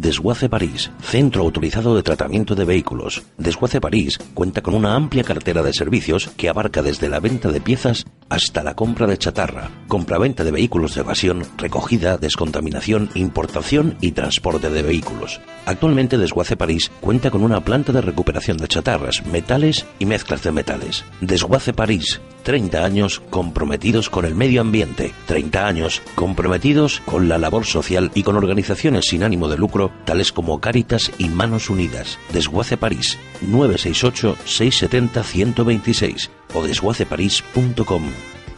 Desguace 0.00 0.48
París, 0.48 0.90
centro 1.02 1.42
autorizado 1.42 1.94
de 1.94 2.02
tratamiento 2.02 2.54
de 2.54 2.64
vehículos. 2.64 3.22
Desguace 3.36 3.82
París 3.82 4.18
cuenta 4.32 4.62
con 4.62 4.72
una 4.72 4.94
amplia 4.94 5.22
cartera 5.22 5.62
de 5.62 5.74
servicios 5.74 6.30
que 6.38 6.48
abarca 6.48 6.82
desde 6.82 7.10
la 7.10 7.20
venta 7.20 7.52
de 7.52 7.60
piezas 7.60 8.06
hasta 8.30 8.62
la 8.62 8.74
compra 8.74 9.06
de 9.06 9.18
chatarra, 9.18 9.68
compraventa 9.88 10.42
de 10.42 10.52
vehículos 10.52 10.94
de 10.94 11.02
evasión, 11.02 11.42
recogida, 11.58 12.16
descontaminación, 12.16 13.10
importación 13.14 13.98
y 14.00 14.12
transporte 14.12 14.70
de 14.70 14.82
vehículos. 14.82 15.38
Actualmente 15.66 16.16
Desguace 16.16 16.56
París 16.56 16.90
cuenta 17.02 17.30
con 17.30 17.42
una 17.42 17.62
planta 17.62 17.92
de 17.92 18.00
recuperación 18.00 18.56
de 18.56 18.68
chatarras, 18.68 19.26
metales 19.26 19.84
y 19.98 20.06
mezclas 20.06 20.42
de 20.42 20.52
metales. 20.52 21.04
Desguace 21.20 21.74
París, 21.74 22.22
30 22.44 22.82
años 22.82 23.20
comprometidos 23.28 24.08
con 24.08 24.24
el 24.24 24.34
medio 24.34 24.62
ambiente, 24.62 25.12
30 25.26 25.66
años 25.66 26.00
comprometidos 26.14 27.02
con 27.04 27.28
la 27.28 27.36
labor 27.36 27.66
social 27.66 28.10
y 28.14 28.22
con 28.22 28.36
organizaciones 28.36 29.06
sin 29.06 29.24
ánimo 29.24 29.48
de 29.48 29.58
lucro 29.58 29.89
tales 30.04 30.32
como 30.32 30.60
Cáritas 30.60 31.10
y 31.18 31.28
Manos 31.28 31.70
Unidas. 31.70 32.18
Desguace 32.32 32.76
París, 32.76 33.18
968-670-126 33.50 36.30
o 36.54 36.62
desguaceparís.com. 36.62 38.02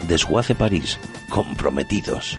Desguace 0.09 0.55
París, 0.55 0.99
comprometidos. 1.28 2.39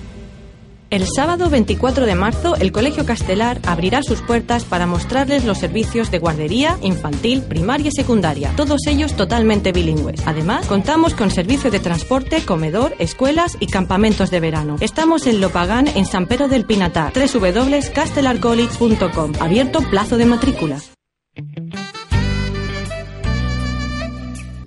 El 0.91 1.07
sábado 1.07 1.49
24 1.49 2.05
de 2.05 2.13
marzo, 2.15 2.57
el 2.57 2.73
Colegio 2.73 3.05
Castelar 3.05 3.61
abrirá 3.65 4.03
sus 4.03 4.21
puertas 4.21 4.65
para 4.65 4.85
mostrarles 4.85 5.45
los 5.45 5.57
servicios 5.57 6.11
de 6.11 6.19
guardería, 6.19 6.77
infantil, 6.81 7.43
primaria 7.43 7.87
y 7.87 7.91
secundaria, 7.91 8.51
todos 8.57 8.85
ellos 8.87 9.13
totalmente 9.13 9.71
bilingües. 9.71 10.27
Además, 10.27 10.67
contamos 10.67 11.13
con 11.13 11.31
servicio 11.31 11.71
de 11.71 11.79
transporte, 11.79 12.43
comedor, 12.43 12.93
escuelas 12.99 13.55
y 13.61 13.67
campamentos 13.67 14.31
de 14.31 14.41
verano. 14.41 14.75
Estamos 14.81 15.27
en 15.27 15.39
Lopagán, 15.39 15.87
en 15.87 16.05
San 16.05 16.27
Pedro 16.27 16.49
del 16.49 16.65
Pinatar, 16.65 17.13
www.castelarcollege.com, 17.13 19.31
abierto 19.39 19.79
plazo 19.89 20.17
de 20.17 20.25
matrícula. 20.25 20.81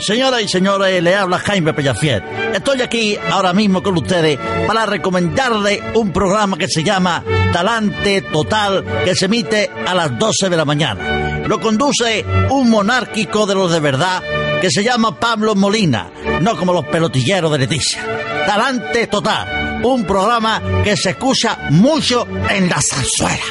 Señoras 0.00 0.42
y 0.42 0.48
señores, 0.48 1.02
le 1.02 1.14
habla 1.14 1.38
Jaime 1.38 1.72
Pellafiet. 1.72 2.22
Estoy 2.54 2.82
aquí 2.82 3.16
ahora 3.30 3.52
mismo 3.52 3.82
con 3.82 3.96
ustedes 3.96 4.38
para 4.66 4.86
recomendarle 4.86 5.82
un 5.94 6.12
programa 6.12 6.58
que 6.58 6.68
se 6.68 6.82
llama 6.82 7.22
Talante 7.52 8.22
Total, 8.22 8.84
que 9.04 9.14
se 9.14 9.26
emite 9.26 9.70
a 9.86 9.94
las 9.94 10.18
12 10.18 10.50
de 10.50 10.56
la 10.56 10.64
mañana. 10.64 11.42
Lo 11.46 11.60
conduce 11.60 12.24
un 12.50 12.70
monárquico 12.70 13.46
de 13.46 13.54
los 13.54 13.72
de 13.72 13.80
verdad 13.80 14.22
que 14.60 14.70
se 14.70 14.82
llama 14.82 15.18
Pablo 15.18 15.54
Molina, 15.54 16.10
no 16.40 16.56
como 16.56 16.72
los 16.72 16.86
pelotilleros 16.86 17.52
de 17.52 17.58
Leticia. 17.58 18.02
Talante 18.46 19.06
Total, 19.06 19.80
un 19.84 20.04
programa 20.04 20.60
que 20.82 20.96
se 20.96 21.10
escucha 21.10 21.58
mucho 21.70 22.26
en 22.50 22.68
la 22.68 22.80
zarzuela. 22.80 23.44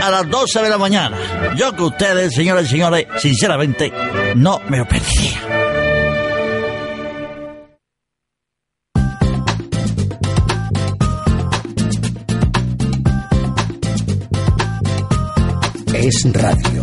A 0.00 0.10
las 0.10 0.28
12 0.28 0.62
de 0.62 0.68
la 0.68 0.78
mañana. 0.78 1.16
Yo 1.56 1.74
que 1.74 1.82
ustedes, 1.82 2.34
señoras 2.34 2.66
y 2.66 2.68
señores, 2.68 3.06
sinceramente, 3.18 3.92
no 4.36 4.60
me 4.68 4.78
lo 4.78 4.86
perdería. 4.86 5.57
Es 16.00 16.24
radio. 16.32 16.77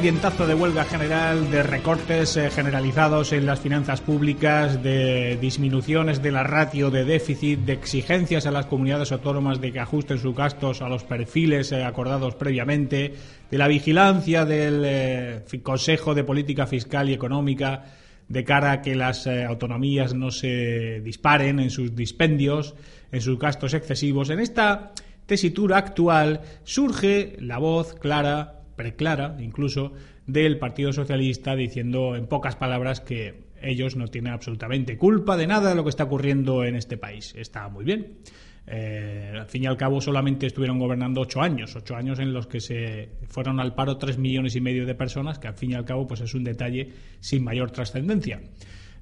Ambientazo 0.00 0.46
de 0.46 0.54
huelga 0.54 0.84
general, 0.84 1.50
de 1.50 1.62
recortes 1.62 2.34
eh, 2.38 2.48
generalizados 2.48 3.34
en 3.34 3.44
las 3.44 3.60
finanzas 3.60 4.00
públicas, 4.00 4.82
de 4.82 5.36
disminuciones 5.38 6.22
de 6.22 6.32
la 6.32 6.42
ratio 6.42 6.90
de 6.90 7.04
déficit, 7.04 7.60
de 7.60 7.74
exigencias 7.74 8.46
a 8.46 8.50
las 8.50 8.64
comunidades 8.64 9.12
autónomas 9.12 9.60
de 9.60 9.72
que 9.72 9.78
ajusten 9.78 10.16
sus 10.16 10.34
gastos 10.34 10.80
a 10.80 10.88
los 10.88 11.04
perfiles 11.04 11.70
eh, 11.72 11.84
acordados 11.84 12.34
previamente, 12.34 13.12
de 13.50 13.58
la 13.58 13.68
vigilancia 13.68 14.46
del 14.46 14.82
eh, 14.86 15.42
Consejo 15.62 16.14
de 16.14 16.24
Política 16.24 16.66
Fiscal 16.66 17.10
y 17.10 17.12
Económica 17.12 17.84
de 18.26 18.42
cara 18.42 18.72
a 18.72 18.80
que 18.80 18.94
las 18.94 19.26
autonomías 19.26 20.14
no 20.14 20.30
se 20.30 21.02
disparen 21.02 21.60
en 21.60 21.68
sus 21.68 21.94
dispendios, 21.94 22.74
en 23.12 23.20
sus 23.20 23.38
gastos 23.38 23.74
excesivos. 23.74 24.30
En 24.30 24.40
esta 24.40 24.92
tesitura 25.26 25.76
actual 25.76 26.40
surge 26.64 27.36
la 27.38 27.58
voz 27.58 27.96
clara, 27.96 28.59
preclara 28.80 29.36
incluso, 29.40 29.92
del 30.26 30.58
Partido 30.58 30.90
Socialista 30.94 31.54
diciendo 31.54 32.16
en 32.16 32.26
pocas 32.26 32.56
palabras 32.56 33.02
que 33.02 33.50
ellos 33.60 33.94
no 33.94 34.08
tienen 34.08 34.32
absolutamente 34.32 34.96
culpa 34.96 35.36
de 35.36 35.46
nada 35.46 35.68
de 35.68 35.74
lo 35.74 35.84
que 35.84 35.90
está 35.90 36.04
ocurriendo 36.04 36.64
en 36.64 36.76
este 36.76 36.96
país. 36.96 37.34
Está 37.36 37.68
muy 37.68 37.84
bien. 37.84 38.20
Eh, 38.66 39.34
al 39.38 39.46
fin 39.46 39.64
y 39.64 39.66
al 39.66 39.76
cabo 39.76 40.00
solamente 40.00 40.46
estuvieron 40.46 40.78
gobernando 40.78 41.20
ocho 41.20 41.42
años, 41.42 41.76
ocho 41.76 41.94
años 41.94 42.20
en 42.20 42.32
los 42.32 42.46
que 42.46 42.60
se 42.60 43.10
fueron 43.28 43.60
al 43.60 43.74
paro 43.74 43.98
tres 43.98 44.16
millones 44.16 44.56
y 44.56 44.62
medio 44.62 44.86
de 44.86 44.94
personas, 44.94 45.38
que 45.38 45.48
al 45.48 45.54
fin 45.54 45.72
y 45.72 45.74
al 45.74 45.84
cabo 45.84 46.06
pues 46.06 46.22
es 46.22 46.32
un 46.32 46.44
detalle 46.44 46.90
sin 47.20 47.44
mayor 47.44 47.70
trascendencia. 47.70 48.40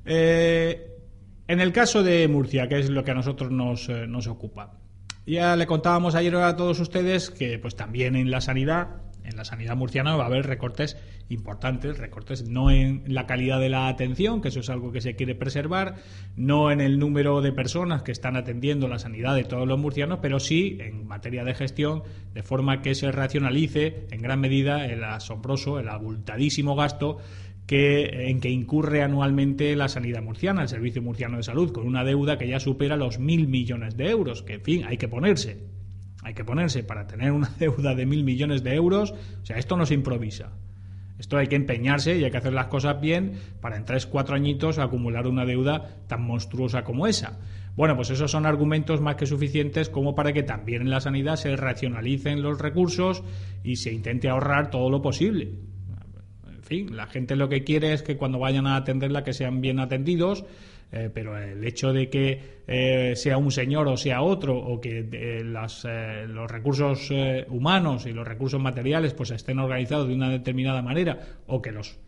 Eh, 0.04 0.96
en 1.46 1.60
el 1.60 1.70
caso 1.70 2.02
de 2.02 2.26
Murcia, 2.26 2.66
que 2.66 2.80
es 2.80 2.90
lo 2.90 3.04
que 3.04 3.12
a 3.12 3.14
nosotros 3.14 3.52
nos, 3.52 3.88
eh, 3.88 4.08
nos 4.08 4.26
ocupa, 4.26 4.80
ya 5.24 5.54
le 5.54 5.66
contábamos 5.66 6.14
ayer 6.14 6.34
a 6.34 6.56
todos 6.56 6.80
ustedes 6.80 7.30
que 7.30 7.58
pues 7.58 7.76
también 7.76 8.16
en 8.16 8.30
la 8.30 8.40
sanidad, 8.40 9.07
en 9.28 9.36
la 9.36 9.44
sanidad 9.44 9.76
murciana 9.76 10.16
va 10.16 10.24
a 10.24 10.26
haber 10.26 10.46
recortes 10.46 10.96
importantes, 11.28 11.98
recortes 11.98 12.48
no 12.48 12.70
en 12.70 13.02
la 13.06 13.26
calidad 13.26 13.60
de 13.60 13.68
la 13.68 13.88
atención, 13.88 14.40
que 14.40 14.48
eso 14.48 14.60
es 14.60 14.70
algo 14.70 14.92
que 14.92 15.00
se 15.00 15.14
quiere 15.14 15.34
preservar, 15.34 15.96
no 16.36 16.70
en 16.70 16.80
el 16.80 16.98
número 16.98 17.40
de 17.40 17.52
personas 17.52 18.02
que 18.02 18.12
están 18.12 18.36
atendiendo 18.36 18.88
la 18.88 18.98
sanidad 18.98 19.34
de 19.34 19.44
todos 19.44 19.68
los 19.68 19.78
murcianos, 19.78 20.20
pero 20.22 20.40
sí 20.40 20.78
en 20.80 21.06
materia 21.06 21.44
de 21.44 21.54
gestión, 21.54 22.02
de 22.34 22.42
forma 22.42 22.82
que 22.82 22.94
se 22.94 23.12
racionalice 23.12 24.06
en 24.10 24.22
gran 24.22 24.40
medida 24.40 24.86
el 24.86 25.04
asombroso, 25.04 25.78
el 25.78 25.88
abultadísimo 25.88 26.74
gasto 26.74 27.18
que, 27.66 28.30
en 28.30 28.40
que 28.40 28.48
incurre 28.48 29.02
anualmente 29.02 29.76
la 29.76 29.88
sanidad 29.88 30.22
murciana, 30.22 30.62
el 30.62 30.68
Servicio 30.68 31.02
Murciano 31.02 31.36
de 31.36 31.42
Salud, 31.42 31.70
con 31.70 31.86
una 31.86 32.02
deuda 32.02 32.38
que 32.38 32.48
ya 32.48 32.60
supera 32.60 32.96
los 32.96 33.18
mil 33.18 33.46
millones 33.46 33.96
de 33.96 34.08
euros, 34.08 34.42
que 34.42 34.54
en 34.54 34.62
fin, 34.62 34.84
hay 34.86 34.96
que 34.96 35.06
ponerse. 35.06 35.77
Hay 36.28 36.34
que 36.34 36.44
ponerse 36.44 36.82
para 36.82 37.06
tener 37.06 37.32
una 37.32 37.48
deuda 37.58 37.94
de 37.94 38.04
mil 38.04 38.22
millones 38.22 38.62
de 38.62 38.74
euros. 38.74 39.12
O 39.12 39.46
sea, 39.46 39.56
esto 39.56 39.78
no 39.78 39.86
se 39.86 39.94
improvisa. 39.94 40.52
Esto 41.18 41.38
hay 41.38 41.46
que 41.46 41.56
empeñarse 41.56 42.18
y 42.18 42.22
hay 42.22 42.30
que 42.30 42.36
hacer 42.36 42.52
las 42.52 42.66
cosas 42.66 43.00
bien 43.00 43.32
para 43.62 43.78
en 43.78 43.86
tres, 43.86 44.04
cuatro 44.04 44.36
añitos 44.36 44.78
acumular 44.78 45.26
una 45.26 45.46
deuda 45.46 45.96
tan 46.06 46.22
monstruosa 46.22 46.84
como 46.84 47.06
esa. 47.06 47.38
Bueno, 47.76 47.96
pues 47.96 48.10
esos 48.10 48.30
son 48.30 48.44
argumentos 48.44 49.00
más 49.00 49.16
que 49.16 49.24
suficientes 49.24 49.88
como 49.88 50.14
para 50.14 50.34
que 50.34 50.42
también 50.42 50.82
en 50.82 50.90
la 50.90 51.00
sanidad 51.00 51.36
se 51.36 51.56
racionalicen 51.56 52.42
los 52.42 52.58
recursos 52.60 53.24
y 53.64 53.76
se 53.76 53.94
intente 53.94 54.28
ahorrar 54.28 54.68
todo 54.68 54.90
lo 54.90 55.00
posible. 55.00 55.54
En 56.46 56.62
fin, 56.62 56.94
la 56.94 57.06
gente 57.06 57.36
lo 57.36 57.48
que 57.48 57.64
quiere 57.64 57.94
es 57.94 58.02
que 58.02 58.18
cuando 58.18 58.38
vayan 58.38 58.66
a 58.66 58.76
atenderla 58.76 59.24
que 59.24 59.32
sean 59.32 59.62
bien 59.62 59.80
atendidos, 59.80 60.44
eh, 60.90 61.10
pero 61.12 61.36
el 61.36 61.64
hecho 61.64 61.92
de 61.92 62.08
que 62.08 62.58
eh, 62.66 63.14
sea 63.16 63.38
un 63.38 63.50
señor 63.50 63.88
o 63.88 63.96
sea 63.96 64.22
otro, 64.22 64.56
o 64.56 64.80
que 64.80 65.00
eh, 65.00 65.06
eh, 65.12 65.42
los 65.44 66.50
recursos 66.50 67.08
eh, 67.10 67.46
humanos 67.48 68.06
y 68.06 68.12
los 68.12 68.26
recursos 68.26 68.60
materiales 68.60 69.14
pues 69.14 69.30
estén 69.30 69.58
organizados 69.58 70.08
de 70.08 70.14
una 70.14 70.30
determinada 70.30 70.82
manera, 70.82 71.18
o 71.46 71.60
que 71.60 71.72
los 71.72 71.98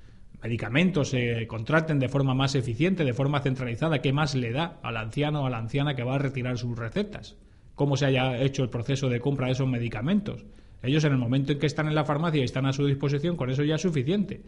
medicamentos 0.43 1.11
se 1.11 1.47
contraten 1.47 1.99
de 1.99 2.09
forma 2.09 2.35
más 2.35 2.55
eficiente, 2.55 3.05
de 3.05 3.13
forma 3.13 3.41
centralizada, 3.41 4.01
¿qué 4.01 4.13
más 4.13 4.35
le 4.35 4.53
da 4.53 4.79
al 4.83 4.97
anciano 4.97 5.43
o 5.43 5.47
a 5.47 5.51
la 5.51 5.59
anciana 5.59 5.95
que 5.95 6.03
va 6.03 6.15
a 6.15 6.19
retirar 6.19 6.57
sus 6.57 6.79
recetas? 6.79 7.37
¿Cómo 7.75 7.97
se 7.97 8.07
haya 8.07 8.39
hecho 8.41 8.63
el 8.63 8.71
proceso 8.71 9.09
de 9.09 9.21
compra 9.21 9.47
de 9.47 9.53
esos 9.53 9.69
medicamentos? 9.69 10.45
Ellos 10.83 11.05
en 11.05 11.13
el 11.13 11.19
momento 11.19 11.53
en 11.53 11.59
que 11.59 11.67
están 11.67 11.89
en 11.89 11.95
la 11.95 12.05
farmacia 12.05 12.41
y 12.41 12.45
están 12.45 12.67
a 12.67 12.73
su 12.73 12.87
disposición, 12.87 13.37
con 13.37 13.51
eso 13.51 13.65
ya 13.65 13.75
es 13.75 13.83
suficiente. 13.83 14.41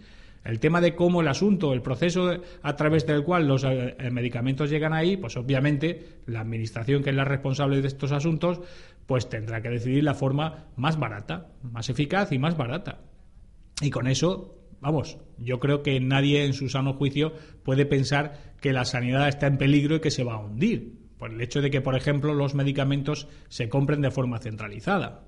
El 0.45 0.59
tema 0.59 0.81
de 0.81 0.95
cómo 0.95 1.21
el 1.21 1.29
asunto, 1.29 1.73
el 1.73 1.83
proceso 1.83 2.41
a 2.63 2.77
través 2.77 3.07
del 3.07 3.23
cual 3.23 3.47
los 3.47 3.65
eh, 3.65 3.97
medicamentos 4.11 4.71
llegan 4.71 4.93
ahí, 4.93 5.17
pues 5.17 5.37
obviamente 5.37 6.21
la 6.27 6.41
administración 6.41 7.03
que 7.03 7.11
es 7.11 7.17
la 7.17 7.25
responsable 7.25 7.81
de 7.81 7.87
estos 7.87 8.11
asuntos, 8.11 8.61
pues 9.07 9.29
tendrá 9.29 9.63
que 9.63 9.69
decidir 9.69 10.03
la 10.03 10.15
forma 10.15 10.67
más 10.77 10.99
barata, 10.99 11.49
más 11.63 11.89
eficaz 11.89 12.33
y 12.33 12.39
más 12.39 12.57
barata. 12.57 13.01
Y 13.81 13.91
con 13.91 14.09
eso, 14.09 14.59
vamos, 14.81 15.19
yo 15.39 15.61
creo 15.61 15.83
que 15.83 16.01
nadie 16.01 16.45
en 16.45 16.55
su 16.55 16.69
sano 16.69 16.95
juicio 16.95 17.33
puede 17.63 17.87
pensar 17.87 18.55
que 18.61 18.73
la 18.73 18.85
sanidad 18.85 19.29
está 19.29 19.47
en 19.47 19.59
peligro 19.59 19.97
y 19.97 20.01
que 20.01 20.11
se 20.11 20.25
va 20.25 20.35
a 20.35 20.41
hundir, 20.41 21.03
por 21.19 21.31
el 21.31 21.41
hecho 21.41 21.63
de 21.63 21.71
que, 21.71 21.81
por 21.81 21.95
ejemplo, 21.95 22.35
los 22.35 22.55
medicamentos 22.55 23.29
se 23.49 23.69
compren 23.69 24.01
de 24.01 24.11
forma 24.11 24.39
centralizada. 24.39 25.25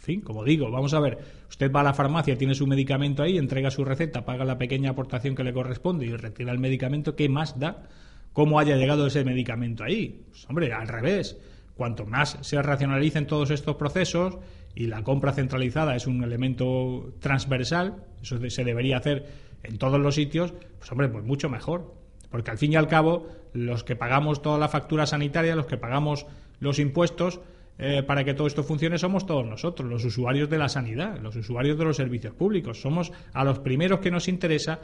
Fin, 0.00 0.22
como 0.22 0.44
digo, 0.44 0.70
vamos 0.70 0.94
a 0.94 1.00
ver, 1.00 1.18
usted 1.50 1.70
va 1.70 1.80
a 1.80 1.84
la 1.84 1.92
farmacia, 1.92 2.38
tiene 2.38 2.54
su 2.54 2.66
medicamento 2.66 3.22
ahí, 3.22 3.36
entrega 3.36 3.70
su 3.70 3.84
receta, 3.84 4.24
paga 4.24 4.46
la 4.46 4.56
pequeña 4.56 4.90
aportación 4.90 5.34
que 5.34 5.44
le 5.44 5.52
corresponde 5.52 6.06
y 6.06 6.16
retira 6.16 6.52
el 6.52 6.58
medicamento, 6.58 7.14
¿qué 7.14 7.28
más 7.28 7.58
da? 7.58 7.86
¿Cómo 8.32 8.58
haya 8.58 8.76
llegado 8.76 9.06
ese 9.06 9.24
medicamento 9.24 9.84
ahí? 9.84 10.22
Pues, 10.30 10.48
hombre, 10.48 10.72
al 10.72 10.88
revés. 10.88 11.36
Cuanto 11.76 12.06
más 12.06 12.38
se 12.40 12.60
racionalicen 12.62 13.26
todos 13.26 13.50
estos 13.50 13.76
procesos 13.76 14.38
y 14.74 14.86
la 14.86 15.02
compra 15.02 15.32
centralizada 15.32 15.94
es 15.96 16.06
un 16.06 16.24
elemento 16.24 17.12
transversal, 17.20 18.02
eso 18.22 18.38
se 18.48 18.64
debería 18.64 18.96
hacer 18.96 19.26
en 19.62 19.76
todos 19.76 20.00
los 20.00 20.14
sitios, 20.14 20.54
pues 20.78 20.90
hombre, 20.90 21.10
pues 21.10 21.24
mucho 21.24 21.50
mejor. 21.50 21.94
Porque 22.30 22.50
al 22.50 22.58
fin 22.58 22.72
y 22.72 22.76
al 22.76 22.88
cabo, 22.88 23.26
los 23.52 23.84
que 23.84 23.96
pagamos 23.96 24.40
toda 24.40 24.56
la 24.56 24.68
factura 24.68 25.04
sanitaria, 25.04 25.56
los 25.56 25.66
que 25.66 25.76
pagamos 25.76 26.26
los 26.58 26.78
impuestos 26.78 27.40
eh, 27.82 28.02
para 28.02 28.24
que 28.24 28.34
todo 28.34 28.46
esto 28.46 28.62
funcione, 28.62 28.98
somos 28.98 29.24
todos 29.24 29.46
nosotros, 29.46 29.88
los 29.88 30.04
usuarios 30.04 30.50
de 30.50 30.58
la 30.58 30.68
sanidad, 30.68 31.18
los 31.18 31.34
usuarios 31.34 31.78
de 31.78 31.84
los 31.86 31.96
servicios 31.96 32.34
públicos. 32.34 32.78
Somos 32.78 33.10
a 33.32 33.42
los 33.42 33.60
primeros 33.60 34.00
que 34.00 34.10
nos 34.10 34.28
interesa 34.28 34.80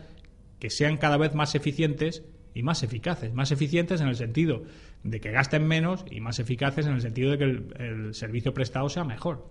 que 0.59 0.71
sean 0.71 0.97
cada 0.97 1.19
vez 1.19 1.35
más 1.35 1.55
eficientes 1.55 2.25
y 2.55 2.63
más 2.63 2.83
eficaces. 2.83 3.35
Más 3.35 3.53
eficientes 3.53 4.01
en 4.01 4.09
el 4.09 4.17
sentido 4.17 4.63
de 5.03 5.21
que 5.21 5.31
gasten 5.31 5.67
menos 5.67 6.07
y 6.11 6.21
más 6.23 6.39
eficaces 6.39 6.87
en 6.87 6.95
el 6.95 7.03
sentido 7.03 7.33
de 7.33 7.39
que 7.39 7.45
el, 7.45 8.15
servicio 8.15 8.55
prestado 8.55 8.89
sea 8.89 9.05
mejor. 9.05 9.47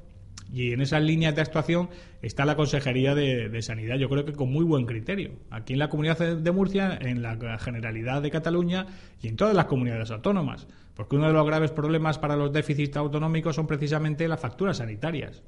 Y 0.52 0.72
en 0.72 0.82
esas 0.82 1.04
líneas 1.04 1.36
de 1.36 1.42
actuación 1.42 1.90
está 2.24 2.46
la 2.46 2.56
Consejería 2.56 3.14
de, 3.14 3.50
de 3.50 3.62
Sanidad, 3.62 3.98
yo 3.98 4.10
creo 4.10 4.26
que 4.26 4.34
con 4.34 4.52
muy 4.52 4.66
buen 4.66 4.88
criterio. 4.88 5.34
Aquí 5.52 5.74
en 5.74 5.80
la 5.80 5.90
Comunidad 5.90 6.18
de 6.18 6.52
Murcia, 6.52 6.98
en 7.00 7.22
la 7.22 7.60
Generalidad 7.60 8.24
de 8.24 8.32
Cataluña 8.32 8.88
y 9.22 9.28
en 9.28 9.36
todas 9.36 9.56
las 9.56 9.66
comunidades 9.66 10.10
autónomas. 10.10 10.68
Porque 10.96 11.16
uno 11.18 11.28
de 11.28 11.34
los 11.34 11.46
graves 11.46 11.72
problemas 11.72 12.18
para 12.18 12.36
los 12.36 12.52
déficits 12.54 12.96
autonómicos 12.98 13.56
son 13.56 13.68
precisamente 13.68 14.28
las 14.28 14.40
facturas 14.40 14.78
sanitarias, 14.78 15.44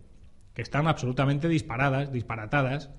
que 0.54 0.62
están 0.62 0.88
absolutamente 0.88 1.48
disparadas, 1.48 2.12
disparatadas. 2.12 2.90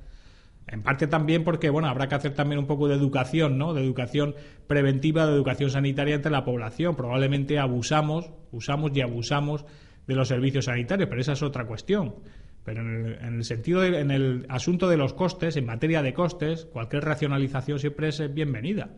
En 0.67 0.83
parte 0.83 1.07
también 1.07 1.45
porque, 1.45 1.71
bueno, 1.71 1.89
habrá 1.89 2.09
que 2.09 2.15
hacer 2.15 2.35
también 2.35 2.59
un 2.59 2.67
poco 2.67 2.89
de 2.89 2.95
educación, 2.95 3.57
¿no? 3.59 3.73
De 3.75 3.83
educación 3.83 4.35
preventiva, 4.67 5.27
de 5.27 5.33
educación 5.35 5.71
sanitaria 5.71 6.15
entre 6.15 6.31
la 6.33 6.45
población. 6.45 6.95
Probablemente 6.95 7.59
abusamos, 7.59 8.31
usamos 8.53 8.91
y 8.95 9.01
abusamos 9.01 9.65
de 10.07 10.15
los 10.15 10.29
servicios 10.29 10.67
sanitarios, 10.67 11.09
pero 11.09 11.21
esa 11.21 11.33
es 11.33 11.43
otra 11.43 11.67
cuestión. 11.67 12.17
Pero 12.65 12.83
en 12.83 13.07
el, 13.07 13.13
en 13.15 13.35
el 13.37 13.45
sentido, 13.45 13.81
de- 13.81 13.99
en 14.01 14.11
el 14.11 14.45
asunto 14.51 14.89
de 14.89 14.99
los 14.99 15.15
costes, 15.15 15.57
en 15.57 15.65
materia 15.65 16.03
de 16.03 16.13
costes, 16.13 16.67
cualquier 16.67 17.05
racionalización 17.05 17.79
siempre 17.79 18.09
es 18.09 18.35
bienvenida. 18.35 18.91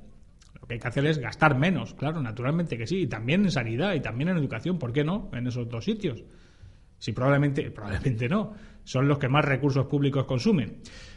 Que 0.70 0.74
hay 0.74 0.80
que 0.80 0.86
hacer 0.86 1.04
es 1.06 1.18
gastar 1.18 1.58
menos, 1.58 1.94
claro, 1.94 2.22
naturalmente 2.22 2.78
que 2.78 2.86
sí, 2.86 2.98
y 3.00 3.06
también 3.08 3.42
en 3.42 3.50
sanidad 3.50 3.92
y 3.94 4.00
también 4.00 4.28
en 4.28 4.36
educación, 4.36 4.78
¿por 4.78 4.92
qué 4.92 5.02
no? 5.02 5.28
En 5.32 5.48
esos 5.48 5.68
dos 5.68 5.84
sitios. 5.84 6.22
Si 6.96 7.12
probablemente, 7.12 7.70
probablemente 7.74 8.28
no, 8.28 8.54
son 8.84 9.08
los 9.08 9.18
que 9.18 9.28
más 9.28 9.44
recursos 9.44 9.86
públicos 9.86 10.26
consumen. 10.26 10.76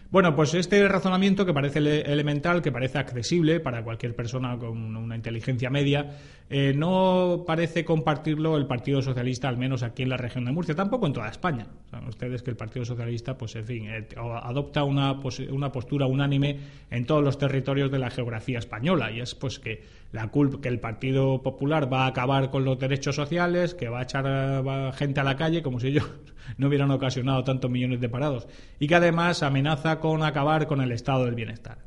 Bueno, 0.09 0.35
pues 0.35 0.55
este 0.55 0.87
razonamiento 0.87 1.45
que 1.45 1.53
parece 1.53 1.77
ele- 1.77 2.01
elemental, 2.01 2.63
que 2.63 2.71
parece 2.71 2.97
accesible 2.97 3.59
para 3.59 3.83
cualquier 3.83 4.15
persona 4.15 4.57
con 4.57 4.95
una 4.95 5.15
inteligencia 5.15 5.69
media, 5.69 6.17
eh, 6.49 6.73
no 6.75 7.43
parece 7.47 7.83
compartirlo 7.85 8.57
el 8.57 8.67
Partido 8.67 9.01
Socialista, 9.01 9.49
al 9.49 9.57
menos 9.57 9.81
aquí 9.83 10.03
en 10.03 10.09
la 10.09 10.17
región 10.17 10.45
de 10.45 10.51
Murcia, 10.51 10.75
tampoco 10.75 11.07
en 11.07 11.13
toda 11.13 11.29
España. 11.29 11.67
Saben 11.89 12.07
ustedes 12.07 12.43
que 12.43 12.51
el 12.51 12.57
Partido 12.57 12.85
Socialista, 12.85 13.37
pues 13.37 13.55
en 13.55 13.65
fin, 13.65 13.87
eh, 13.89 14.07
adopta 14.43 14.83
una, 14.83 15.13
posi- 15.19 15.49
una 15.51 15.71
postura 15.71 16.05
unánime 16.05 16.59
en 16.91 17.05
todos 17.05 17.23
los 17.23 17.37
territorios 17.37 17.91
de 17.91 17.99
la 17.99 18.09
geografía 18.09 18.59
española, 18.59 19.11
y 19.11 19.19
es 19.21 19.35
pues 19.35 19.59
que 19.59 19.83
la 20.11 20.27
culpa 20.27 20.61
que 20.61 20.67
el 20.69 20.79
Partido 20.79 21.41
Popular 21.41 21.91
va 21.91 22.03
a 22.03 22.07
acabar 22.07 22.51
con 22.51 22.65
los 22.65 22.77
derechos 22.77 23.15
sociales, 23.15 23.73
que 23.73 23.89
va 23.89 23.99
a 23.99 24.03
echar 24.03 24.93
gente 24.95 25.19
a 25.19 25.23
la 25.23 25.35
calle 25.37 25.63
como 25.63 25.79
si 25.79 25.87
ellos 25.87 26.09
no 26.57 26.67
hubieran 26.67 26.91
ocasionado 26.91 27.43
tantos 27.43 27.71
millones 27.71 27.99
de 27.99 28.09
parados 28.09 28.47
y 28.79 28.87
que 28.87 28.95
además 28.95 29.41
amenaza 29.43 29.99
con 29.99 30.21
acabar 30.23 30.67
con 30.67 30.81
el 30.81 30.91
estado 30.91 31.25
del 31.25 31.35
bienestar. 31.35 31.79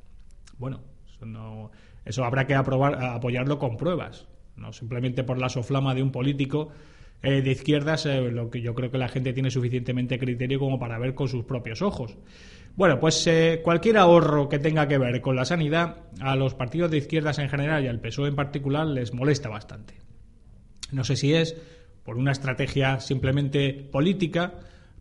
Bueno, 0.59 0.80
eso, 1.14 1.26
no- 1.26 1.70
eso 2.04 2.24
habrá 2.24 2.46
que 2.46 2.54
aprobar, 2.54 3.02
apoyarlo 3.04 3.59
con 3.59 3.76
pruebas, 3.76 4.26
no 4.57 4.72
simplemente 4.72 5.24
por 5.24 5.38
la 5.38 5.48
soflama 5.48 5.94
de 5.94 6.02
un 6.02 6.12
político 6.12 6.70
eh, 7.22 7.42
de 7.42 7.50
izquierdas, 7.50 8.07
eh, 8.07 8.20
lo 8.30 8.50
que 8.50 8.61
yo 8.61 8.74
creo 8.74 8.90
que 8.90 8.98
la 8.98 9.09
gente 9.09 9.32
tiene 9.32 9.50
suficientemente 9.50 10.18
criterio 10.18 10.59
como 10.59 10.78
para 10.78 10.98
ver 10.98 11.14
con 11.14 11.28
sus 11.28 11.44
propios 11.44 11.82
ojos. 11.82 12.16
Bueno, 12.76 13.00
pues 13.00 13.26
eh, 13.26 13.61
cualquier 13.64 13.96
ahorro 13.96 14.48
que 14.48 14.59
tenga 14.59 14.86
que 14.86 14.98
ver 14.98 15.22
con 15.22 15.34
la 15.34 15.46
sanidad, 15.46 15.96
a 16.20 16.36
los 16.36 16.54
partidos 16.54 16.90
de 16.90 16.98
izquierdas 16.98 17.38
en 17.38 17.48
general 17.48 17.84
y 17.84 17.88
al 17.88 18.00
PSOE 18.00 18.28
en 18.28 18.36
particular 18.36 18.86
les 18.86 19.14
molesta 19.14 19.48
bastante. 19.48 19.94
No 20.92 21.02
sé 21.02 21.16
si 21.16 21.32
es 21.32 21.57
por 22.04 22.16
una 22.18 22.32
estrategia 22.32 23.00
simplemente 23.00 23.72
política 23.72 24.54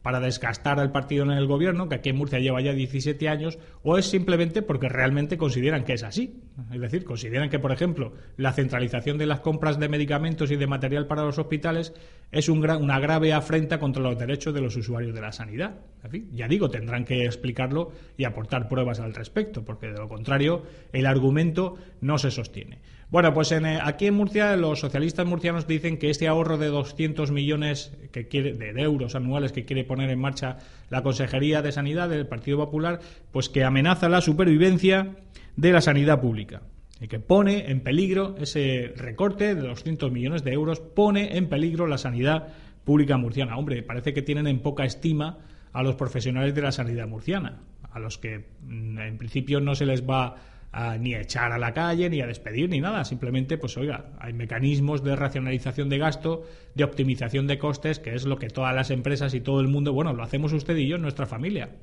para 0.06 0.20
desgastar 0.20 0.80
al 0.80 0.92
partido 0.92 1.24
en 1.24 1.32
el 1.32 1.48
gobierno, 1.48 1.90
que 1.90 1.96
aquí 1.96 2.10
en 2.10 2.18
Murcia 2.18 2.38
lleva 2.38 2.62
ya 2.62 2.74
17 2.74 3.28
años, 3.28 3.58
o 3.82 3.98
es 3.98 4.06
simplemente 4.06 4.62
porque 4.62 4.88
realmente 4.88 5.36
consideran 5.36 5.84
que 5.84 5.94
es 5.94 6.04
así. 6.04 6.44
Es 6.72 6.80
decir, 6.80 7.06
consideran 7.06 7.50
que, 7.50 7.58
por 7.58 7.72
ejemplo, 7.72 8.14
la 8.38 8.54
centralización 8.54 9.18
de 9.18 9.26
las 9.26 9.40
compras 9.40 9.80
de 9.80 9.90
medicamentos 9.90 10.52
y 10.52 10.58
de 10.58 10.68
material 10.68 11.08
para 11.08 11.24
los 11.24 11.40
hospitales 11.40 11.92
es 12.32 12.50
un 12.50 12.70
una 12.70 13.00
grave 13.00 13.34
afrenta 13.34 13.80
contra 13.80 14.04
los 14.04 14.20
derechos 14.20 14.54
de 14.54 14.62
los 14.62 14.76
usuarios 14.76 15.16
de 15.16 15.22
la 15.22 15.32
sanidad. 15.32 15.80
En 16.04 16.12
fin, 16.12 16.30
ya 16.32 16.48
digo, 16.48 16.70
tendrán 16.70 17.04
que 17.04 17.26
explicarlo 17.26 17.92
y 18.16 18.26
aportar 18.26 18.70
pruebas 18.70 19.00
al 19.00 19.16
respecto, 19.16 19.66
porque 19.66 19.88
de 19.88 19.98
lo 19.98 20.08
contrario 20.08 20.62
el 20.94 21.08
argumento 21.08 21.78
no 22.02 22.20
se 22.20 22.30
sostiene. 22.30 22.78
Bueno, 23.12 23.34
pues 23.34 23.52
en, 23.52 23.66
eh, 23.66 23.80
aquí 23.82 24.08
en 24.08 24.16
Murcia 24.16 24.56
los 24.56 24.80
socialistas 24.80 25.28
murcianos 25.28 25.68
dicen 25.68 25.98
que 25.98 26.10
este 26.10 26.28
ahorro 26.28 26.58
de 26.58 26.68
200 26.68 27.32
millones 27.32 27.96
que 28.12 28.28
quiere, 28.28 28.54
de, 28.54 28.82
euros 28.82 29.16
anuales 29.16 29.52
que 29.52 29.64
quiere 29.64 29.84
poner 29.84 30.10
en 30.10 30.20
marcha 30.20 30.58
la 30.90 31.04
Consejería 31.04 31.62
de 31.62 31.72
Sanidad 31.72 32.10
del 32.10 32.28
Partido 32.28 32.58
Popular, 32.58 33.00
pues 33.32 33.50
que 33.50 33.64
amenaza 33.64 34.10
la 34.10 34.22
supervivencia 34.22 35.16
de 35.56 35.72
la 35.72 35.82
sanidad 35.82 36.20
pública 36.20 36.64
y 37.00 37.08
que 37.08 37.20
pone 37.20 37.70
en 37.70 37.82
peligro 37.82 38.36
ese 38.40 38.94
recorte 38.96 39.54
de 39.54 39.62
200 39.62 40.12
millones 40.12 40.44
de 40.44 40.54
euros, 40.54 40.80
pone 40.80 41.38
en 41.38 41.48
peligro 41.48 41.88
la 41.88 41.98
sanidad 41.98 42.48
pública 42.84 43.18
murciana. 43.18 43.58
Hombre, 43.58 43.84
parece 43.84 44.14
que 44.14 44.22
tienen 44.22 44.48
en 44.48 44.60
poca 44.60 44.86
estima 44.86 45.40
a 45.74 45.84
los 45.84 45.96
profesionales 45.96 46.56
de 46.56 46.62
la 46.62 46.72
sanidad 46.72 47.08
murciana, 47.08 47.62
a 47.92 48.00
los 48.00 48.18
que 48.18 48.46
mm, 48.64 49.00
en 49.00 49.18
principio 49.18 49.60
no 49.60 49.76
se 49.76 49.86
les 49.86 50.08
va 50.10 50.38
a, 50.76 50.98
ni 50.98 51.14
a 51.14 51.22
echar 51.22 51.54
a 51.54 51.58
la 51.58 51.74
calle, 51.74 52.10
ni 52.10 52.20
a 52.20 52.28
despedir, 52.28 52.70
ni 52.70 52.82
nada. 52.82 53.06
Simplemente, 53.06 53.58
pues 53.58 53.78
oiga, 53.78 54.12
hay 54.20 54.34
mecanismos 54.34 55.06
de 55.06 55.16
racionalización 55.16 55.88
de 55.88 55.98
gasto, 55.98 56.44
de 56.76 56.84
optimización 56.84 57.48
de 57.48 57.58
costes, 57.58 58.00
que 58.00 58.14
es 58.14 58.26
lo 58.26 58.38
que 58.38 58.50
todas 58.50 58.76
las 58.76 58.92
empresas 58.92 59.34
y 59.34 59.40
todo 59.40 59.62
el 59.62 59.70
mundo, 59.70 59.94
bueno, 59.94 60.12
lo 60.12 60.22
hacemos 60.22 60.52
usted 60.52 60.76
y 60.76 60.90
yo 60.90 60.98
en 60.98 61.02
nuestra 61.02 61.26
familia. 61.26 61.78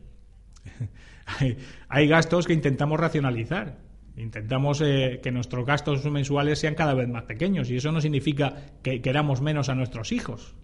hay, 1.26 1.56
hay 1.88 2.06
gastos 2.06 2.46
que 2.46 2.52
intentamos 2.52 3.00
racionalizar. 3.00 3.78
Intentamos 4.14 4.82
eh, 4.82 5.20
que 5.22 5.32
nuestros 5.32 5.64
gastos 5.64 6.04
mensuales 6.04 6.58
sean 6.58 6.74
cada 6.74 6.92
vez 6.92 7.08
más 7.08 7.22
pequeños 7.22 7.70
y 7.70 7.76
eso 7.76 7.92
no 7.92 8.02
significa 8.02 8.74
que 8.82 9.00
queramos 9.00 9.40
menos 9.40 9.70
a 9.70 9.74
nuestros 9.74 10.12
hijos. 10.12 10.54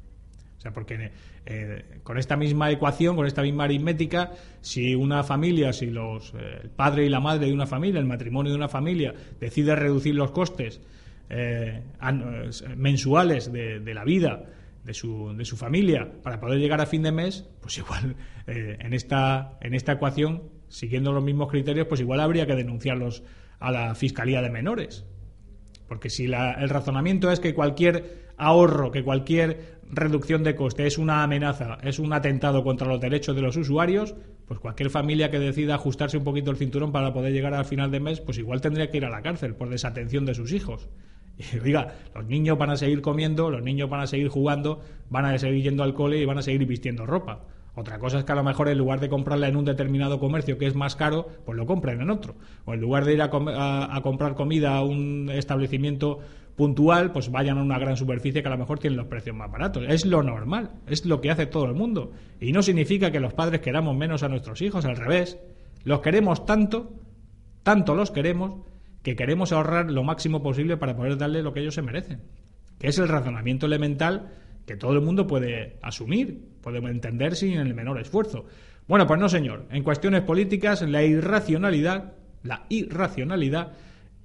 O 0.59 0.61
sea, 0.61 0.73
porque 0.73 1.13
eh, 1.47 1.85
con 2.03 2.19
esta 2.19 2.37
misma 2.37 2.69
ecuación, 2.71 3.15
con 3.15 3.27
esta 3.27 3.43
misma 3.43 3.65
aritmética, 3.65 4.33
si 4.61 4.95
una 4.97 5.23
familia, 5.23 5.73
si 5.73 5.87
los, 5.87 6.35
eh, 6.35 6.61
el 6.65 6.71
padre 6.71 7.07
y 7.07 7.09
la 7.09 7.21
madre 7.21 7.47
de 7.47 7.53
una 7.53 7.67
familia, 7.67 8.01
el 8.01 8.07
matrimonio 8.07 8.51
de 8.51 8.59
una 8.59 8.69
familia, 8.69 9.15
decide 9.41 9.77
reducir 9.77 10.17
los 10.17 10.33
costes 10.33 10.81
eh, 11.31 11.83
mensuales 12.77 13.53
de, 13.53 13.95
la 13.95 14.05
vida 14.05 14.47
de 14.85 14.95
su, 14.95 15.33
de 15.37 15.45
su 15.45 15.57
familia 15.57 16.11
para 16.23 16.41
poder 16.41 16.59
llegar 16.59 16.81
a 16.81 16.87
fin 16.87 17.03
de 17.03 17.13
mes, 17.13 17.49
pues 17.61 17.79
igual 17.79 18.17
en, 18.47 18.93
esta, 18.95 19.59
en 19.61 19.75
esta 19.75 19.93
ecuación, 19.93 20.43
siguiendo 20.69 21.13
los 21.13 21.23
mismos 21.23 21.51
criterios, 21.51 21.87
pues 21.87 22.01
igual 22.01 22.21
habría 22.21 22.47
que 22.47 22.55
denunciarlos 22.55 23.23
a 23.61 23.71
la 23.71 23.95
Fiscalía 23.95 24.43
de 24.43 24.51
Menores. 24.51 25.05
Porque 25.87 26.11
si 26.11 26.27
la- 26.27 26.53
el 26.55 26.69
razonamiento 26.69 27.31
es 27.31 27.41
que 27.41 27.55
cualquier 27.55 28.28
ahorro, 28.39 28.91
que 28.91 29.03
cualquier 29.05 29.79
reducción 29.91 30.43
de 30.45 30.55
coste 30.55 30.87
es 30.87 30.99
una 30.99 31.23
amenaza, 31.23 31.79
es 31.83 31.99
un 31.99 32.13
atentado 32.13 32.63
contra 32.63 32.89
los 32.89 33.01
derechos 33.01 33.35
de 33.35 33.43
los 33.43 33.57
usuarios, 33.57 34.15
pues 34.47 34.61
cualquier 34.61 34.91
familia 34.91 35.31
que 35.31 35.39
decida 35.39 35.75
ajustarse 35.75 36.19
un 36.19 36.25
poquito 36.25 36.51
el 36.51 36.57
cinturón 36.57 36.93
para 36.93 37.13
poder 37.13 37.33
llegar 37.33 37.55
al 37.55 37.65
final 37.65 37.91
de 37.91 38.01
mes, 38.01 38.21
pues 38.21 38.39
igual 38.39 38.61
tendría 38.61 38.91
que 38.91 38.99
ir 38.99 39.05
a 39.05 39.11
la 39.11 39.23
cárcel 39.23 39.55
por 39.55 39.69
desatención 39.69 40.25
de 40.27 40.35
sus 40.35 40.53
hijos. 40.53 40.89
Y 41.39 41.59
oiga, 41.61 41.95
los 42.17 42.27
niños 42.27 42.59
van 42.59 42.71
a 42.71 42.77
seguir 42.77 43.01
comiendo, 43.01 43.49
los 43.51 43.63
niños 43.63 43.89
van 43.89 44.01
a 44.01 44.07
seguir 44.09 44.27
jugando, 44.29 44.81
van 45.09 45.25
a 45.25 45.39
seguir 45.39 45.63
yendo 45.63 45.85
al 45.85 45.95
cole 45.95 46.19
y 46.19 46.25
van 46.25 46.39
a 46.39 46.43
seguir 46.43 46.67
vistiendo 46.67 47.07
ropa. 47.07 47.45
Otra 47.77 48.01
cosa 48.01 48.19
es 48.19 48.25
que 48.25 48.33
a 48.33 48.35
lo 48.35 48.43
mejor 48.43 48.69
en 48.69 48.77
lugar 48.77 48.99
de 48.99 49.09
comprarla 49.09 49.47
en 49.47 49.55
un 49.55 49.65
determinado 49.65 50.19
comercio 50.19 50.59
que 50.59 50.67
es 50.67 50.75
más 50.75 50.97
caro, 50.97 51.29
pues 51.47 51.57
lo 51.57 51.65
compren 51.65 52.01
en 52.01 52.11
otro. 52.11 52.35
O 52.65 52.75
en 52.75 52.81
lugar 52.81 53.05
de 53.05 53.13
ir 53.15 53.23
a- 53.23 53.97
a 53.97 54.03
comprar 54.03 54.35
comida 54.35 54.77
a 54.77 54.83
un 54.83 55.31
establecimiento 55.33 56.19
puntual, 56.59 57.13
pues 57.13 57.31
vayan 57.31 57.57
a 57.57 57.63
una 57.63 57.79
gran 57.79 57.97
superficie 57.97 58.43
que 58.43 58.49
a 58.49 58.51
lo 58.51 58.59
mejor 58.59 58.81
tiene 58.81 58.97
los 58.97 59.07
precios 59.07 59.35
más 59.35 59.49
baratos. 59.49 59.85
Es 59.89 60.05
lo 60.05 60.25
normal, 60.25 60.73
es 60.89 61.07
lo 61.07 61.21
que 61.21 61.31
hace 61.31 61.47
todo 61.47 61.67
el 61.67 61.75
mundo. 61.75 62.11
Y 62.41 62.51
no 62.51 62.63
significa 62.63 63.13
que 63.13 63.21
los 63.21 63.33
padres 63.33 63.61
queramos 63.61 63.97
menos 63.97 64.25
a 64.25 64.29
nuestros 64.29 64.61
hijos, 64.61 64.85
al 64.85 64.97
revés. 64.97 65.39
Los 65.85 66.01
queremos 66.01 66.45
tanto, 66.45 66.95
tanto 67.63 67.95
los 67.95 68.11
queremos, 68.11 68.67
que 69.05 69.15
queremos 69.15 69.53
ahorrar 69.53 69.89
lo 69.89 70.03
máximo 70.03 70.43
posible 70.43 70.77
para 70.77 70.97
poder 70.97 71.17
darle 71.17 71.45
lo 71.45 71.55
que 71.55 71.61
ellos 71.61 71.77
se 71.77 71.83
merecen. 71.83 72.23
Que 72.81 72.89
es 72.89 72.99
el 72.99 73.07
razonamiento 73.07 73.67
elemental 73.67 74.33
que 74.67 74.77
todo 74.77 74.93
el 74.95 75.01
mundo 75.01 75.29
puede 75.29 75.79
asumir, 75.81 76.57
puede 76.61 76.79
entender 76.79 77.37
sin 77.37 77.53
el 77.53 77.73
menor 77.73 78.01
esfuerzo. 78.01 78.47
Bueno, 78.89 79.07
pues 79.07 79.21
no, 79.21 79.29
señor. 79.29 79.67
En 79.71 79.85
cuestiones 79.85 80.23
políticas, 80.23 80.83
la 80.83 81.05
irracionalidad, 81.05 82.15
la 82.43 82.67
irracionalidad 82.69 83.75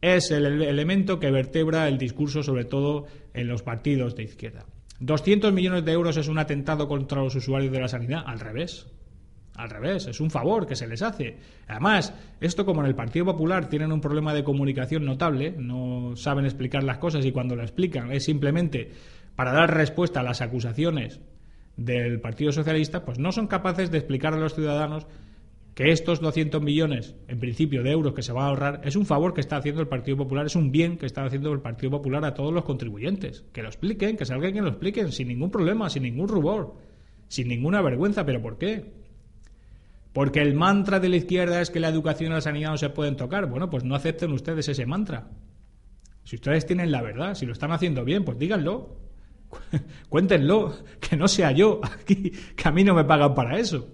es 0.03 0.29
el 0.31 0.45
ele- 0.45 0.69
elemento 0.69 1.19
que 1.19 1.31
vertebra 1.31 1.87
el 1.87 1.97
discurso, 1.97 2.43
sobre 2.43 2.65
todo 2.65 3.05
en 3.33 3.47
los 3.47 3.63
partidos 3.63 4.15
de 4.15 4.23
izquierda. 4.23 4.65
200 4.99 5.51
millones 5.53 5.85
de 5.85 5.91
euros 5.93 6.17
es 6.17 6.27
un 6.27 6.37
atentado 6.39 6.87
contra 6.87 7.21
los 7.23 7.35
usuarios 7.35 7.71
de 7.71 7.79
la 7.79 7.87
sanidad. 7.87 8.23
Al 8.25 8.39
revés. 8.39 8.87
Al 9.55 9.69
revés, 9.69 10.07
es 10.07 10.19
un 10.19 10.31
favor 10.31 10.65
que 10.65 10.75
se 10.75 10.87
les 10.87 11.01
hace. 11.03 11.37
Además, 11.67 12.13
esto 12.41 12.65
como 12.65 12.81
en 12.81 12.87
el 12.87 12.95
Partido 12.95 13.25
Popular 13.25 13.69
tienen 13.69 13.91
un 13.91 14.01
problema 14.01 14.33
de 14.33 14.43
comunicación 14.43 15.05
notable, 15.05 15.53
no 15.57 16.15
saben 16.15 16.45
explicar 16.45 16.83
las 16.83 16.97
cosas 16.97 17.23
y 17.25 17.31
cuando 17.31 17.55
lo 17.55 17.61
explican 17.61 18.11
es 18.11 18.23
simplemente 18.25 18.91
para 19.35 19.51
dar 19.53 19.73
respuesta 19.75 20.21
a 20.21 20.23
las 20.23 20.41
acusaciones 20.41 21.21
del 21.77 22.19
Partido 22.19 22.51
Socialista, 22.51 23.05
pues 23.05 23.19
no 23.19 23.31
son 23.31 23.45
capaces 23.47 23.91
de 23.91 23.99
explicar 23.99 24.33
a 24.33 24.37
los 24.39 24.55
ciudadanos 24.55 25.05
que 25.75 25.91
estos 25.91 26.19
200 26.19 26.61
millones, 26.61 27.15
en 27.27 27.39
principio, 27.39 27.81
de 27.81 27.91
euros 27.91 28.13
que 28.13 28.21
se 28.21 28.31
van 28.31 28.45
a 28.45 28.47
ahorrar, 28.49 28.81
es 28.83 28.95
un 28.95 29.05
favor 29.05 29.33
que 29.33 29.41
está 29.41 29.57
haciendo 29.57 29.81
el 29.81 29.87
Partido 29.87 30.17
Popular, 30.17 30.45
es 30.45 30.55
un 30.55 30.71
bien 30.71 30.97
que 30.97 31.07
está 31.07 31.25
haciendo 31.25 31.51
el 31.51 31.61
Partido 31.61 31.91
Popular 31.91 32.23
a 32.25 32.33
todos 32.35 32.53
los 32.53 32.63
contribuyentes. 32.63 33.43
Que 33.51 33.63
lo 33.63 33.69
expliquen, 33.69 34.15
que 34.15 34.25
salgan 34.25 34.55
y 34.55 34.59
lo 34.59 34.69
expliquen, 34.69 35.11
sin 35.11 35.29
ningún 35.29 35.49
problema, 35.49 35.89
sin 35.89 36.03
ningún 36.03 36.27
rubor, 36.27 36.75
sin 37.27 37.47
ninguna 37.47 37.81
vergüenza. 37.81 38.23
¿Pero 38.23 38.41
por 38.41 38.59
qué? 38.59 38.93
Porque 40.13 40.41
el 40.41 40.53
mantra 40.53 40.99
de 40.99 41.09
la 41.09 41.15
izquierda 41.15 41.59
es 41.59 41.71
que 41.71 41.79
la 41.79 41.89
educación 41.89 42.31
y 42.31 42.35
la 42.35 42.41
sanidad 42.41 42.69
no 42.69 42.77
se 42.77 42.91
pueden 42.91 43.15
tocar. 43.15 43.47
Bueno, 43.47 43.71
pues 43.71 43.83
no 43.83 43.95
acepten 43.95 44.31
ustedes 44.31 44.69
ese 44.69 44.85
mantra. 44.85 45.31
Si 46.23 46.35
ustedes 46.35 46.67
tienen 46.67 46.91
la 46.91 47.01
verdad, 47.01 47.33
si 47.33 47.47
lo 47.47 47.53
están 47.53 47.71
haciendo 47.71 48.05
bien, 48.05 48.23
pues 48.23 48.37
díganlo. 48.37 48.95
Cuéntenlo, 50.09 50.75
que 50.99 51.17
no 51.17 51.27
sea 51.27 51.51
yo 51.51 51.81
aquí, 51.83 52.31
que 52.55 52.67
a 52.67 52.71
mí 52.71 52.83
no 52.83 52.93
me 52.93 53.05
pagan 53.05 53.33
para 53.33 53.57
eso. 53.57 53.89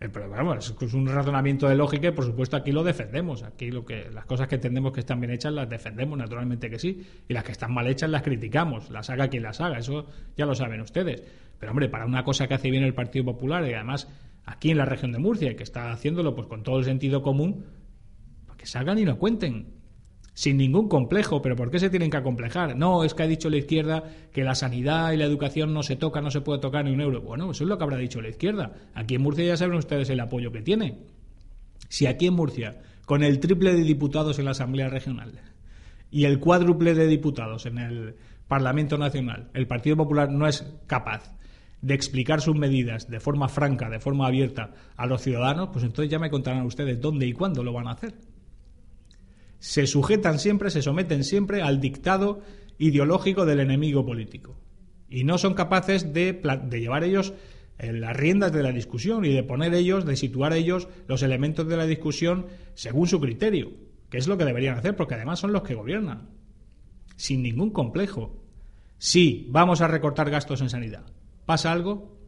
Eh, 0.00 0.08
Pero 0.08 0.28
vamos, 0.28 0.74
es 0.80 0.94
un 0.94 1.06
razonamiento 1.06 1.68
de 1.68 1.74
lógica 1.74 2.08
y 2.08 2.10
por 2.12 2.24
supuesto 2.24 2.56
aquí 2.56 2.72
lo 2.72 2.82
defendemos. 2.82 3.42
Aquí 3.42 3.70
lo 3.70 3.84
que 3.84 4.10
las 4.10 4.24
cosas 4.24 4.48
que 4.48 4.56
entendemos 4.56 4.92
que 4.92 5.00
están 5.00 5.20
bien 5.20 5.32
hechas 5.32 5.52
las 5.52 5.68
defendemos, 5.68 6.18
naturalmente 6.18 6.68
que 6.68 6.78
sí, 6.78 7.06
y 7.28 7.32
las 7.32 7.44
que 7.44 7.52
están 7.52 7.72
mal 7.72 7.86
hechas 7.86 8.10
las 8.10 8.22
criticamos, 8.22 8.90
las 8.90 9.10
haga 9.10 9.28
quien 9.28 9.42
las 9.42 9.60
haga, 9.60 9.78
eso 9.78 10.06
ya 10.36 10.46
lo 10.46 10.54
saben 10.54 10.80
ustedes. 10.80 11.22
Pero 11.58 11.72
hombre, 11.72 11.88
para 11.88 12.06
una 12.06 12.24
cosa 12.24 12.46
que 12.46 12.54
hace 12.54 12.70
bien 12.70 12.82
el 12.82 12.94
Partido 12.94 13.24
Popular 13.24 13.66
y 13.68 13.74
además 13.74 14.08
aquí 14.44 14.70
en 14.70 14.78
la 14.78 14.84
región 14.84 15.12
de 15.12 15.18
Murcia 15.18 15.56
que 15.56 15.62
está 15.62 15.92
haciéndolo 15.92 16.34
pues 16.34 16.48
con 16.48 16.62
todo 16.62 16.78
el 16.78 16.84
sentido 16.84 17.22
común, 17.22 17.64
pues 18.46 18.58
que 18.58 18.66
salgan 18.66 18.98
y 18.98 19.04
lo 19.04 19.18
cuenten 19.18 19.73
sin 20.34 20.56
ningún 20.56 20.88
complejo. 20.88 21.40
¿Pero 21.40 21.56
por 21.56 21.70
qué 21.70 21.78
se 21.78 21.88
tienen 21.88 22.10
que 22.10 22.16
acomplejar? 22.16 22.76
No, 22.76 23.04
es 23.04 23.14
que 23.14 23.22
ha 23.22 23.26
dicho 23.26 23.48
la 23.48 23.56
izquierda 23.56 24.04
que 24.32 24.44
la 24.44 24.54
sanidad 24.54 25.12
y 25.12 25.16
la 25.16 25.24
educación 25.24 25.72
no 25.72 25.82
se 25.82 25.96
toca, 25.96 26.20
no 26.20 26.30
se 26.30 26.42
puede 26.42 26.60
tocar 26.60 26.84
ni 26.84 26.92
un 26.92 27.00
euro. 27.00 27.22
Bueno, 27.22 27.52
eso 27.52 27.64
es 27.64 27.68
lo 27.68 27.78
que 27.78 27.84
habrá 27.84 27.96
dicho 27.96 28.20
la 28.20 28.28
izquierda. 28.28 28.72
Aquí 28.94 29.14
en 29.14 29.22
Murcia 29.22 29.44
ya 29.44 29.56
saben 29.56 29.76
ustedes 29.76 30.10
el 30.10 30.20
apoyo 30.20 30.52
que 30.52 30.60
tiene. 30.60 30.98
Si 31.88 32.06
aquí 32.06 32.26
en 32.26 32.34
Murcia, 32.34 32.82
con 33.06 33.22
el 33.22 33.40
triple 33.40 33.74
de 33.74 33.84
diputados 33.84 34.38
en 34.38 34.44
la 34.44 34.50
Asamblea 34.50 34.88
Regional 34.88 35.40
y 36.10 36.24
el 36.24 36.40
cuádruple 36.40 36.94
de 36.94 37.06
diputados 37.06 37.66
en 37.66 37.78
el 37.78 38.16
Parlamento 38.48 38.98
Nacional, 38.98 39.50
el 39.54 39.66
Partido 39.66 39.96
Popular 39.96 40.30
no 40.30 40.46
es 40.46 40.66
capaz 40.86 41.34
de 41.80 41.94
explicar 41.94 42.40
sus 42.40 42.56
medidas 42.56 43.10
de 43.10 43.20
forma 43.20 43.48
franca, 43.48 43.90
de 43.90 44.00
forma 44.00 44.26
abierta 44.26 44.72
a 44.96 45.06
los 45.06 45.20
ciudadanos, 45.20 45.68
pues 45.70 45.84
entonces 45.84 46.10
ya 46.10 46.18
me 46.18 46.30
contarán 46.30 46.64
ustedes 46.64 46.98
dónde 46.98 47.26
y 47.26 47.32
cuándo 47.32 47.62
lo 47.62 47.74
van 47.74 47.88
a 47.88 47.92
hacer 47.92 48.14
se 49.64 49.86
sujetan 49.86 50.38
siempre, 50.38 50.68
se 50.68 50.82
someten 50.82 51.24
siempre 51.24 51.62
al 51.62 51.80
dictado 51.80 52.42
ideológico 52.76 53.46
del 53.46 53.60
enemigo 53.60 54.04
político. 54.04 54.60
Y 55.08 55.24
no 55.24 55.38
son 55.38 55.54
capaces 55.54 56.12
de, 56.12 56.34
de 56.68 56.80
llevar 56.82 57.02
ellos 57.02 57.32
eh, 57.78 57.90
las 57.94 58.14
riendas 58.14 58.52
de 58.52 58.62
la 58.62 58.72
discusión 58.72 59.24
y 59.24 59.32
de 59.32 59.42
poner 59.42 59.72
ellos, 59.72 60.04
de 60.04 60.16
situar 60.16 60.52
ellos 60.52 60.88
los 61.08 61.22
elementos 61.22 61.66
de 61.66 61.78
la 61.78 61.86
discusión 61.86 62.44
según 62.74 63.08
su 63.08 63.18
criterio, 63.22 63.72
que 64.10 64.18
es 64.18 64.28
lo 64.28 64.36
que 64.36 64.44
deberían 64.44 64.76
hacer, 64.76 64.96
porque 64.96 65.14
además 65.14 65.38
son 65.38 65.54
los 65.54 65.62
que 65.62 65.74
gobiernan, 65.74 66.28
sin 67.16 67.42
ningún 67.42 67.70
complejo. 67.70 68.44
Sí, 68.98 69.48
vamos 69.50 69.80
a 69.80 69.88
recortar 69.88 70.28
gastos 70.28 70.60
en 70.60 70.68
sanidad. 70.68 71.06
¿Pasa 71.46 71.72
algo? 71.72 72.18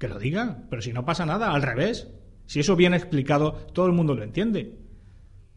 Que 0.00 0.08
lo 0.08 0.18
digan, 0.18 0.66
pero 0.70 0.82
si 0.82 0.92
no 0.92 1.04
pasa 1.04 1.24
nada, 1.24 1.52
al 1.52 1.62
revés. 1.62 2.08
Si 2.46 2.58
eso 2.58 2.74
viene 2.74 2.96
explicado, 2.96 3.52
todo 3.72 3.86
el 3.86 3.92
mundo 3.92 4.16
lo 4.16 4.24
entiende. 4.24 4.85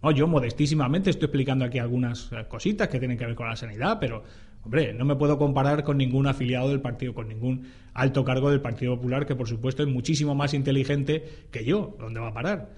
No, 0.01 0.11
yo 0.11 0.27
modestísimamente 0.27 1.09
estoy 1.09 1.25
explicando 1.25 1.65
aquí 1.65 1.77
algunas 1.77 2.31
eh, 2.31 2.45
cositas 2.47 2.87
que 2.87 2.99
tienen 2.99 3.17
que 3.17 3.25
ver 3.25 3.35
con 3.35 3.47
la 3.47 3.55
sanidad, 3.55 3.97
pero, 3.99 4.23
hombre, 4.63 4.93
no 4.93 5.03
me 5.03 5.15
puedo 5.15 5.37
comparar 5.37 5.83
con 5.83 5.97
ningún 5.97 6.27
afiliado 6.27 6.69
del 6.69 6.79
partido, 6.79 7.13
con 7.13 7.27
ningún 7.27 7.67
alto 7.93 8.23
cargo 8.23 8.49
del 8.49 8.61
Partido 8.61 8.95
Popular, 8.95 9.25
que 9.25 9.35
por 9.35 9.47
supuesto 9.47 9.83
es 9.83 9.89
muchísimo 9.89 10.35
más 10.35 10.53
inteligente 10.53 11.47
que 11.51 11.65
yo. 11.65 11.97
¿Dónde 11.99 12.21
va 12.21 12.29
a 12.29 12.33
parar? 12.33 12.69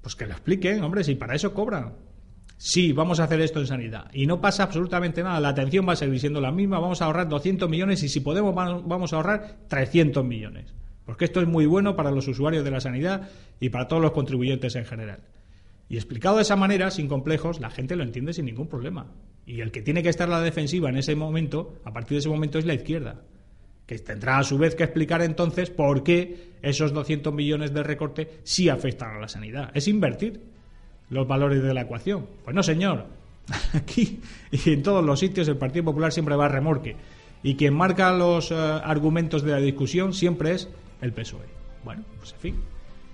Pues 0.00 0.14
que 0.14 0.26
lo 0.26 0.32
expliquen, 0.32 0.82
hombre, 0.84 1.02
si 1.02 1.16
para 1.16 1.34
eso 1.34 1.52
cobran. 1.52 1.94
Sí, 2.64 2.92
vamos 2.92 3.18
a 3.18 3.24
hacer 3.24 3.40
esto 3.40 3.58
en 3.58 3.66
sanidad. 3.66 4.08
Y 4.12 4.26
no 4.26 4.40
pasa 4.40 4.62
absolutamente 4.62 5.24
nada. 5.24 5.40
La 5.40 5.48
atención 5.48 5.88
va 5.88 5.94
a 5.94 5.96
seguir 5.96 6.20
siendo 6.20 6.40
la 6.40 6.52
misma. 6.52 6.78
Vamos 6.78 7.02
a 7.02 7.06
ahorrar 7.06 7.28
200 7.28 7.68
millones 7.68 8.04
y 8.04 8.08
si 8.08 8.20
podemos 8.20 8.54
vamos 8.54 9.12
a 9.12 9.16
ahorrar 9.16 9.56
300 9.66 10.24
millones. 10.24 10.72
Porque 11.04 11.24
esto 11.24 11.40
es 11.40 11.48
muy 11.48 11.66
bueno 11.66 11.96
para 11.96 12.12
los 12.12 12.28
usuarios 12.28 12.62
de 12.62 12.70
la 12.70 12.80
sanidad 12.80 13.28
y 13.58 13.70
para 13.70 13.88
todos 13.88 14.00
los 14.00 14.12
contribuyentes 14.12 14.76
en 14.76 14.84
general. 14.84 15.18
Y 15.92 15.96
explicado 15.96 16.36
de 16.36 16.42
esa 16.42 16.56
manera, 16.56 16.90
sin 16.90 17.06
complejos, 17.06 17.60
la 17.60 17.68
gente 17.68 17.96
lo 17.96 18.02
entiende 18.02 18.32
sin 18.32 18.46
ningún 18.46 18.66
problema. 18.66 19.08
Y 19.44 19.60
el 19.60 19.70
que 19.70 19.82
tiene 19.82 20.02
que 20.02 20.08
estar 20.08 20.26
a 20.26 20.32
la 20.32 20.40
defensiva 20.40 20.88
en 20.88 20.96
ese 20.96 21.14
momento, 21.14 21.82
a 21.84 21.92
partir 21.92 22.14
de 22.14 22.20
ese 22.20 22.30
momento, 22.30 22.58
es 22.58 22.64
la 22.64 22.72
izquierda. 22.72 23.20
Que 23.84 23.98
tendrá 23.98 24.38
a 24.38 24.42
su 24.42 24.56
vez 24.56 24.74
que 24.74 24.84
explicar 24.84 25.20
entonces 25.20 25.68
por 25.68 26.02
qué 26.02 26.54
esos 26.62 26.94
200 26.94 27.34
millones 27.34 27.74
de 27.74 27.82
recorte 27.82 28.40
sí 28.42 28.70
afectan 28.70 29.16
a 29.16 29.20
la 29.20 29.28
sanidad. 29.28 29.70
Es 29.74 29.86
invertir 29.86 30.40
los 31.10 31.28
valores 31.28 31.62
de 31.62 31.74
la 31.74 31.82
ecuación. 31.82 32.26
Pues 32.42 32.56
no, 32.56 32.62
señor. 32.62 33.08
Aquí 33.74 34.18
y 34.50 34.70
en 34.70 34.82
todos 34.82 35.04
los 35.04 35.20
sitios 35.20 35.46
el 35.48 35.58
Partido 35.58 35.84
Popular 35.84 36.10
siempre 36.10 36.36
va 36.36 36.46
a 36.46 36.48
remorque. 36.48 36.96
Y 37.42 37.56
quien 37.56 37.74
marca 37.74 38.10
los 38.12 38.50
eh, 38.50 38.54
argumentos 38.54 39.42
de 39.42 39.52
la 39.52 39.58
discusión 39.58 40.14
siempre 40.14 40.52
es 40.52 40.70
el 41.02 41.12
PSOE. 41.12 41.44
Bueno, 41.84 42.02
pues 42.18 42.32
en 42.32 42.38
fin 42.38 42.71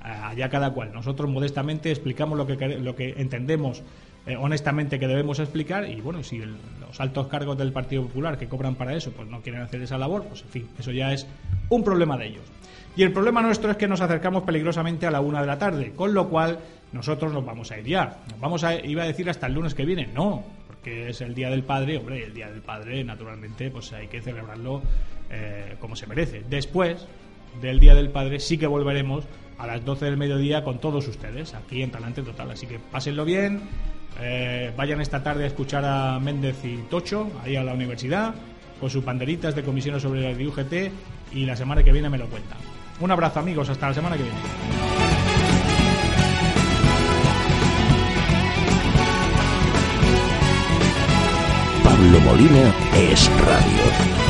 allá 0.09 0.49
cada 0.49 0.71
cual. 0.71 0.93
Nosotros 0.93 1.31
modestamente 1.31 1.91
explicamos 1.91 2.39
lo 2.39 2.47
que, 2.47 2.57
lo 2.79 2.97
que 2.97 3.15
entendemos 3.19 3.83
eh, 4.27 4.37
honestamente 4.37 4.99
que 4.99 5.07
debemos 5.07 5.39
explicar 5.39 5.89
y 5.89 6.01
bueno, 6.01 6.23
si 6.23 6.39
los 6.39 7.01
altos 7.01 7.29
cargos 7.29 7.57
del 7.57 7.73
Partido 7.73 8.03
Popular 8.03 8.37
que 8.37 8.47
cobran 8.47 8.75
para 8.75 8.95
eso 8.95 9.11
pues 9.13 9.27
no 9.27 9.41
quieren 9.41 9.63
hacer 9.63 9.81
esa 9.81 9.97
labor, 9.97 10.25
pues 10.25 10.43
en 10.43 10.49
fin, 10.49 10.69
eso 10.79 10.93
ya 10.93 11.13
es 11.13 11.27
un 11.71 11.83
problema 11.83 12.19
de 12.19 12.27
ellos. 12.27 12.43
Y 12.95 13.05
el 13.05 13.13
problema 13.13 13.41
nuestro 13.41 13.71
es 13.71 13.77
que 13.77 13.89
nos 13.89 14.01
acercamos 14.01 14.43
peligrosamente 14.43 15.07
a 15.07 15.11
la 15.11 15.21
una 15.21 15.41
de 15.41 15.47
la 15.47 15.59
tarde, 15.59 15.93
con 15.95 16.13
lo 16.13 16.29
cual 16.29 16.59
nosotros 16.93 17.33
nos 17.33 17.45
vamos 17.45 17.71
a 17.71 17.79
ir 17.79 17.87
ya. 17.87 18.19
Nos 18.31 18.41
vamos 18.41 18.65
a, 18.65 18.75
iba 18.75 19.05
a 19.05 19.07
decir 19.07 19.31
hasta 19.31 19.47
el 19.47 19.55
lunes 19.55 19.75
que 19.75 19.85
viene, 19.85 20.09
no, 20.13 20.43
porque 20.67 21.09
es 21.09 21.21
el 21.21 21.35
Día 21.35 21.49
del 21.49 21.63
Padre, 21.63 21.97
hombre, 21.97 22.25
el 22.25 22.35
Día 22.35 22.51
del 22.51 22.61
Padre 22.61 23.05
naturalmente 23.05 23.71
pues 23.71 23.93
hay 23.93 24.09
que 24.09 24.21
celebrarlo 24.21 24.83
eh, 25.31 25.77
como 25.81 25.97
se 25.97 26.07
merece. 26.07 26.43
Después 26.51 27.07
del 27.63 27.81
Día 27.81 27.95
del 27.95 28.11
Padre 28.11 28.41
sí 28.41 28.59
que 28.59 28.67
volveremos 28.67 29.25
a 29.59 29.67
las 29.67 29.85
12 29.85 30.05
del 30.05 30.17
mediodía 30.17 30.65
con 30.65 30.79
todos 30.79 31.07
ustedes, 31.09 31.55
aquí 31.55 31.83
en 31.83 31.91
Talante 31.91 32.23
Total. 32.23 32.51
Así 32.51 32.67
que 32.67 32.79
pásenlo 32.79 33.25
bien, 33.25 33.63
eh, 34.21 34.73
vayan 34.77 35.01
esta 35.01 35.23
tarde 35.23 35.45
a 35.45 35.47
escuchar 35.49 35.85
a 35.85 36.19
Méndez 36.21 36.65
y 36.65 36.77
Tocho, 36.89 37.31
ahí 37.45 37.57
a 37.57 37.65
la 37.65 37.75
universidad, 37.75 38.35
con 38.81 38.91
sus 38.91 39.05
banderitas 39.05 39.55
de 39.55 39.63
comisiones 39.63 40.03
sobre 40.03 40.31
el 40.31 40.47
UGT 40.47 40.93
y 41.33 41.45
la 41.45 41.57
semana 41.57 41.83
que 41.83 41.93
viene 41.93 42.09
me 42.09 42.19
lo 42.19 42.27
cuentan. 42.27 42.59
Un 43.01 43.11
abrazo 43.11 43.41
amigos, 43.41 43.69
hasta 43.69 43.89
la 43.89 43.95
semana 43.95 44.17
que 44.17 44.23
viene. 44.23 44.39
Pablo 51.85 52.21
Molina 52.21 52.75
es 52.95 53.31
radio. 53.45 54.28